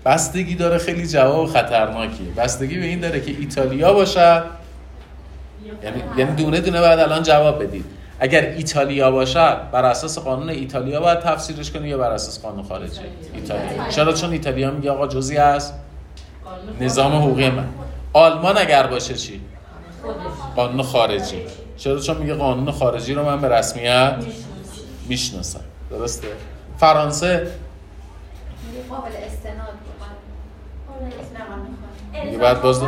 بستگی 0.05 0.55
داره 0.55 0.77
خیلی 0.77 1.07
جواب 1.07 1.47
خطرناکیه. 1.47 2.31
بستگی 2.37 2.79
به 2.79 2.85
این 2.85 2.99
داره 2.99 3.21
که 3.21 3.31
ایتالیا 3.39 3.93
باشد 3.93 4.43
یعنی 5.83 6.03
یعنی 6.17 6.35
دونه 6.35 6.59
دونه 6.59 6.79
باید 6.79 6.99
الان 6.99 7.23
جواب 7.23 7.63
بدید. 7.63 7.85
اگر 8.19 8.41
ایتالیا 8.41 9.11
باشد 9.11 9.57
بر 9.71 9.85
اساس 9.85 10.19
قانون 10.19 10.49
ایتالیا 10.49 10.99
باید 10.99 11.19
تفسیرش 11.19 11.71
کنی 11.71 11.87
یا 11.87 11.97
بر 11.97 12.11
اساس 12.11 12.41
قانون 12.41 12.63
خارجی؟ 12.63 12.99
ایتالیا. 13.33 13.89
چرا؟ 13.89 14.13
چون 14.13 14.31
ایتالیا 14.31 14.71
میگه 14.71 14.91
آقا 14.91 15.07
جزی 15.07 15.37
از 15.37 15.73
نظام 16.81 17.15
حقوقی 17.15 17.49
من. 17.49 17.65
آلمان 18.13 18.57
اگر 18.57 18.87
باشه 18.87 19.13
چی؟ 19.13 19.41
قانون 20.55 20.83
خارجی. 20.83 21.41
چرا؟ 21.77 21.99
چون 21.99 22.17
میگه 22.17 22.33
قانون 22.33 22.71
خارجی 22.71 23.13
رو 23.13 23.25
من 23.25 23.41
به 23.41 23.49
رسمیت 23.49 24.15
می‌شناسم. 25.07 25.59
درسته؟ 25.89 26.27
فرانسه؟ 26.77 27.47
میگه 28.67 28.89
قابل 28.89 29.11
استناد 29.27 29.81
میگه 32.25 32.37
بعد 32.37 32.61
باز 32.61 32.83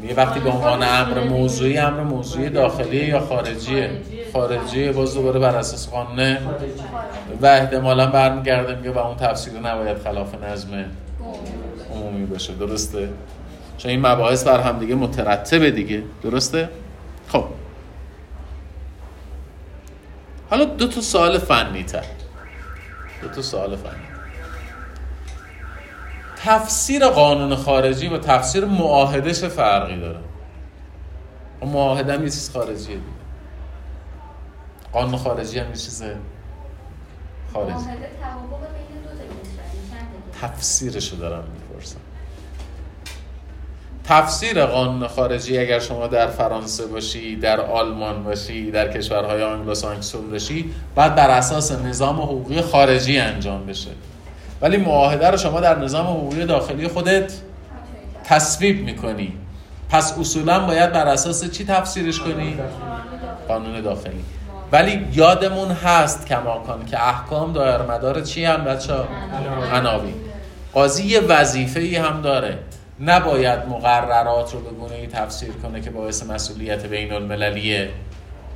میگه 0.00 0.14
وقتی 0.14 0.40
به 0.40 0.50
عنوان 0.50 0.82
امر 0.82 1.24
موضوعی 1.24 1.78
امر 1.78 2.00
موضوعی 2.00 2.48
داخلی 2.48 3.06
یا 3.06 3.20
خارجیه 3.20 3.90
خارجیه 4.32 4.92
باز 4.92 5.14
دوباره 5.14 5.40
بر 5.40 5.56
اساس 5.56 5.90
قانون 5.90 6.36
و 7.40 7.46
احتمالا 7.46 8.06
برمیگرده 8.06 8.74
میگه 8.74 8.90
و 8.90 8.98
اون 8.98 9.16
تفسیر 9.16 9.52
نباید 9.60 9.98
خلاف 9.98 10.34
نظم 10.34 10.84
عمومی 11.94 12.26
باشه. 12.26 12.54
درسته؟ 12.54 13.08
چون 13.78 13.90
این 13.90 14.06
مباحث 14.06 14.44
بر 14.44 14.60
هم 14.60 14.78
دیگه 14.78 14.94
مترتبه 14.94 15.70
دیگه. 15.70 16.02
درسته؟ 16.22 16.68
خب. 17.28 17.44
حالا 20.50 20.64
دو 20.64 20.88
تا 20.88 21.00
سوال 21.00 21.38
فنی 21.38 21.82
تر 21.82 22.04
دو 23.22 23.28
تا 23.28 23.42
سوال 23.42 23.76
فنی. 23.76 24.02
تفسیر 26.36 27.08
قانون 27.08 27.56
خارجی 27.56 28.08
و 28.08 28.18
تفسیر 28.18 28.64
معاهده 28.64 29.34
چه 29.34 29.48
فرقی 29.48 30.00
داره. 30.00 30.18
و 31.62 31.66
معاهده 31.66 32.14
هم 32.14 32.22
یه 32.22 32.30
چیز 32.30 32.50
خارجیه 32.50 32.96
دیگه. 32.96 33.06
قانون 34.92 35.16
خارجی 35.16 35.58
هم 35.58 35.68
یه 35.68 35.76
چیز 35.76 36.02
خارجی. 37.52 37.72
معاهده 37.72 38.10
توافق 38.20 38.66
بین 38.74 39.02
دو 39.02 39.08
تا 39.08 39.14
کشور 39.14 39.64
چند 39.90 40.08
تا 40.32 40.38
کشور؟ 40.38 40.48
تفسیرشو 40.48 41.16
دارم 41.16 41.44
می‌پرسم 41.52 42.00
تفسیر 44.04 44.66
قانون 44.66 45.08
خارجی 45.08 45.58
اگر 45.58 45.78
شما 45.78 46.06
در 46.06 46.26
فرانسه 46.26 46.86
باشی 46.86 47.36
در 47.36 47.60
آلمان 47.60 48.24
باشی 48.24 48.70
در 48.70 48.92
کشورهای 48.92 49.42
آنگلوساکسون 49.42 50.30
باشی 50.30 50.70
بعد 50.94 51.14
بر 51.14 51.30
اساس 51.30 51.72
نظام 51.72 52.20
حقوقی 52.20 52.60
خارجی 52.60 53.18
انجام 53.18 53.66
بشه. 53.66 53.90
ولی 54.60 54.76
معاهده 54.76 55.30
رو 55.30 55.36
شما 55.36 55.60
در 55.60 55.78
نظام 55.78 56.06
حقوقی 56.06 56.44
داخلی 56.44 56.88
خودت 56.88 57.32
تصویب 58.24 58.84
می‌کنی. 58.84 59.32
پس 59.90 60.18
اصولا 60.18 60.66
باید 60.66 60.92
بر 60.92 61.06
اساس 61.06 61.50
چی 61.50 61.64
تفسیرش 61.64 62.20
کنی؟ 62.20 62.56
قانون 63.48 63.80
داخلی. 63.80 64.24
ولی 64.72 65.06
یادمون 65.12 65.68
هست 65.68 66.26
کماکان 66.26 66.86
که 66.86 67.08
احکام 67.08 67.52
دایر 67.52 67.82
مدار 67.82 68.20
چی 68.20 68.44
هم 68.44 68.64
بچه 68.64 68.94
عناوین 69.72 70.14
قاضی 70.74 71.04
یه 71.04 71.20
وظیفه 71.20 71.80
ای 71.80 71.96
هم 71.96 72.22
داره. 72.22 72.58
نباید 73.04 73.58
مقررات 73.68 74.52
رو 74.54 74.60
به 74.60 74.70
گونه 74.70 74.94
ای 74.94 75.06
تفسیر 75.06 75.52
کنه 75.52 75.80
که 75.80 75.90
باعث 75.90 76.22
مسئولیت 76.22 76.86
بین 76.86 77.12
المللی 77.12 77.88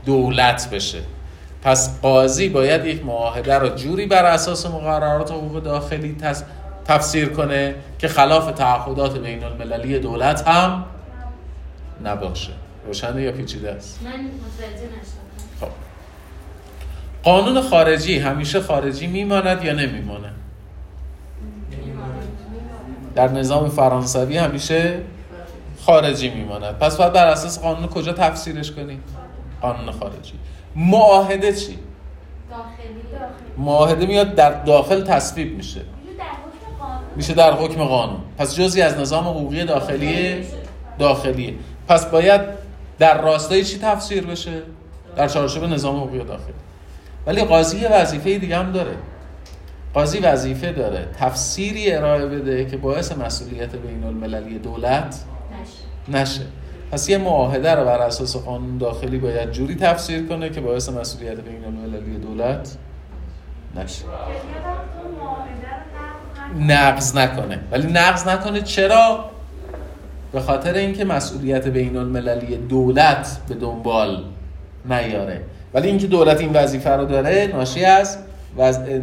دولت 0.05 0.71
بشه. 0.71 0.99
پس 1.63 2.01
قاضی 2.01 2.49
باید 2.49 2.85
یک 2.85 3.05
معاهده 3.05 3.55
رو 3.55 3.69
جوری 3.69 4.07
بر 4.07 4.25
اساس 4.25 4.67
مقررات 4.67 5.31
حقوق 5.31 5.63
داخلی 5.63 6.17
تفسیر 6.85 7.29
کنه 7.29 7.75
که 7.99 8.09
خلاف 8.09 8.53
تعهدات 8.53 9.19
بین 9.19 9.45
المللی 9.45 9.99
دولت 9.99 10.49
هم 10.49 10.85
نباشه. 12.05 12.53
روشنه 12.87 13.23
یا 13.23 13.33
پیچیده 13.33 13.71
است؟ 13.71 14.01
من 14.05 14.11
متوجه 14.11 14.87
نشدم. 14.87 15.61
خب. 15.61 15.69
قانون 17.23 17.63
خارجی 17.63 18.19
همیشه 18.19 18.61
خارجی 18.61 19.07
میماند 19.07 19.65
یا 19.65 19.73
نمیماند؟ 19.73 20.46
در 23.17 23.29
نظام 23.29 23.69
فرانسوی 23.69 24.39
همیشه 24.39 25.01
خارجی 25.87 26.31
میماند. 26.31 26.79
پس 26.79 26.97
باید 26.97 27.13
بر 27.13 27.27
اساس 27.27 27.61
قانون 27.61 27.87
کجا 27.87 28.13
تفسیرش 28.13 28.73
کنی 28.73 29.01
قانون 29.63 29.91
خارجی. 29.91 30.33
معاهده 30.77 31.53
چی؟ 31.53 31.79
داخلی 32.51 32.87
معاهده 33.59 34.07
میاد 34.07 34.35
در 34.35 34.51
داخل 34.65 35.05
تصویب 35.05 35.57
میشه. 35.57 35.81
میشه 37.17 37.35
در 37.35 37.53
حکم 37.53 37.85
قانون. 37.85 38.21
پس 38.39 38.57
جزی 38.57 38.83
از 38.83 38.99
نظام 38.99 39.29
حقوقی 39.29 39.65
داخلی 39.65 40.47
داخلیه. 40.99 41.55
پس 41.89 42.07
باید 42.07 42.41
در 42.99 43.23
راستای 43.23 43.65
چی 43.65 43.79
تفسیر 43.79 44.27
بشه؟ 44.27 44.63
در 45.17 45.29
چارچوب 45.29 45.65
نظام 45.65 45.97
حقوقی 45.97 46.19
داخلی. 46.19 46.55
ولی 47.27 47.45
قاضی 47.45 47.85
وظیفه 47.85 48.39
دیگه 48.39 48.57
هم 48.57 48.73
داره. 48.73 48.97
قاضی 49.97 50.19
وظیفه 50.19 50.73
داره 50.73 51.07
تفسیری 51.19 51.93
ارائه 51.93 52.27
بده 52.27 52.65
که 52.65 52.77
باعث 52.77 53.13
مسئولیت 53.13 53.77
بین 53.77 54.05
المللی 54.05 54.59
دولت 54.59 55.25
نشه. 56.11 56.21
نشه 56.21 56.47
پس 56.93 57.09
یه 57.09 57.19
معاهده 57.19 57.75
رو 57.75 57.85
بر 57.85 57.99
اساس 57.99 58.37
قانون 58.37 58.79
داخلی 58.79 59.19
باید 59.19 59.51
جوری 59.51 59.75
تفسیر 59.75 60.27
کنه 60.27 60.51
که 60.51 60.61
باعث 60.61 60.89
مسئولیت 60.89 61.41
بین 61.41 61.65
المللی 61.65 62.19
دولت 62.19 62.77
نشه. 63.77 64.05
نقض 66.59 67.17
نکنه. 67.17 67.61
ولی 67.71 67.93
نقض 67.93 68.29
نکنه 68.29 68.63
چرا؟ 68.63 69.31
به 70.33 70.41
خاطر 70.41 70.75
اینکه 70.75 71.05
مسئولیت 71.05 71.69
بین 71.69 71.97
المللی 71.97 72.57
دولت 72.57 73.39
به 73.49 73.55
دنبال 73.55 74.25
نیاره. 74.85 75.43
ولی 75.75 75.89
اینکه 75.89 76.07
دولت 76.07 76.41
این 76.41 76.53
وظیفه 76.53 76.91
رو 76.91 77.05
داره 77.05 77.51
ناشی 77.53 77.85
از. 77.85 78.26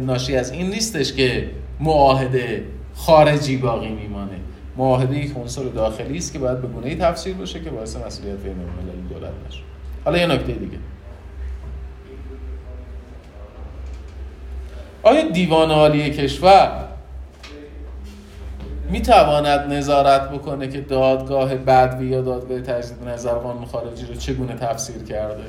ناشی 0.00 0.36
از 0.36 0.52
این 0.52 0.70
نیستش 0.70 1.12
که 1.12 1.50
معاهده 1.80 2.64
خارجی 2.94 3.56
باقی 3.56 3.88
میمانه. 3.88 4.36
معاهده 4.76 5.18
یک 5.18 5.36
عنصر 5.36 5.62
داخلی 5.62 6.18
است 6.18 6.32
که 6.32 6.38
باید 6.38 6.60
به 6.60 6.68
گونه‌ای 6.68 6.96
تفسیر 6.96 7.34
بشه 7.34 7.60
که 7.60 7.70
باعث 7.70 7.96
مسئولیت 7.96 8.36
بین 8.36 8.52
المللی 8.52 9.08
دولت 9.08 9.32
نشه. 9.48 9.60
حالا 10.04 10.18
یه 10.18 10.26
نکته 10.26 10.52
دیگه. 10.52 10.78
آیا 15.02 15.28
دیوان 15.30 15.70
عالی 15.70 16.10
کشور 16.10 16.84
می 18.90 19.02
تواند 19.02 19.72
نظارت 19.72 20.30
بکنه 20.30 20.68
که 20.68 20.80
دادگاه 20.80 21.54
بدوی 21.54 22.08
یا 22.08 22.22
دادگاه 22.22 22.60
تجدید 22.60 23.08
نظر 23.08 23.34
قانون 23.34 23.64
خارجی 23.64 24.06
رو 24.06 24.14
چگونه 24.14 24.54
تفسیر 24.54 25.02
کرده؟ 25.02 25.44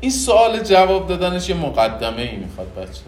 این 0.00 0.10
سوال 0.10 0.62
جواب 0.62 1.08
دادنش 1.08 1.48
یه 1.48 1.56
مقدمه 1.56 2.22
ای 2.22 2.36
می‌خواد 2.36 2.74
بچه. 2.74 3.02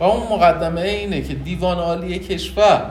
و 0.00 0.04
اون 0.04 0.38
مقدمه 0.38 0.80
اینه 0.80 1.22
که 1.22 1.34
دیوان 1.34 1.78
عالی 1.78 2.18
کشور 2.18 2.90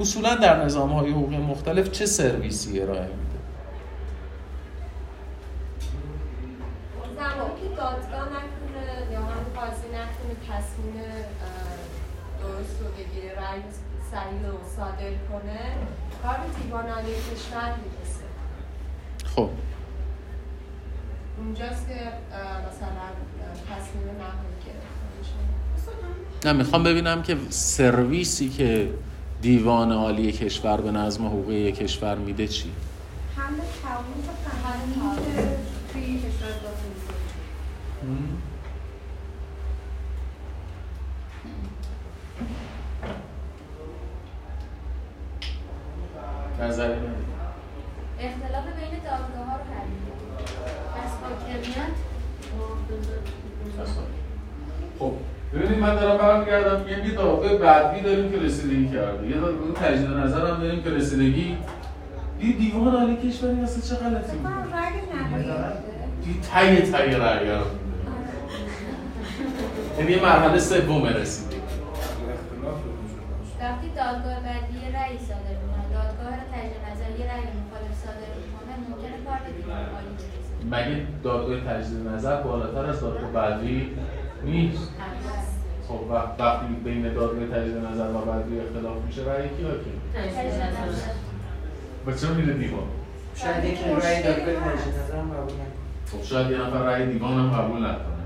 اصولا 0.00 0.34
در 0.34 0.64
نظام 0.64 0.92
های 0.92 1.10
حقوقی 1.10 1.36
مختلف 1.36 1.90
چه 1.90 2.06
سرویسی 2.06 2.80
ارائه 2.80 3.00
میده؟ 3.00 3.28
دادگاه 7.78 8.28
نکنه 8.28 9.12
یا 9.12 9.20
هم 9.20 9.44
قاضی 9.56 9.88
نکنه 9.88 10.34
تصمیم 10.48 10.94
درست 12.40 12.80
رو 12.80 12.86
بگیره 12.88 13.34
رأی 13.34 13.62
صحیح 14.10 14.50
رو 14.50 14.58
صادر 14.76 15.10
کنه 15.30 15.60
کار 16.22 16.38
دیوان 16.62 16.88
عالی 16.88 17.12
کشور 17.12 17.74
می‌رسه. 17.84 18.24
خب. 19.36 19.50
اونجاست 21.38 21.88
که 21.88 21.94
مثلا 21.94 23.08
تصمیم 23.70 24.04
نهایی 24.04 24.58
گرفته 24.66 25.04
میشه 25.18 25.38
نه 26.44 26.52
می‌خوام 26.52 26.82
ببینم 26.82 27.22
که 27.22 27.36
سرویسی 27.50 28.48
که 28.48 28.90
دیوان 29.42 29.92
عالی 29.92 30.32
کشور 30.32 30.80
به 30.80 30.90
نظم 30.90 31.26
حقوقی 31.26 31.72
کشور 31.72 32.14
میده 32.14 32.48
چی؟ 32.48 32.64
که 32.64 32.72
توی 35.92 36.18
کشور 36.18 36.48
می‌کنه. 36.48 38.18
نظری 46.60 46.92
اختلاف 48.20 48.64
بین 48.64 48.98
دادگاه 49.04 49.46
ها 49.46 49.56
رو 49.56 49.64
حل 49.74 49.88
می‌کنه. 49.88 50.18
پس 50.94 51.10
حاکمیت 51.22 51.94
خب 54.98 55.12
ببینید 55.54 55.78
من 55.78 55.94
دارم 55.94 56.18
برمیگردم 56.18 56.84
میگم 56.84 57.04
یه 57.04 57.14
دادگاه 57.14 57.56
بعدی 57.56 58.00
داریم 58.00 58.32
که 58.32 58.38
رسیدگی 58.38 58.88
کرده 58.88 59.26
یه 59.28 59.36
دادگاه 59.36 59.72
تجدید 59.74 60.10
نظر 60.10 60.46
هم 60.46 60.60
داریم 60.60 60.82
که 60.82 60.90
رسیدگی. 60.90 61.56
این 62.38 62.56
دیوان 62.58 62.94
عالی 62.94 63.16
کشوری 63.16 63.60
اصلا 63.60 63.96
چه 63.96 64.04
غلطی 64.04 64.36
می‌کنه 64.36 64.54
رگ 64.54 64.94
نهایی 65.14 65.44
بوده. 65.44 65.74
دی 66.24 66.40
تای 66.52 66.90
تای 66.92 67.10
رأی 67.10 67.48
رو 67.48 67.62
یعنی 69.98 70.12
یه 70.12 70.22
مرحله 70.22 70.58
سوم 70.58 71.04
رسیدگی 71.04 71.56
وقتی 73.60 73.88
دادگاه 73.96 74.40
بعدی 74.40 74.78
رأی 74.94 75.18
صادر 75.18 75.56
می‌کنه 75.62 75.84
دادگاه 75.92 76.30
رو 76.36 76.44
تجدید 76.52 76.82
نظر 76.90 77.10
یه 77.20 77.26
رأی 77.32 77.40
مخالف 77.40 77.94
صادر 78.04 78.30
می‌کنه 78.44 78.72
ممکنه 78.88 79.16
کار 79.26 79.38
به 79.44 80.76
مگه 80.76 81.06
دادگاه 81.24 81.60
تجدید 81.60 82.08
نظر 82.08 82.36
بالاتر 82.36 82.86
از 82.86 83.00
دادگاه 83.00 83.32
بعدی 83.32 83.90
نیست. 84.44 84.88
خب 85.88 86.00
وقت- 86.10 86.40
وقتی 86.40 86.66
بین 86.84 87.02
دادگاه 87.02 87.46
تجدید 87.46 87.76
نظر 87.76 88.08
و 88.08 88.18
بعدی 88.18 88.60
اختلاف 88.60 88.96
میشه 89.06 89.22
رأی 89.22 89.48
کی 89.48 89.62
حاکم 89.62 90.28
تجدید 90.28 90.62
نظر. 90.62 91.12
با 92.06 92.12
چرا 92.12 92.34
میره 92.34 92.54
دیوان؟ 92.54 92.82
شاید 93.34 93.64
یکی 93.64 93.84
رای 93.84 94.22
دادگاه 94.22 94.72
تجدید 94.72 94.94
نظرم 95.04 95.30
قبول 95.30 95.52
نکنه. 95.54 95.66
خب 96.12 96.22
شاید 96.24 96.50
یه 96.50 96.58
نفر 96.58 96.78
رأی 96.78 97.06
دیوان 97.12 97.32
هم 97.38 97.50
قبول 97.50 97.78
نکنه. 97.78 98.18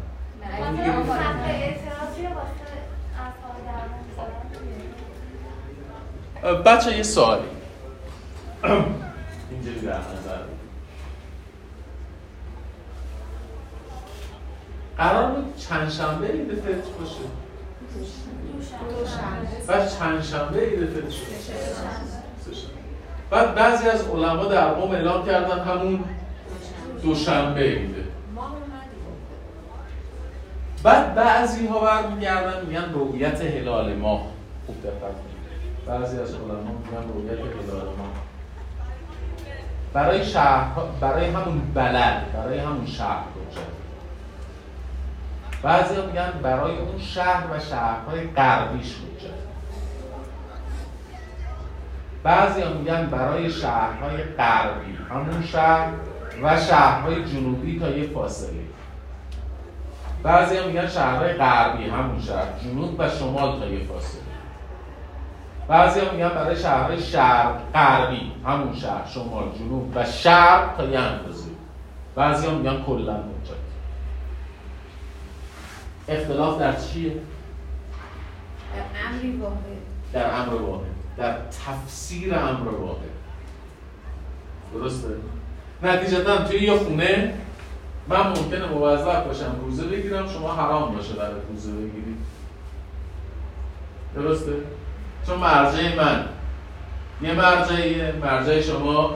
بچه 6.66 6.96
یه 6.96 7.02
سوالی. 7.02 7.42
اینجوری 9.50 9.80
در 9.80 9.98
نظر 9.98 10.38
قرار 14.98 15.32
بود 15.32 15.56
چند 15.56 15.90
شنبه 15.90 16.26
عید 16.26 16.52
فطر 16.54 16.90
باشه؟ 17.00 17.16
بعد 19.66 19.88
چند 19.98 20.22
شنبه 20.22 20.60
عید 20.60 20.88
فطر 20.88 21.10
شد. 21.10 21.22
بعد 23.30 23.54
بعضی 23.54 23.88
از 23.88 24.08
علما 24.08 24.44
در 24.44 24.68
قوم 24.68 24.90
اعلام 24.90 25.26
کردن 25.26 25.64
همون 25.64 26.04
دوشنبه 27.02 27.60
عیده 27.60 28.04
ما 28.34 28.42
ندیدیم 28.48 29.16
بعد 30.82 31.14
بعضی 31.14 31.66
ها 31.66 31.80
برمیگردن 31.80 32.66
میگن 32.66 32.94
رؤیت 32.94 33.40
هلال 33.40 33.94
ماه 33.94 34.22
خوب 34.66 34.76
دقت 34.82 35.14
بعضی 35.86 36.18
از 36.18 36.34
علما 36.34 36.54
میگن 36.54 37.12
رؤیت 37.14 37.38
هلال 37.38 37.86
ماه 37.98 38.12
برای 39.92 40.24
شهر 40.24 40.66
برای 41.00 41.26
همون 41.26 41.62
بلد 41.74 42.32
برای 42.34 42.58
همون 42.58 42.86
شهر 42.86 43.18
حجت 43.18 43.81
بعضی 45.62 45.94
ها 45.94 46.06
میگن 46.06 46.32
برای 46.42 46.78
اون 46.78 46.98
شهر 46.98 47.44
و 47.56 47.60
شهرهای 47.60 48.26
غربیش 48.26 48.96
حجت 48.96 49.42
بعضی 52.22 52.62
ها 52.62 52.72
میگن 52.72 53.06
برای 53.06 53.50
شهرهای 53.50 54.22
غربی 54.22 54.98
همون 55.10 55.42
شهر 55.42 55.88
و 56.42 56.60
شهرهای 56.60 57.24
جنوبی 57.24 57.80
تا 57.80 57.90
یه 57.90 58.08
فاصله. 58.08 58.62
بعضی 60.22 60.56
هم 60.56 60.66
میگن 60.66 60.86
شهرهای 60.86 61.32
غربی 61.32 61.84
همون 61.84 62.20
شهر 62.20 62.46
جنوب 62.64 62.94
و 62.98 63.08
شمال 63.08 63.60
تا 63.60 63.66
یه 63.66 63.84
فاصله. 63.84 64.22
بعضی 65.68 66.00
هم 66.00 66.14
میگن 66.14 66.28
برای 66.28 66.56
شهرهای 66.56 67.00
شرق 67.00 67.56
غربی 67.74 68.32
همون 68.46 68.74
شهر 68.74 69.06
شمال 69.06 69.44
جنوب 69.58 69.92
و 69.96 70.04
شرق 70.04 70.76
تا 70.76 70.84
یه 70.84 70.98
اندازه. 70.98 71.50
بعضی 72.14 72.46
هم 72.46 72.54
میگن 72.54 72.82
کلا 72.82 73.14
حجت 73.14 73.61
اختلاف 76.12 76.60
در 76.60 76.76
چیه؟ 76.76 77.12
امری 79.06 79.36
واحد 79.36 79.56
در 80.12 80.40
امر 80.40 80.54
واحد 80.54 80.86
در 81.16 81.36
تفسیر 81.66 82.34
امر 82.34 82.68
واحد 82.68 83.12
درسته؟ 84.74 85.08
نتیجتا 85.82 86.36
توی 86.36 86.60
یه 86.60 86.76
خونه 86.76 87.34
من 88.08 88.26
ممکنه 88.26 88.66
موظف 88.66 89.26
باشم 89.26 89.56
روزه 89.60 89.86
بگیرم 89.86 90.28
شما 90.28 90.54
حرام 90.54 90.94
باشه 90.94 91.12
برای 91.12 91.40
روزه 91.50 91.72
بگیرید 91.72 92.16
درسته؟ 94.14 94.52
چون 95.26 95.38
مرجع 95.38 95.96
من 95.96 96.24
یه 97.22 97.32
مرجعیه 97.32 98.14
مرجع 98.22 98.60
شما 98.60 99.14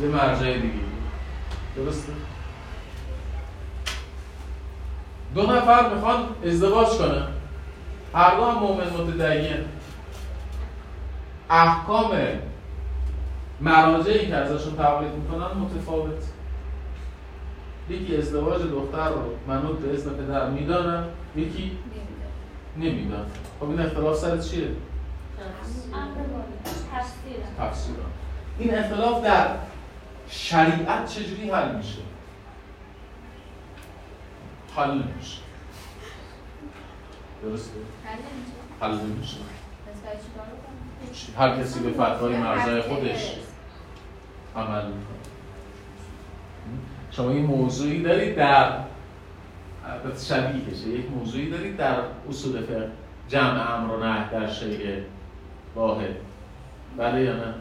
یه 0.00 0.08
مرجع 0.08 0.52
دیگه 0.52 0.86
درسته؟ 1.76 2.12
دو 5.36 5.42
نفر 5.42 5.94
می‌خوان 5.94 6.26
ازدواج 6.44 6.88
کنن 6.88 7.26
هر 8.14 8.36
دو 8.36 8.44
هم 8.44 8.58
مؤمن 8.58 8.90
متدین 8.90 9.64
احکام 11.50 12.10
مراجعی 13.60 14.26
که 14.26 14.34
ازشون 14.34 14.76
تقلید 14.76 15.12
می‌کنن 15.12 15.58
متفاوت 15.58 16.22
یکی 17.88 18.16
ازدواج 18.16 18.62
دختر 18.62 19.08
رو 19.08 19.22
منوط 19.48 19.78
به 19.78 19.94
اسم 19.94 20.10
پدر 20.10 20.50
می‌دانن 20.50 21.04
یکی. 21.36 21.78
نمیدان 22.76 23.26
خب 23.60 23.70
این 23.70 23.80
اختلاف 23.80 24.16
سر 24.16 24.38
چیه؟ 24.38 24.68
امر 25.94 26.18
واحد. 26.32 26.46
تفسیر. 26.92 27.36
تفسیر 27.58 27.94
این 28.58 28.74
اختلاف 28.78 29.24
در 29.24 29.48
شریعت 30.28 31.06
چجوری 31.06 31.50
حل 31.50 31.76
میشه؟ 31.76 31.88
حل 31.94 31.94
نمیشه 31.94 31.94
درسته؟ 31.94 31.94
حل 31.94 31.94
نمیشه. 31.94 31.94
حل 31.94 31.94
نمیشه 31.94 32.02
پس 34.28 34.64
باید 34.64 34.65
چیکار 40.22 40.46
بکنیم؟ 40.46 41.12
چی؟ 41.12 41.32
هر 41.38 41.62
کسی 41.62 41.80
به 41.80 41.90
فتوای 41.90 42.36
مرجع 42.36 42.80
خودش 42.80 43.36
عمل 44.56 44.86
می‌کنه. 44.86 45.16
شما 47.10 47.32
یه 47.32 47.42
موضوعی 47.42 48.02
دارید 48.02 48.36
در 48.36 48.78
البته 49.86 50.24
شبیهشه 50.24 50.88
یک 50.88 51.10
موضوعی 51.10 51.50
دارید 51.50 51.76
در 51.76 51.96
اصول 52.28 52.62
فقه. 52.62 52.90
جمع 53.28 53.74
امر 53.74 53.92
و 53.92 54.04
نه 54.04 54.30
در 54.30 54.52
شیء 54.52 55.00
واحد. 55.74 56.16
بله 56.96 57.22
یا 57.22 57.36
نه؟ 57.36 57.54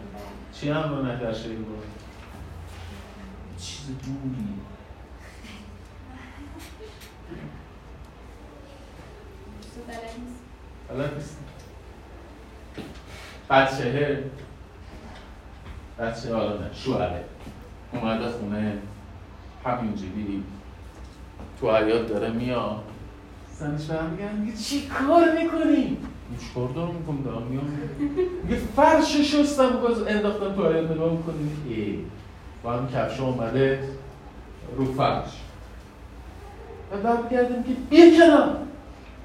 چی 0.54 0.70
امر 0.70 0.92
و 0.92 1.02
نه 1.02 1.16
در 1.16 1.34
شیء 1.34 1.58
واحد؟ 1.58 1.96
چیز 3.58 3.88
دوری. 3.88 4.65
بلد 10.90 11.14
نیست. 11.14 11.38
بچهه 13.50 14.24
بچه 16.00 16.36
حالا 16.36 16.58
نه 16.58 16.74
شوهره 16.74 17.24
اومده 17.94 18.30
خونه 18.30 18.78
همینجوری 19.66 20.44
تو 21.60 21.76
حیات 21.78 22.08
داره 22.08 22.30
میاد 22.30 22.84
زنش 23.54 23.86
برمیگرد 23.86 24.36
میگه 24.36 24.58
چی 24.58 24.88
کار 24.88 25.32
می‌کنی؟ 25.32 25.98
میگه 26.30 26.42
چی 26.42 26.54
کار 26.56 26.70
دارم 26.70 26.96
می‌کنم 26.96 27.24
دارم 27.24 27.42
میام 27.42 27.80
میگه 28.44 28.62
فرش 28.76 29.16
شستم 29.18 29.70
باز 29.70 30.02
انداختم 30.08 30.56
تو 30.56 30.72
حیات 30.74 30.92
نگاه 30.92 31.12
می‌کنی 31.12 31.52
ای 31.68 32.00
با 32.64 32.74
هم 32.74 32.88
کفش 32.88 33.20
اومده 33.20 33.90
رو 34.76 34.86
فرش. 34.94 35.42
و 36.92 36.98
برمیگرده 36.98 37.56
میگه 37.58 37.80
بیا 37.90 38.26
کنار 38.26 38.58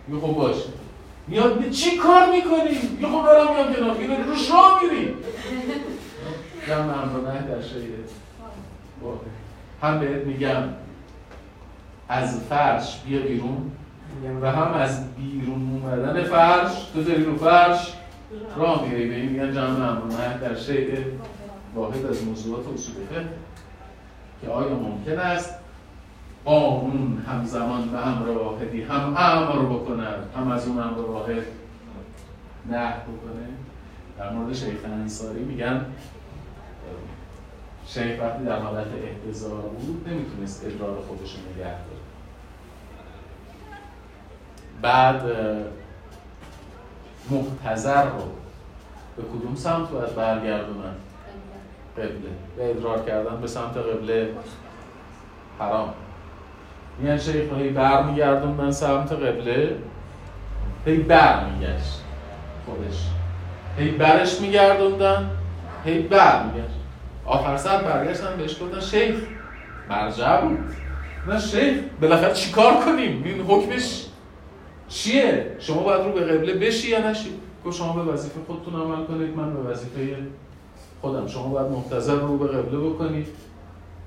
میگه 0.09 0.27
خب 0.27 0.33
باشه 0.33 0.69
میاد 1.27 1.71
چی 1.71 1.97
کار 1.97 2.31
می‌کنی؟ 2.31 2.79
میگه 2.97 3.07
خب 3.07 3.23
برم 3.23 3.55
میام 3.55 3.75
کنار. 3.75 3.97
میگه 3.97 4.25
رو 4.25 4.35
شما 4.35 4.81
میری 4.83 5.15
جمع 6.67 7.03
امرانه 7.03 7.43
در 7.43 7.63
واحد. 9.03 9.21
هم 9.83 10.01
بهت 10.01 10.27
میگم 10.27 10.63
از 12.09 12.41
فرش 12.41 13.01
بیا 13.07 13.21
بیرون. 13.21 13.71
و 14.43 14.51
هم 14.51 14.73
از 14.73 15.15
بیرون 15.15 15.83
اومدن 15.83 16.23
فرش 16.25 16.73
تو 16.95 17.03
داری 17.03 17.25
رو 17.25 17.37
فرش 17.37 17.93
راه 18.57 18.89
میری 18.89 19.09
به 19.09 19.15
این 19.15 19.29
میگن 19.29 19.55
جمع 19.55 20.39
در 20.41 20.55
شیء 20.55 20.89
واحد 21.75 22.07
از 22.07 22.25
موضوعات 22.25 22.65
اصول 22.75 22.95
که 24.43 24.49
آیا 24.49 24.75
ممکن 24.75 25.19
است 25.19 25.55
قانون 26.45 27.25
همزمان 27.29 27.89
به 27.89 28.07
امر 28.07 28.29
واحدی 28.29 28.83
هم 28.83 29.15
امر 29.17 29.63
بکند 29.63 30.31
هم 30.37 30.51
از 30.51 30.69
اون 30.69 30.79
امر 30.79 30.99
واحد 30.99 31.43
نه 32.71 32.93
بکنه. 32.93 33.47
در 34.19 34.33
مورد 34.33 34.55
شیخ 34.55 34.85
انصاری 34.85 35.45
میگن 35.45 35.87
شیخ 37.87 38.21
وقتی 38.21 38.45
در 38.45 38.59
حالت 38.59 38.87
احتضار 39.05 39.61
بود 39.61 40.09
نمی‌تونست 40.09 40.65
ادرار 40.65 41.01
خودش 41.01 41.35
رو 41.35 41.41
نگه 41.55 41.65
داره. 41.65 42.01
بعد 44.83 45.23
محتضر 47.31 48.05
رو 48.05 48.23
به 49.17 49.23
کدوم 49.23 49.55
سمت 49.55 49.91
باید 49.91 50.15
برگردونن؟ 50.15 50.95
قبله. 51.97 52.31
به 52.57 52.71
ادرار 52.71 53.05
کردن 53.05 53.41
به 53.41 53.47
سمت 53.47 53.77
قبله؟ 53.77 54.35
حرام. 55.59 55.95
میگن 57.01 57.19
شیخ 57.19 57.53
هی 57.59 57.69
برمیگردوندن 57.69 58.71
سمت 58.71 59.13
قبله؟ 59.13 59.77
هی 60.87 60.97
برمیگشت 60.97 62.01
خودش. 62.67 63.07
هی 63.79 63.91
برش 63.91 64.41
میگردوندن 64.41 65.31
هی 65.85 65.99
برمیگشت 65.99 66.81
آخر 67.27 67.57
سر 67.57 67.83
برگشتن 67.83 68.37
بهش 68.37 68.63
گفتن 68.63 68.81
شیخ 68.81 69.15
مرجع 69.89 70.41
بود. 70.41 70.59
نه 71.29 71.41
شیخ 71.41 71.79
بالاخره 72.01 72.33
چیکار 72.33 72.75
کنیم؟ 72.85 73.23
این 73.25 73.41
حکمش 73.41 74.07
چیه؟ 74.89 75.57
شما 75.59 75.83
باید 75.83 76.05
رو 76.07 76.13
به 76.13 76.21
قبله 76.21 76.55
بشی 76.55 76.89
یا 76.91 77.11
نشی؟ 77.11 77.31
گفت 77.67 77.79
شما 77.79 77.93
به 77.93 78.13
وظیفه 78.13 78.41
خودتون 78.47 78.75
عمل 78.75 79.05
کنید 79.05 79.37
من 79.37 79.55
به 79.55 79.71
وظیفه 79.71 80.17
خودم. 81.01 81.27
شما 81.27 81.49
باید 81.49 81.67
منتظر 81.67 82.15
رو 82.15 82.39
به 82.39 82.47
قبله 82.47 82.79
بکنید. 82.79 83.27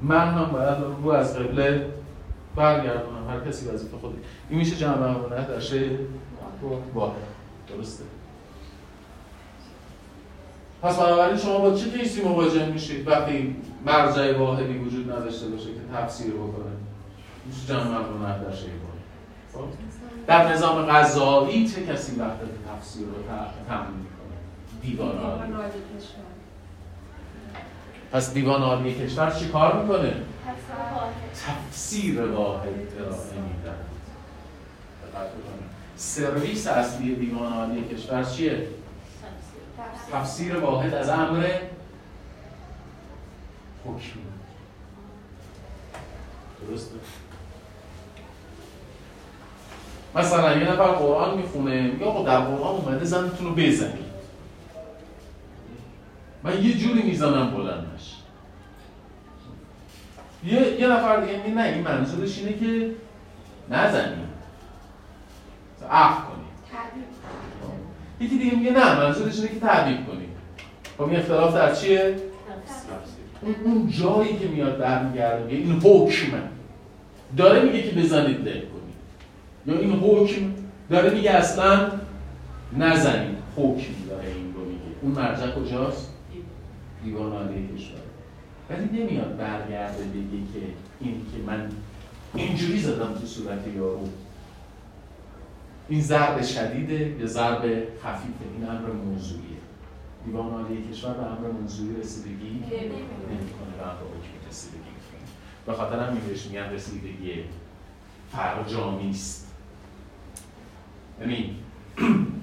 من 0.02 0.28
هم 0.28 0.46
باید 0.46 0.78
رو 1.04 1.10
از 1.12 1.39
قبله 1.39 1.86
برگردونم 2.56 3.30
هر 3.30 3.39
کسی 3.49 3.68
وظیفه 3.70 3.97
خودی. 3.97 4.16
این 4.49 4.60
میشه 4.60 4.76
جمع 4.76 5.08
امانت 5.08 5.47
در 5.47 5.60
شی 5.60 5.89
واحد 6.93 7.14
درسته. 7.70 8.04
پس 10.82 10.99
بنابراین 10.99 11.38
شما 11.38 11.58
با 11.58 11.76
چه 11.76 11.89
کیسی 11.89 12.22
مواجه 12.22 12.66
میشید 12.66 13.08
وقتی 13.08 13.56
مرجع 13.86 14.38
واحدی 14.38 14.78
وجود 14.78 15.12
نداشته 15.12 15.47
باشه 15.47 15.66
که 15.66 15.80
تفسیر 15.93 16.34
بکنه؟ 16.34 16.72
میشه 17.45 17.68
جمع 17.68 17.80
امانت 17.82 18.43
در 18.45 18.56
شی 18.56 18.66
واحد. 18.66 19.04
خب؟ 19.54 19.74
در 20.28 20.54
نظام 20.54 20.86
قضایی 20.86 21.68
چه 21.68 21.86
کسی 21.86 22.16
وقت 22.20 22.38
تفسیر 22.78 23.06
رو 23.06 23.14
ت- 23.14 23.68
تامین 23.68 23.88
می‌کنه؟ 23.99 24.38
دیوان 24.82 25.18
عالی 25.18 25.51
پس 28.14 28.34
دیوان 28.34 28.61
عالی 28.61 28.93
کشور 28.93 29.32
چی 29.32 29.49
کار 29.49 29.82
می‌کنه؟ 29.82 30.14
تفسیر 31.45 32.22
واحد 32.22 32.68
ارائه 32.99 33.34
میدن. 33.34 33.76
سرویس 35.95 36.68
اصلی 36.68 37.16
دیوان 37.16 37.53
عالی 37.53 37.84
کشور 37.84 38.24
چیه؟ 38.24 38.68
تفسیر 40.11 40.57
واحد 40.57 40.93
از 40.93 41.09
امر 41.09 41.49
حکمی 43.86 44.24
درسته؟ 46.68 46.95
مثلا 50.16 50.57
یه 50.57 50.72
نفر 50.72 50.88
قرآن 50.91 51.38
می‌خونه 51.38 51.82
میگه 51.82 52.24
در 52.26 52.39
قرآن 52.39 52.76
اومده 52.76 53.05
زنتون 53.05 53.47
رو 53.47 53.55
بزنید. 53.55 54.03
من 56.44 56.64
یه 56.64 56.78
جوری 56.78 57.02
می‌زنم 57.02 57.52
بلندش. 57.52 58.16
یه, 60.46 60.80
یه 60.82 60.88
نفر 60.88 61.20
دیگه 61.20 61.38
میگه 61.38 61.56
نه 61.56 61.64
این 61.64 61.82
منظورش 61.82 62.39
اینه 62.39 62.54
که 62.54 62.91
نزنید 63.70 64.34
عفو 65.91 66.22
کنید 66.22 66.44
یکی 68.20 68.38
دیگه 68.38 68.56
میگه 68.56 68.72
نه 68.72 69.00
منظورش 69.00 69.36
اینه 69.36 69.48
که 69.48 69.60
تعبیب 69.60 70.08
کنید 70.08 70.30
خب 70.98 71.04
این 71.04 71.16
اختلاف 71.16 71.56
در 71.56 71.76
چیه؟ 71.76 72.16
اون 73.41 73.56
اون 73.64 73.89
جایی 73.89 74.38
که 74.38 74.48
میاد 74.48 74.78
برمیگرده 74.78 75.44
میگه 75.44 75.58
این 75.58 75.82
حکمه. 75.84 76.41
داره 77.38 77.62
میگه 77.62 77.84
که 77.84 77.96
بزنید 77.96 78.48
له 78.48 78.62
کنید. 78.62 78.96
یا 79.66 79.80
این 79.80 80.00
حکم 80.00 80.54
داره 80.89 81.10
میگه 81.10 81.32
اصلا 81.32 81.91
نزنید. 82.78 83.38
حکم 83.56 83.94
داره 84.10 84.28
این 84.28 84.54
رو 84.54 84.66
میگه. 84.66 84.82
اون 85.02 85.12
مرجع 85.12 85.52
کجاست؟ 85.52 86.12
دیوان 87.04 87.32
عالی 87.32 87.70
کشور. 87.76 87.99
ولی 88.70 89.04
نمیاد 89.04 89.38
برگرده 89.38 90.04
بگه 90.04 90.43
که 90.54 90.60
این 90.99 91.26
که 91.36 91.43
من 91.47 91.70
اینجوری 92.34 92.80
زدم 92.80 93.14
تو 93.14 93.26
صورت 93.26 93.68
یارو. 93.76 94.10
این 95.89 96.01
ضرب 96.01 96.41
شدیده 96.41 97.16
یا 97.20 97.26
ضرب 97.26 97.62
خفیفه. 98.04 98.45
این 98.58 98.70
امر 98.70 98.91
موضوعیه. 98.91 99.43
دیوان 100.26 100.51
عالی 100.51 100.84
کشور 100.91 101.14
به 101.14 101.26
امر 101.26 101.47
موضوعی 101.62 101.95
رسیدگی 101.95 102.49
نمی‌کنه. 102.49 103.74
به 103.78 103.84
امر 103.84 103.93
حکمی 103.93 104.49
رسیدگی 104.49 104.93
به 105.66 105.74
خاطر 105.74 105.99
همین 105.99 106.22
بهش 106.22 106.45
میگن 106.45 106.70
رسیدگی 106.70 107.43
فرجامی 108.32 109.10
است. 109.10 109.47
یعنی 111.22 111.56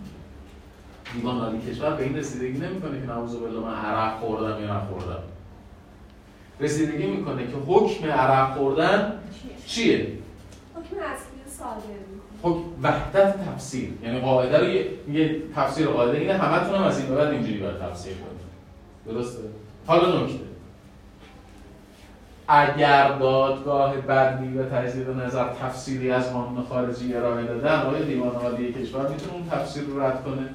دیوان 1.15 1.39
عالی 1.39 1.59
کشور 1.59 1.91
به 1.91 2.03
این 2.03 2.17
رسیدگی 2.17 2.59
نمی‌کنه 2.59 3.01
که 3.01 3.07
نعوذ 3.07 3.35
بالله 3.37 3.61
من 3.61 3.75
عرق 3.75 4.19
خوردم 4.21 4.61
یا 4.63 4.77
نخوردم. 4.77 5.23
رسیدگی 6.61 7.07
می‌کنه 7.07 7.47
که 7.47 7.57
حکم 7.67 8.07
عرق 8.11 8.57
خوردن 8.57 9.13
چیه؟ 9.67 9.99
حکم 10.75 10.97
اصلی 10.97 11.57
صادر 11.59 11.75
می‌کنه. 12.13 12.21
خب 12.43 12.59
وحدت 12.83 13.35
تفسیر. 13.51 13.91
یعنی 14.03 14.21
قاعده 14.21 14.59
رو 14.59 14.69
یه- 14.69 14.91
یه 15.13 15.43
تفسیر 15.57 15.87
قاعده 15.87 16.19
اینه 16.19 16.33
همتون 16.33 16.75
هم 16.75 16.83
از 16.83 16.99
این 16.99 17.09
به 17.09 17.15
بعد 17.15 17.29
اینجوری 17.29 17.59
باید 17.59 17.79
تفسیر 17.79 18.13
کنید 18.15 19.17
درسته؟ 19.17 19.43
حالا 19.87 20.21
نکته. 20.23 20.41
اگر 22.49 23.19
دادگاه 23.19 23.97
بدی 23.97 24.59
و 24.59 24.65
تجدید 24.69 25.09
نظر 25.11 25.49
تفسیری 25.63 26.11
از 26.11 26.33
قانون 26.33 26.65
خارجی 26.65 27.15
ارائه 27.15 27.45
دادن 27.47 27.81
آیا 27.83 28.03
دیوان 28.05 28.35
عالی 28.35 28.73
کشور 28.73 29.09
می‌تونه 29.09 29.33
اون 29.33 29.49
تفسیر 29.51 29.83
رو 29.83 30.01
رد 30.03 30.25
کنه. 30.25 30.41
نه 30.41 30.49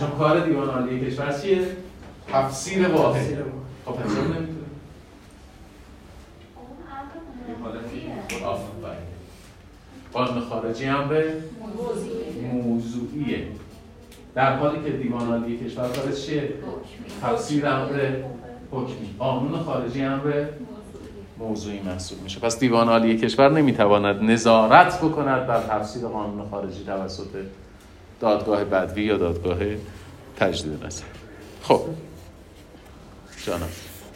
چون 0.00 0.10
کار 0.18 0.40
دیوان 0.40 0.68
عالی 0.68 1.10
کشور 1.10 1.32
چیه؟ 1.32 1.66
تفسیر 2.32 2.88
تفسیر 2.88 3.38
خب 3.84 3.92
پس 3.92 4.10
نمی‌تونه؟ 4.10 4.36
اون. 8.40 8.44
آفرین. 8.44 8.96
قانون 10.12 10.40
خارجی 10.40 10.84
هم 10.84 11.08
به 11.08 11.34
موضوعیه. 12.52 13.46
در 14.34 14.56
حالی 14.56 14.84
که 14.84 14.90
دیوان 14.90 15.28
عالی 15.30 15.58
کشور 15.58 15.88
کارش 15.88 16.26
چیه؟ 16.26 16.54
تفسیر 17.22 17.66
امر 17.66 18.10
حکمی. 18.70 19.14
قانون 19.18 19.62
خارجی 19.62 20.02
امر 20.02 20.44
موضوعی 21.38 21.80
محسوب 21.80 22.22
میشه. 22.22 22.40
پس 22.40 22.58
دیوان 22.58 22.88
عالی 22.88 23.18
کشور 23.18 23.50
نمی‌تواند 23.50 24.22
نظارت 24.22 24.98
بکند 25.00 25.46
بر 25.46 25.60
تفسیر 25.60 26.06
قانون 26.06 26.48
خارجی 26.50 26.84
توسط 26.84 27.26
دادگاه 28.20 28.64
بدوی 28.64 29.04
یا 29.04 29.16
دادگاه 29.16 29.58
تجدید 30.36 30.86
نظر؟ 30.86 31.04
خب. 31.62 31.80
جانم 33.46 33.68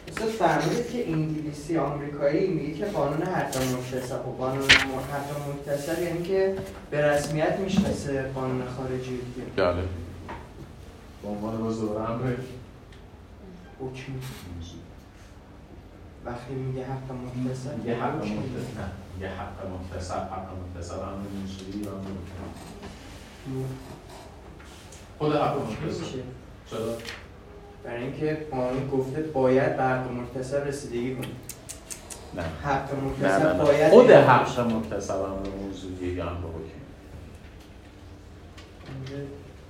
استاد 0.08 0.28
فرمودید 0.28 0.90
که 0.90 1.08
انگلیسی 1.12 1.78
آمریکایی 1.78 2.46
میگه 2.46 2.74
که 2.74 2.84
قانون 2.84 3.22
حق 3.22 3.56
مکتسب 3.56 4.28
و 4.28 4.32
قانون 4.32 4.58
م- 4.58 4.64
حق 5.12 5.48
مکتسب 5.48 6.02
یعنی 6.02 6.22
که 6.22 6.56
به 6.90 7.00
رسمیت 7.00 7.58
می‌شناسه 7.58 8.22
قانون 8.34 8.62
خارجی. 8.76 9.10
دیگه 9.16 9.46
بله. 9.56 9.82
به 11.22 11.28
عنوان 11.28 11.56
بزرگ 11.56 11.90
امر. 11.96 12.32
حکمی 13.80 14.20
وقتی 16.24 16.54
میگه 16.54 16.84
حق 16.84 17.12
مکتسب 17.12 17.86
یه 17.86 17.94
حق. 17.94 18.14
مکتسب 18.16 18.78
نه 18.78 18.88
یه 19.20 19.28
حق 19.28 19.66
مکتسب 19.66 20.14
حق 20.14 20.48
یا 21.84 21.92
امر 21.92 22.00
حکمی. 22.00 23.64
خود 25.18 25.32
حق. 25.32 25.54
چرا؟ 26.70 26.78
برای 27.84 28.02
اینکه 28.02 28.46
قانون 28.50 28.88
گفته 28.88 29.20
باید 29.22 29.76
به 29.76 29.82
حق 29.82 30.04
مکتسب 30.12 30.66
رسیدگی 30.66 31.14
کنی 31.14 31.26
نه. 32.34 32.42
حق 32.64 32.94
نه 32.94 33.00
مکتسب 33.00 33.46
نه 33.46 33.52
نه. 33.52 33.64
باید 33.64 33.90
خود 33.90 34.10
حق. 34.10 34.60
مکتسب 34.60 35.14
امر 35.14 35.48
موضوعی 35.62 36.12
یا 36.12 36.24
حکمی 36.24 36.74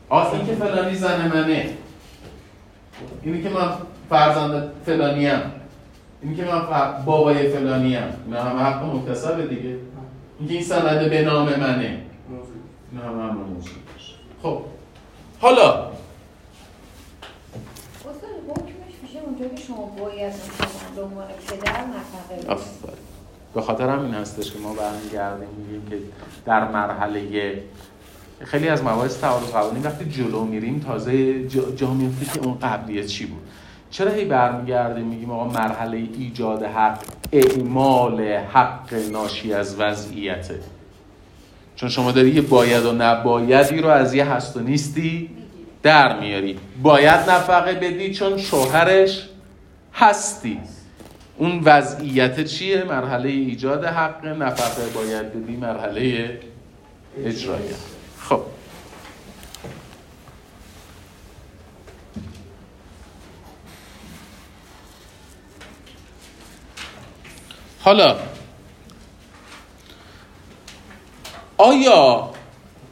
آه 0.08 0.34
این 0.34 0.46
که 0.46 0.54
فلانی 0.54 0.94
زن 0.94 1.28
منه. 1.28 1.70
اینی 3.22 3.42
که 3.42 3.48
من 3.48 3.68
فرزند 4.10 4.70
فلانیم 4.86 5.38
اینی 6.22 6.36
که 6.36 6.44
من 6.44 6.62
بابای 7.04 7.48
فلانیم 7.48 8.02
اینا 8.26 8.42
همه 8.42 8.60
حق 8.62 8.84
مکتسبه 8.94 9.46
دیگه. 9.46 9.76
اینکه 10.38 10.54
این 10.54 10.62
سند 10.62 11.10
به 11.10 11.22
نام 11.22 11.48
منه. 11.48 12.00
نه 12.92 13.00
همه 13.00 13.32
موضوع 13.32 13.72
خب. 14.42 14.60
حالا. 15.44 15.90
شما 19.66 19.86
باید 19.98 20.32
به 20.96 21.02
عنوان 21.02 21.26
پدر 21.26 21.84
به 23.54 23.60
خاطر 23.60 23.88
همین 23.88 24.14
هستش 24.14 24.52
که 24.52 24.58
ما 24.58 24.74
برمیگردیم 24.74 25.48
میگیم 25.58 25.86
که 25.90 25.98
در 26.46 26.68
مرحله 26.68 27.62
خیلی 28.44 28.68
از 28.68 28.82
مباحث 28.82 29.20
تعارض 29.20 29.50
قوانین 29.50 29.82
وقتی 29.82 30.04
جلو 30.04 30.44
میریم 30.44 30.80
تازه 30.80 31.48
جا, 31.48 31.70
جا 31.70 31.94
میفته 31.94 32.40
که 32.40 32.46
اون 32.46 32.58
قبلیه 32.58 33.04
چی 33.04 33.26
بود. 33.26 33.42
چرا 33.90 34.10
هی 34.10 34.24
برمیگردیم 34.24 35.06
میگیم 35.06 35.30
آقا 35.30 35.44
مرحله 35.44 35.96
ایجاد 35.96 36.62
حق 36.62 36.98
اعمال 37.32 38.20
حق 38.22 38.94
ناشی 39.12 39.52
از 39.52 39.80
وضعیته؟ 39.80 40.60
چون 41.84 41.90
شما 41.90 42.12
داری 42.12 42.30
یه 42.30 42.40
باید 42.40 42.84
و 42.84 42.92
نبایدی 42.92 43.80
رو 43.80 43.88
از 43.88 44.14
یه 44.14 44.24
هست 44.24 44.56
و 44.56 44.60
نیستی 44.60 45.30
در 45.82 46.20
میاری. 46.20 46.58
باید 46.82 47.30
نفقه 47.30 47.72
بدی 47.72 48.14
چون 48.14 48.38
شوهرش 48.38 49.28
هستی. 49.94 50.60
اون 51.38 51.60
وضعیت 51.64 52.44
چیه؟ 52.44 52.84
مرحله 52.84 53.28
ایجاد 53.28 53.84
حق. 53.84 54.26
نفقه 54.26 54.86
باید 54.94 55.32
بدی 55.32 55.56
مرحله 55.56 56.30
اجرایی. 57.24 57.68
خب. 58.20 58.40
حالا 67.80 68.16
آیا 71.58 72.30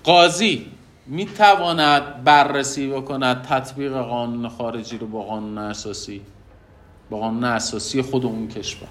قاضی 0.05 0.67
می 1.07 1.27
تواند 1.27 2.25
بررسی 2.25 2.89
بکند 2.89 3.43
تطبیق 3.43 3.93
قانون 3.93 4.49
خارجی 4.49 4.99
رو 4.99 5.07
با 5.07 5.23
قانون 5.23 5.59
اساسی؟ 5.59 6.21
با 7.11 7.19
قانون 7.19 7.45
اساسی 7.45 8.03
خود 8.03 8.27
اون 8.27 8.49
کشور. 8.49 8.89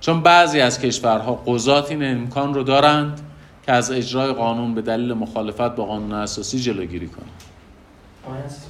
چون 0.00 0.20
بعضی 0.20 0.60
از 0.60 0.80
کشورها 0.80 1.34
قضات 1.46 1.90
این 1.90 2.04
امکان 2.04 2.54
رو 2.54 2.62
دارند 2.62 3.20
که 3.66 3.72
از 3.72 3.90
اجرای 3.90 4.32
قانون 4.32 4.74
به 4.74 4.82
دلیل 4.82 5.12
مخالفت 5.12 5.76
با 5.76 5.84
قانون 5.84 6.12
اساسی 6.12 6.58
جلوگیری 6.58 7.08
کنند. 7.08 7.30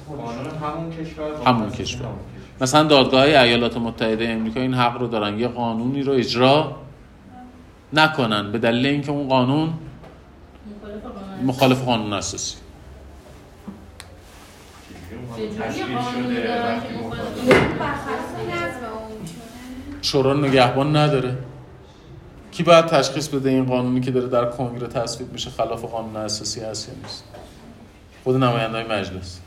قانون 0.07 0.45
همون 0.61 0.91
کشور 0.91 1.31
همون 1.45 1.71
کشور. 1.71 2.07
مثلا 2.61 2.83
دادگاه 2.83 3.23
ایالات 3.23 3.77
متحده 3.77 4.29
امریکا 4.29 4.59
این 4.59 4.73
حق 4.73 4.97
رو 4.97 5.07
دارن. 5.07 5.39
یه 5.39 5.47
قانونی 5.47 6.03
رو 6.03 6.13
اجرا 6.13 6.75
نکنن 7.93 8.51
به 8.51 8.59
دلیل 8.59 8.85
اینکه 8.85 9.11
اون 9.11 9.27
قانون 9.27 9.73
مخالف 11.43 11.81
قانون 11.81 12.13
اساسی. 12.13 12.55
شورا 20.01 20.33
نگهبان 20.33 20.95
نداره. 20.95 21.37
کی 22.51 22.63
باید 22.63 22.85
تشخیص 22.85 23.27
بده 23.27 23.49
این 23.49 23.65
قانونی 23.65 24.01
که 24.01 24.11
داره 24.11 24.27
در 24.27 24.45
کنگره 24.45 24.87
تصویب 24.87 25.31
میشه 25.31 25.49
خلاف 25.49 25.85
قانون 25.85 26.15
اساسی 26.15 26.61
هست 26.61 26.89
یا 26.89 26.95
نیست؟ 27.03 27.23
خود 28.23 28.35
نماینده 28.35 28.77
های 28.77 28.99
مجلس. 28.99 29.39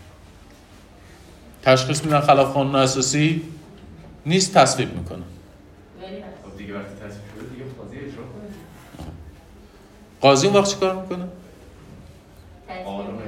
تشخیص 1.62 2.05
میدن 2.05 2.20
خلاف 2.20 2.52
قانون 2.52 2.77
اساسی 2.77 3.43
نیست 4.27 4.55
تصویب 4.55 4.94
می‌کنن 4.94 5.23
خب 6.44 6.59
دیگه 6.59 6.74
وقتی 6.74 6.94
تصویب 6.94 7.24
شده 7.35 7.48
دیگه 7.55 7.64
قاضی 7.78 7.97
اجرا 7.97 8.23
کنه 8.23 8.48
قاضی 10.20 10.47
اون 10.47 10.56
وقت 10.56 10.70
چیکار 10.70 11.02
می‌کنه؟ 11.02 11.28
قانون 12.84 13.18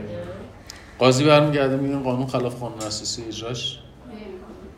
قاضی 0.99 1.25
برمیگرده 1.25 1.77
میگه 1.77 1.97
قانون 1.97 2.27
خلاف 2.27 2.61
قانون 2.61 2.79
اساسی 2.79 3.25
اجراش 3.25 3.79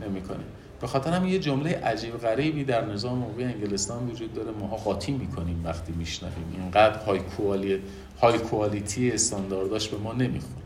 نمی‌کنه. 0.01 0.45
به 0.81 0.87
خاطر 0.87 1.11
هم 1.11 1.27
یه 1.29 1.39
جمله 1.39 1.77
عجیب 1.77 2.19
غریبی 2.19 2.65
در 2.65 2.85
نظام 2.85 3.23
حقوقی 3.23 3.45
انگلستان 3.45 4.09
وجود 4.11 4.35
داره. 4.35 4.51
ماها 4.51 4.77
قاطی 4.77 5.13
می‌کنیم 5.13 5.63
وقتی 5.65 5.93
میشنویم. 5.93 6.55
اینقدر 6.57 6.99
های 7.05 7.19
کوالی 7.19 7.79
های 8.21 8.39
کوالیتی 8.39 9.13
استاندارداش 9.13 9.89
به 9.89 9.97
ما 9.97 10.13
نمی‌خوره. 10.13 10.61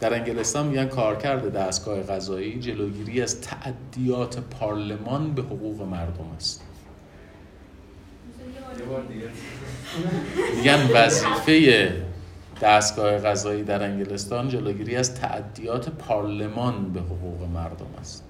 در 0.00 0.14
انگلستان 0.14 0.66
میگن 0.66 0.86
کارکرد 0.86 1.52
دستگاه 1.52 2.02
قضایی 2.02 2.60
جلوگیری 2.60 3.22
از 3.22 3.40
تعدیات 3.40 4.38
پارلمان 4.38 5.32
به 5.32 5.42
حقوق 5.42 5.82
مردم 5.82 6.24
است. 6.36 6.62
میگن 10.56 10.90
وظیفه 10.94 11.92
دستگاه 12.62 13.18
قضایی 13.18 13.62
در 13.62 13.82
انگلستان 13.82 14.48
جلوگیری 14.48 14.96
از 14.96 15.14
تعدیات 15.14 15.88
پارلمان 15.88 16.92
به 16.92 17.00
حقوق 17.00 17.48
مردم 17.54 17.86
است. 18.00 18.24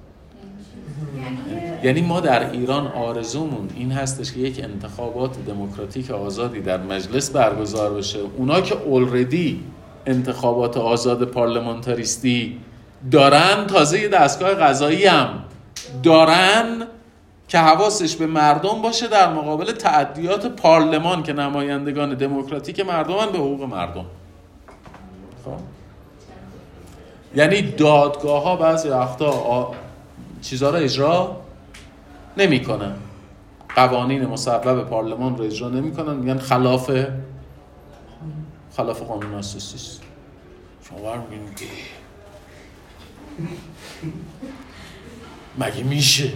یعنی 1.84 2.00
ما 2.02 2.20
در 2.20 2.50
ایران 2.50 2.86
آرزومون 2.86 3.68
این 3.76 3.92
هستش 3.92 4.32
که 4.32 4.40
یک 4.40 4.64
انتخابات 4.64 5.44
دموکراتیک 5.44 6.10
آزادی 6.10 6.60
در 6.60 6.82
مجلس 6.82 7.30
برگزار 7.30 7.94
بشه. 7.94 8.18
اونا 8.36 8.60
که 8.60 8.74
اولردی 8.74 9.64
انتخابات 10.06 10.76
آزاد 10.76 11.24
پارلمانتاریستی 11.24 12.60
دارن 13.10 13.66
تازه 13.66 14.08
دستگاه 14.08 14.54
قضایی 14.54 15.06
هم 15.06 15.44
دارن. 16.02 16.86
که 17.50 17.58
حواسش 17.58 18.16
به 18.16 18.26
مردم 18.26 18.82
باشه 18.82 19.08
در 19.08 19.32
مقابل 19.32 19.72
تعدیات 19.72 20.46
پارلمان 20.46 21.22
که 21.22 21.32
نمایندگان 21.32 22.14
دموکراتیک 22.14 22.80
مردمن 22.80 23.32
به 23.32 23.38
حقوق 23.38 23.62
مردم. 23.62 24.06
خب؟ 25.44 25.56
یعنی 27.34 27.62
دادگاه 27.62 28.42
ها 28.42 28.56
بعضی 28.56 28.88
وقتا 28.88 29.30
آ- 29.30 29.72
چیزها 30.42 30.70
رو 30.70 30.76
اجرا 30.76 31.40
نمی‌کنن. 32.36 32.94
قوانین 33.76 34.26
مصوب 34.26 34.82
پارلمان 34.82 35.36
رو 35.38 35.44
اجرا 35.44 35.68
نمی‌کنن. 35.68 36.16
میگن 36.16 36.38
خلاف 36.38 36.90
خلاف 38.76 39.02
قانون 39.02 39.34
اساسی 39.34 39.76
است. 39.76 40.02
شما 40.88 40.98
برمیگین 40.98 41.40
مگه 45.58 45.82
میشه؟ 45.82 46.32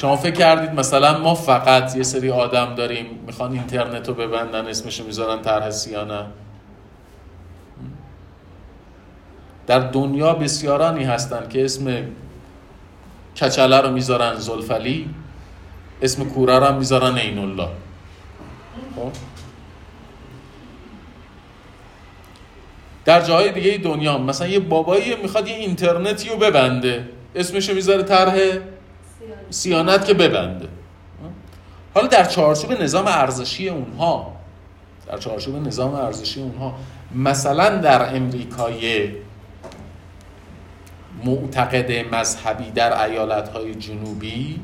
شما 0.00 0.16
فکر 0.16 0.34
کردید 0.34 0.70
مثلا 0.70 1.18
ما 1.18 1.34
فقط 1.34 1.96
یه 1.96 2.02
سری 2.02 2.30
آدم 2.30 2.74
داریم 2.74 3.06
می‌خوان 3.26 3.52
اینترنت 3.52 4.08
رو 4.08 4.14
ببندن 4.14 4.66
اسمشو 4.66 5.04
می‌ذارن 5.04 5.42
طرح 5.42 5.70
سیانه 5.70 6.26
در 9.66 9.78
دنیا 9.78 10.34
بسیارانی 10.34 11.04
هستن 11.04 11.48
که 11.48 11.64
اسم 11.64 12.02
کچله 13.36 13.80
رو 13.80 13.90
می‌ذارن 13.90 14.34
زلفلی 14.34 15.10
اسم 16.02 16.24
کوره 16.24 16.58
رو 16.58 16.78
می‌ذارن 16.78 17.18
عین 17.18 17.38
الله 17.38 17.68
خب؟ 18.96 19.12
در 23.04 23.20
جاهای 23.20 23.52
دیگه 23.52 23.78
دنیا 23.78 24.18
مثلا 24.18 24.48
یه 24.48 24.60
بابایی 24.60 25.16
می‌خواد 25.22 25.48
یه 25.48 25.54
اینترنتی 25.54 26.28
رو 26.28 26.36
ببنده 26.36 27.08
اسمشو 27.34 27.74
می‌ذاره 27.74 28.02
طرح 28.02 28.38
سیانت 29.50 30.04
که 30.04 30.14
ببنده. 30.14 30.68
حالا 31.94 32.06
در 32.06 32.24
چارچوب 32.24 32.72
نظام 32.72 33.06
ارزشی 33.06 33.68
اونها 33.68 34.36
در 35.06 35.18
چارچوب 35.18 35.66
نظام 35.66 35.94
ارزشی 35.94 36.40
اونها 36.40 36.74
مثلا 37.14 37.76
در 37.76 38.16
امریکای 38.16 39.10
معتقد 41.24 42.14
مذهبی 42.14 42.70
در 42.70 43.04
ایالتهای 43.04 43.74
جنوبی 43.74 44.60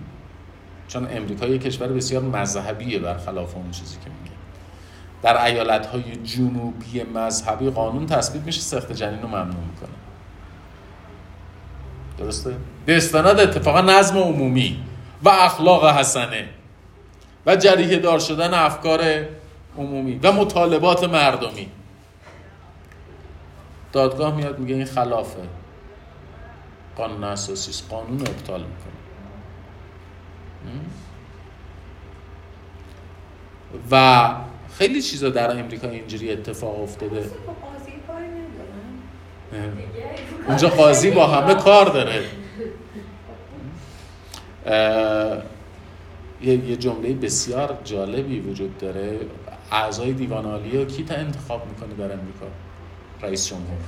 چون 0.88 1.08
امریکا 1.10 1.46
یک 1.46 1.62
کشور 1.62 1.88
بسیار 1.88 2.22
مذهبیه 2.22 2.98
برخلاف 2.98 3.56
اون 3.56 3.70
چیزی 3.70 3.96
که 4.04 4.10
میگه. 4.10 4.34
در 5.22 5.44
ایالتهای 5.44 6.16
جنوبی 6.16 7.02
مذهبی 7.14 7.70
قانون 7.70 8.06
تصویب 8.06 8.46
میشه 8.46 8.60
سخت 8.60 8.92
جنین 8.92 9.22
رو 9.22 9.28
ممنوع 9.28 9.44
می‌کنه. 9.44 9.94
درسته؟ 12.18 12.56
به 12.86 12.96
استناد 12.96 13.40
اتفاقا 13.40 13.80
نظم 13.80 14.18
عمومی 14.18 14.84
و 15.22 15.28
اخلاق 15.28 15.86
حسنه 15.86 16.48
و 17.46 17.56
جریه 17.56 17.98
دار 17.98 18.18
شدن 18.18 18.54
افکار 18.54 19.00
عمومی 19.78 20.20
و 20.22 20.32
مطالبات 20.32 21.04
مردمی. 21.04 21.68
دادگاه 23.92 24.36
میاد 24.36 24.58
میگه 24.58 24.74
این 24.74 24.84
خلافه. 24.84 25.42
قانون 26.96 27.24
اساسی 27.24 27.84
قانون 27.90 28.18
رو 28.18 28.26
ابطال 28.28 28.60
می‌کنه. 28.60 28.94
و 33.90 34.34
خیلی 34.78 35.02
چیزا 35.02 35.30
در 35.30 35.50
امریکا 35.50 35.88
اینجوری 35.88 36.32
اتفاق 36.32 36.82
افتاده. 36.82 37.30
اونجا 40.46 40.68
قاضی 40.68 41.10
با 41.10 41.26
همه 41.26 41.54
کار 41.54 41.86
داره. 41.86 42.24
یه, 46.42 46.76
جمله 46.76 47.14
بسیار 47.14 47.78
جالبی 47.84 48.40
وجود 48.40 48.78
داره. 48.78 49.18
اعضای 49.72 50.12
دیوان 50.12 50.44
عالی 50.44 50.78
رو 50.78 50.84
کی 50.84 51.04
تا 51.04 51.14
انتخاب 51.14 51.62
می‌کنه 51.68 51.94
در 51.94 52.12
امریکا؟ 52.12 52.46
رئیس 53.22 53.48
جمهور. 53.48 53.78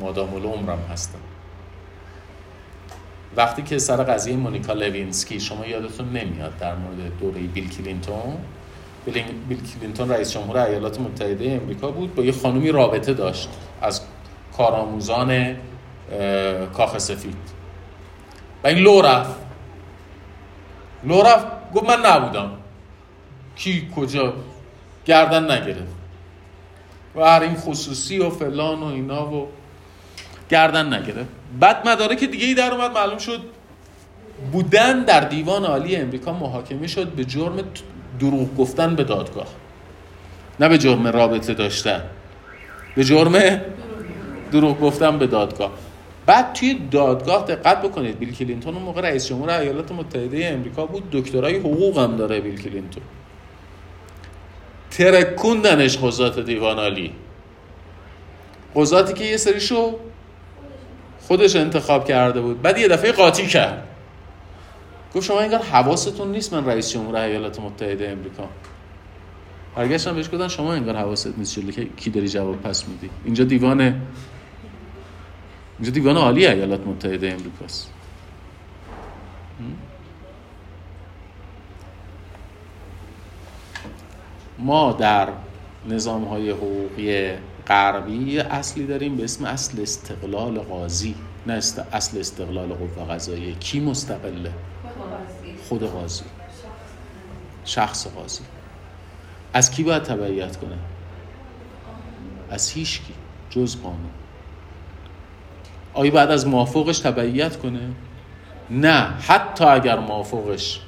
مادام 0.00 0.34
العمرم 0.34 0.78
هستن. 0.92 1.18
وقتی 3.36 3.62
که 3.62 3.78
سر 3.78 3.96
قضیه 3.96 4.36
مونیکا 4.36 4.72
لوینسکی 4.72 5.40
شما 5.40 5.66
یادتون 5.66 6.08
نمیاد 6.08 6.58
در 6.58 6.74
مورد 6.74 7.18
دوره 7.20 7.40
بیل 7.40 7.70
کلینتون؟ 7.70 8.36
بیل, 9.04 9.24
کلینتون 9.74 10.08
رئیس 10.08 10.32
جمهور 10.32 10.58
ایالات 10.58 11.00
متحده 11.00 11.60
امریکا 11.62 11.90
بود 11.90 12.14
با 12.14 12.22
یه 12.22 12.32
خانومی 12.32 12.72
رابطه 12.72 13.14
داشت 13.14 13.48
از 13.82 14.00
کارآموزان 14.56 15.56
کاخ 16.72 16.98
سفید. 16.98 17.36
و 18.64 18.66
این 18.66 18.78
لو 18.78 19.02
رفت. 19.02 19.43
لو 21.04 21.22
رفت 21.22 21.46
گفت 21.74 21.84
من 21.88 22.06
نبودم. 22.06 22.50
کی 23.56 23.88
کجا 23.96 24.34
گردن 25.04 25.50
نگرفت. 25.50 25.94
و 27.16 27.20
هر 27.24 27.40
این 27.40 27.54
خصوصی 27.54 28.18
و 28.18 28.30
فلان 28.30 28.80
و 28.80 28.84
اینا 28.84 29.32
و 29.32 29.48
گردن 30.50 30.94
نگرفت. 30.94 31.28
بعد 31.60 31.88
مدارک 31.88 32.24
دیگه 32.24 32.46
ای 32.46 32.54
در 32.54 32.74
اومد 32.74 32.90
معلوم 32.90 33.18
شد 33.18 33.40
بودن 34.52 35.02
در 35.02 35.20
دیوان 35.20 35.64
عالی 35.64 35.96
امریکا 35.96 36.32
محاکمه 36.32 36.86
شد 36.86 37.08
به 37.08 37.24
جرم 37.24 37.56
دروغ 38.20 38.56
گفتن 38.56 38.94
به 38.94 39.04
دادگاه. 39.04 39.46
نه 40.60 40.68
به 40.68 40.78
جرم 40.78 41.06
رابطه 41.06 41.54
داشتن 41.54 42.02
به 42.96 43.04
جرم 43.04 43.60
دروغ 44.52 44.80
گفتن 44.80 45.18
به 45.18 45.26
دادگاه. 45.26 45.70
بعد 46.26 46.52
توی 46.52 46.74
دادگاه 46.90 47.44
دقت 47.44 47.82
بکنید 47.82 48.18
بیل 48.18 48.34
کلینتون 48.34 48.74
اون 48.74 48.82
موقع 48.82 49.00
رئیس 49.00 49.26
جمهور 49.26 49.50
ایالات 49.50 49.92
متحده 49.92 50.46
امریکا 50.46 50.86
بود. 50.86 51.10
دکترای 51.12 51.56
حقوق 51.56 51.98
هم 51.98 52.16
داره 52.16 52.40
بیل 52.40 52.62
کلینتون. 52.62 53.02
ترکوندنش 54.90 55.98
قضات 55.98 56.38
دیوان 56.38 56.78
عالی. 56.78 57.12
قضاتی 58.74 59.12
که 59.14 59.24
یه 59.24 59.36
سریشو 59.36 59.98
خودش 61.20 61.56
انتخاب 61.56 62.08
کرده 62.08 62.40
بود. 62.40 62.62
بعد 62.62 62.78
یه 62.78 62.88
دفعه 62.88 63.12
قاطی 63.12 63.46
کرد. 63.46 63.88
گفت 65.14 65.26
شما 65.26 65.40
انگار 65.40 65.62
حواستون 65.62 66.32
نیست 66.32 66.52
من 66.52 66.66
رئیس 66.66 66.92
جمهور 66.92 67.16
ایالات 67.16 67.60
متحده 67.60 68.10
امریکا. 68.10 68.48
برگشتم 69.76 70.14
بهش 70.14 70.26
گفتن 70.26 70.48
شما 70.48 70.72
انگار 70.72 70.96
حواست 70.96 71.38
نیست 71.38 71.72
که 71.72 71.86
کی 71.96 72.10
داری 72.10 72.28
جواب 72.28 72.62
پس 72.62 72.88
میدی. 72.88 73.10
اینجا 73.24 73.44
دیوان 73.44 74.00
اینجا 75.78 75.90
دیوان 75.92 76.16
عالی 76.16 76.46
ایالات 76.46 76.86
متحده 76.86 77.32
امریکاست 77.32 77.90
ما 84.58 84.92
در 84.92 85.28
نظام 85.88 86.24
های 86.24 86.50
حقوقی 86.50 87.32
غربی 87.66 88.38
اصلی 88.38 88.86
داریم 88.86 89.16
به 89.16 89.24
اسم 89.24 89.44
اصل 89.44 89.82
استقلال 89.82 90.58
قاضی 90.58 91.14
نه 91.46 91.52
است- 91.52 91.78
اصل 91.92 92.20
استقلال 92.20 92.68
قوه 92.74 93.04
قضاییه. 93.14 93.54
کی 93.54 93.80
مستقله؟ 93.80 94.52
خود 95.68 95.82
قاضی. 95.82 96.24
شخص 97.64 98.06
قاضی. 98.06 98.42
از 99.52 99.70
کی 99.70 99.82
باید 99.82 100.02
تبعیت 100.02 100.56
کنه؟ 100.56 100.78
از 102.50 102.70
هیچ 102.70 103.00
کی. 103.02 103.14
جز 103.50 103.76
قانون. 103.82 104.10
آیا 105.94 106.10
بعد 106.10 106.30
از 106.30 106.46
موافقش 106.46 106.98
تبعیت 106.98 107.56
کنه؟ 107.56 107.80
نه 108.70 109.08
حتی 109.20 109.64
اگر 109.64 109.98
موافقش 109.98 110.80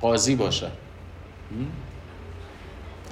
قاضی 0.00 0.36
باشد. 0.36 0.72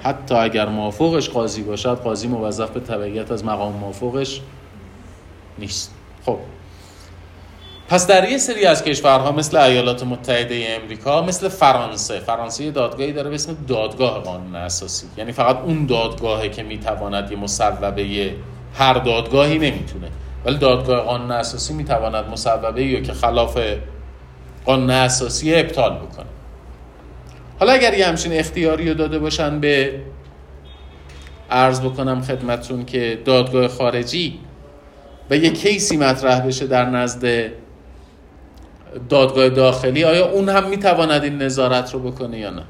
حتی 0.03 0.35
اگر 0.35 0.65
موافقش 0.69 1.29
قاضی 1.29 1.63
باشد 1.63 1.95
قاضی 1.95 2.27
موظف 2.27 2.69
به 2.69 2.79
تبعیت 2.79 3.31
از 3.31 3.45
مقام 3.45 3.73
موافقش 3.73 4.41
نیست. 5.59 5.93
خب. 6.25 6.37
پس 7.89 8.07
در 8.07 8.29
یه 8.29 8.37
سری 8.37 8.65
از 8.65 8.83
کشورها 8.83 9.31
مثل 9.31 9.57
ایالات 9.57 10.03
متحده 10.03 10.79
امریکا 10.81 11.21
مثل 11.21 11.49
فرانسه 11.49 12.19
فرانسه 12.19 12.63
یه 12.63 12.71
دادگاهی 12.71 13.13
داره 13.13 13.29
به 13.29 13.35
اسم 13.35 13.57
دادگاه 13.67 14.19
قانون 14.19 14.55
اساسی. 14.55 15.05
یعنی 15.17 15.31
فقط 15.31 15.57
اون 15.57 15.85
دادگاهه 15.85 16.49
که 16.49 16.63
می‌تواند 16.63 17.31
یه 17.31 17.37
مصوبه 17.37 18.35
هر 18.73 18.93
دادگاهی 18.93 19.57
نمی‌تونه. 19.57 20.07
ولی 20.47 20.57
دادگاه 20.57 21.01
قانون 21.01 21.31
اساسی 21.31 21.73
می‌تواند 21.73 22.25
مصوبه 22.25 22.83
یا 22.85 23.01
که 23.01 23.13
خلاف 23.13 23.59
قانون 24.65 24.89
اساسی 24.89 25.55
ابطال 25.55 25.95
بکنه. 25.95 26.25
حالا 27.59 27.71
اگر 27.71 27.93
یه 27.93 28.07
همچین 28.07 28.33
اختیاری 28.33 28.89
رو 28.89 28.93
داده 28.93 29.19
باشن 29.19 29.59
به 29.59 30.01
عرض 31.51 31.81
بکنم 31.81 32.21
خدمتون 32.21 32.85
که 32.85 33.21
دادگاه 33.25 33.67
خارجی 33.67 34.39
و 35.29 35.35
یه 35.35 35.49
کیسی 35.49 35.97
مطرح 35.97 36.47
بشه 36.47 36.67
در 36.67 36.85
نزد 36.85 37.51
دادگاه 39.09 39.49
داخلی 39.49 40.03
آیا 40.03 40.31
اون 40.31 40.49
هم 40.49 40.69
می‌تواند 40.69 41.23
این 41.23 41.41
نظارت 41.41 41.93
رو 41.93 41.99
بکنه 41.99 42.39
یا 42.39 42.49
نه 42.49 42.55
نه 42.55 42.65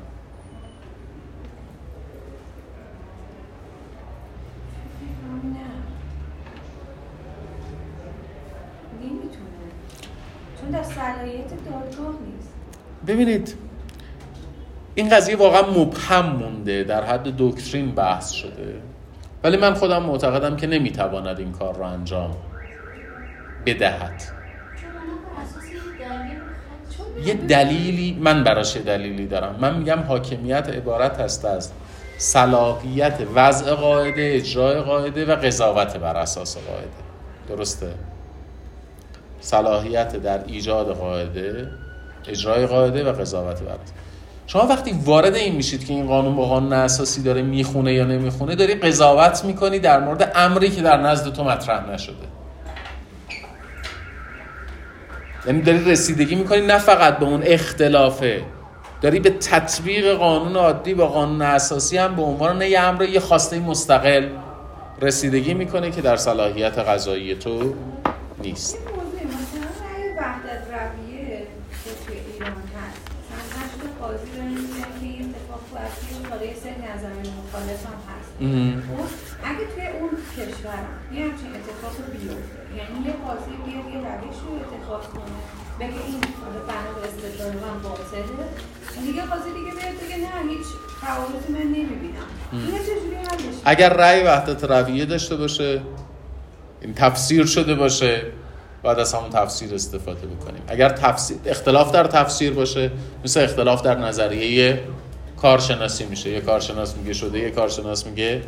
نمی‌تونه 9.01 9.67
چون 10.61 10.69
در 10.71 10.83
صلاحیت 10.83 11.49
دادگاه 11.49 12.15
نیست 12.25 12.53
ببینید 13.07 13.55
این 14.95 15.09
قضیه 15.09 15.35
واقعا 15.35 15.61
مبهم 15.71 16.25
مونده 16.25 16.83
در 16.83 17.03
حد 17.03 17.33
دکترین 17.37 17.91
بحث 17.91 18.31
شده. 18.31 18.81
ولی 19.43 19.57
من 19.57 19.73
خودم 19.73 20.03
معتقدم 20.03 20.55
که 20.55 20.67
نمی‌تواند 20.67 21.39
این 21.39 21.51
کار 21.51 21.75
رو 21.75 21.83
انجام 21.83 22.35
بدهد. 23.65 24.23
یه 27.25 27.33
دلیلی 27.33 28.17
من 28.21 28.43
براش 28.43 28.77
دلیلی 28.77 29.27
دارم. 29.27 29.55
من 29.61 29.77
میگم 29.77 29.99
حاکمیت 29.99 30.69
عبارت 30.69 31.19
هست 31.19 31.45
از 31.45 31.71
صلاحیت 32.17 33.19
وضع 33.35 33.73
قاعده 33.73 34.31
اجرای 34.35 34.81
قاعده 34.81 35.25
و 35.25 35.35
قضاوت 35.35 35.97
بر 35.97 36.17
اساس 36.17 36.57
قاعده. 36.57 36.87
درسته؟ 37.49 37.93
صلاحیت 39.39 40.15
در 40.15 40.43
ایجاد 40.47 40.95
قاعده 40.95 41.67
اجرای 42.29 42.65
قاعده 42.65 43.11
و 43.11 43.11
قضاوت 43.11 43.61
اساس 43.61 43.93
شما 44.47 44.67
وقتی 44.67 44.99
وارد 45.05 45.35
این 45.35 45.55
میشید 45.55 45.85
که 45.85 45.93
این 45.93 46.07
قانون 46.07 46.35
با 46.35 46.45
قانون 46.45 46.73
اساسی 46.73 47.23
داره 47.23 47.41
می‌خونه 47.41 47.93
یا 47.93 48.05
نمی‌خونه 48.05 48.55
داری 48.55 48.75
قضاوت 48.75 49.45
می‌کنی 49.45 49.79
در 49.79 49.99
مورد 49.99 50.31
امری 50.35 50.69
که 50.69 50.81
در 50.81 51.01
نزد 51.01 51.33
تو 51.33 51.43
مطرح 51.43 51.89
نشده. 51.89 52.15
یعنی 55.47 55.61
داری 55.61 55.85
رسیدگی 55.91 56.35
می‌کنی 56.35 56.61
نه 56.61 56.77
فقط 56.77 57.17
به 57.17 57.25
اون 57.25 57.43
اختلافه 57.45 58.43
داری 59.01 59.19
به 59.19 59.29
تطبیق 59.29 60.13
قانون 60.13 60.55
عادی 60.55 60.93
با 60.93 61.07
قانون 61.07 61.41
اساسی 61.41 61.97
هم 61.97 62.15
به 62.15 62.21
عنوان 62.21 62.61
یه 62.61 62.79
امر 62.79 63.03
یه 63.03 63.19
خواسته 63.19 63.59
مستقل 63.59 64.29
رسیدگی 65.01 65.53
می‌کنه 65.53 65.91
که 65.91 66.01
در 66.01 66.17
صلاحیت 66.17 66.79
قضایی 66.79 67.35
تو 67.35 67.73
نیست 68.41 68.75
این 68.75 68.83
موضوع 68.95 69.23
مثلا 69.27 69.69
رأی 69.91 70.09
وحدت 70.19 70.63
رویه 70.71 71.47
که 71.83 71.91
توی 72.07 72.17
ایران 72.33 72.51
هست 72.51 73.01
مثلا 73.19 73.63
نشد 73.65 74.01
قاضی 74.01 74.31
داره 74.35 74.49
میگه 74.49 74.83
که 74.99 75.05
این 75.05 75.35
اتفاق 75.35 75.61
تو 75.71 75.75
اصلیش 75.77 76.17
بالای 76.29 76.53
سن 76.63 76.77
نظامی 76.95 77.27
مخالف 77.39 77.85
هم 77.85 77.99
هست 78.07 78.17
خب، 78.17 78.25
اگه 78.39 79.65
توی 79.75 79.87
اون 79.99 80.09
کشور 80.37 80.81
یه 81.13 81.23
همچین 81.23 81.51
اتفاق 81.57 81.95
بیفته 82.11 82.37
یعنی 82.77 83.05
یه 83.05 83.13
قاضی 83.23 83.55
بیاد 83.65 83.85
یه 83.93 83.99
روش 83.99 84.37
رو 84.45 84.51
اتخاذ 84.55 85.05
کنه 85.13 85.39
بگه 85.79 86.05
این 86.07 86.19
بنا 86.67 86.91
به 86.95 87.07
استدلال 87.07 87.53
من 87.53 87.81
باطله 87.83 88.23
دیگه 89.05 89.21
قاضی 89.21 89.49
دیگه 89.49 89.71
بیاد 89.71 89.95
بگه 90.03 90.17
نه 90.17 90.51
هیچ 90.51 90.67
تعارضی 91.01 91.53
من 91.53 91.59
نمی‌بینم. 91.59 92.27
اینا 92.51 92.79
چجوری 92.79 93.15
حل 93.15 93.53
اگر 93.65 93.93
رأی 93.93 94.23
وحدت 94.23 94.63
رویه 94.63 95.05
داشته 95.05 95.35
باشه 95.35 95.81
این 96.81 96.93
تفسیر 96.93 97.45
شده 97.45 97.75
باشه 97.75 98.21
باید 98.83 98.99
از 98.99 99.13
همون 99.13 99.29
تفسیر 99.29 99.75
استفاده 99.75 100.27
بکنیم. 100.27 100.61
اگر 100.67 100.89
تفسیر 100.89 101.37
اختلاف 101.45 101.91
در 101.91 102.03
تفسیر 102.03 102.53
باشه 102.53 102.91
مثل 103.23 103.43
اختلاف 103.43 103.81
در 103.81 103.97
نظریه 103.97 104.83
کارشناسی 105.41 106.05
میشه. 106.05 106.29
یه 106.29 106.41
کارشناس 106.41 106.95
میگه 106.95 107.13
شده 107.13 107.39
یه 107.39 107.49
کارشناس 107.49 108.05
میگه 108.05 108.41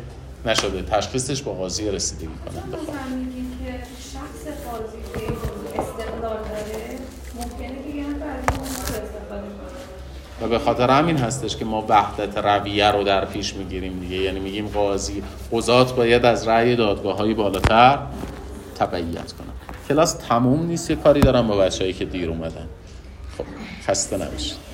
نشده. 0.46 0.82
تشخیصش 0.82 1.42
با 1.42 1.52
قاضی 1.52 1.90
رسیدگی 1.90 2.26
مثلا 2.26 3.16
میگیم 3.16 3.58
که 3.64 3.72
شخص 4.12 4.64
قاضی 4.64 5.26
که 5.26 5.32
استقلال 5.80 6.36
داره 6.36 6.98
ممکنه 7.36 7.80
و 10.40 10.48
به 10.48 10.58
خاطر 10.58 10.90
همین 10.90 11.16
هستش 11.16 11.56
که 11.56 11.64
ما 11.64 11.86
وحدت 11.88 12.38
رویه 12.38 12.90
رو 12.90 13.04
در 13.04 13.24
پیش 13.24 13.54
می‌گیریم 13.54 14.00
دیگه. 14.00 14.16
یعنی 14.16 14.40
میگیم 14.40 14.68
قاضی 14.68 15.22
قضات 15.52 15.94
باید 15.94 16.24
از 16.24 16.48
رأی 16.48 16.76
دادگاه 16.76 17.16
های 17.16 17.34
بالاتر 17.34 17.98
تبعیت 18.78 19.32
کنن 19.32 19.52
کلاس 19.88 20.12
تموم 20.12 20.66
نیست 20.66 20.90
یه 20.90 20.96
کاری 20.96 21.20
دارم 21.20 21.48
با 21.48 21.56
بچههایی 21.56 21.92
که 21.92 22.04
دیر 22.04 22.30
اومدن. 22.30 22.68
خب 23.38 23.44
خسته 23.86 24.16
نباشید. 24.16 24.60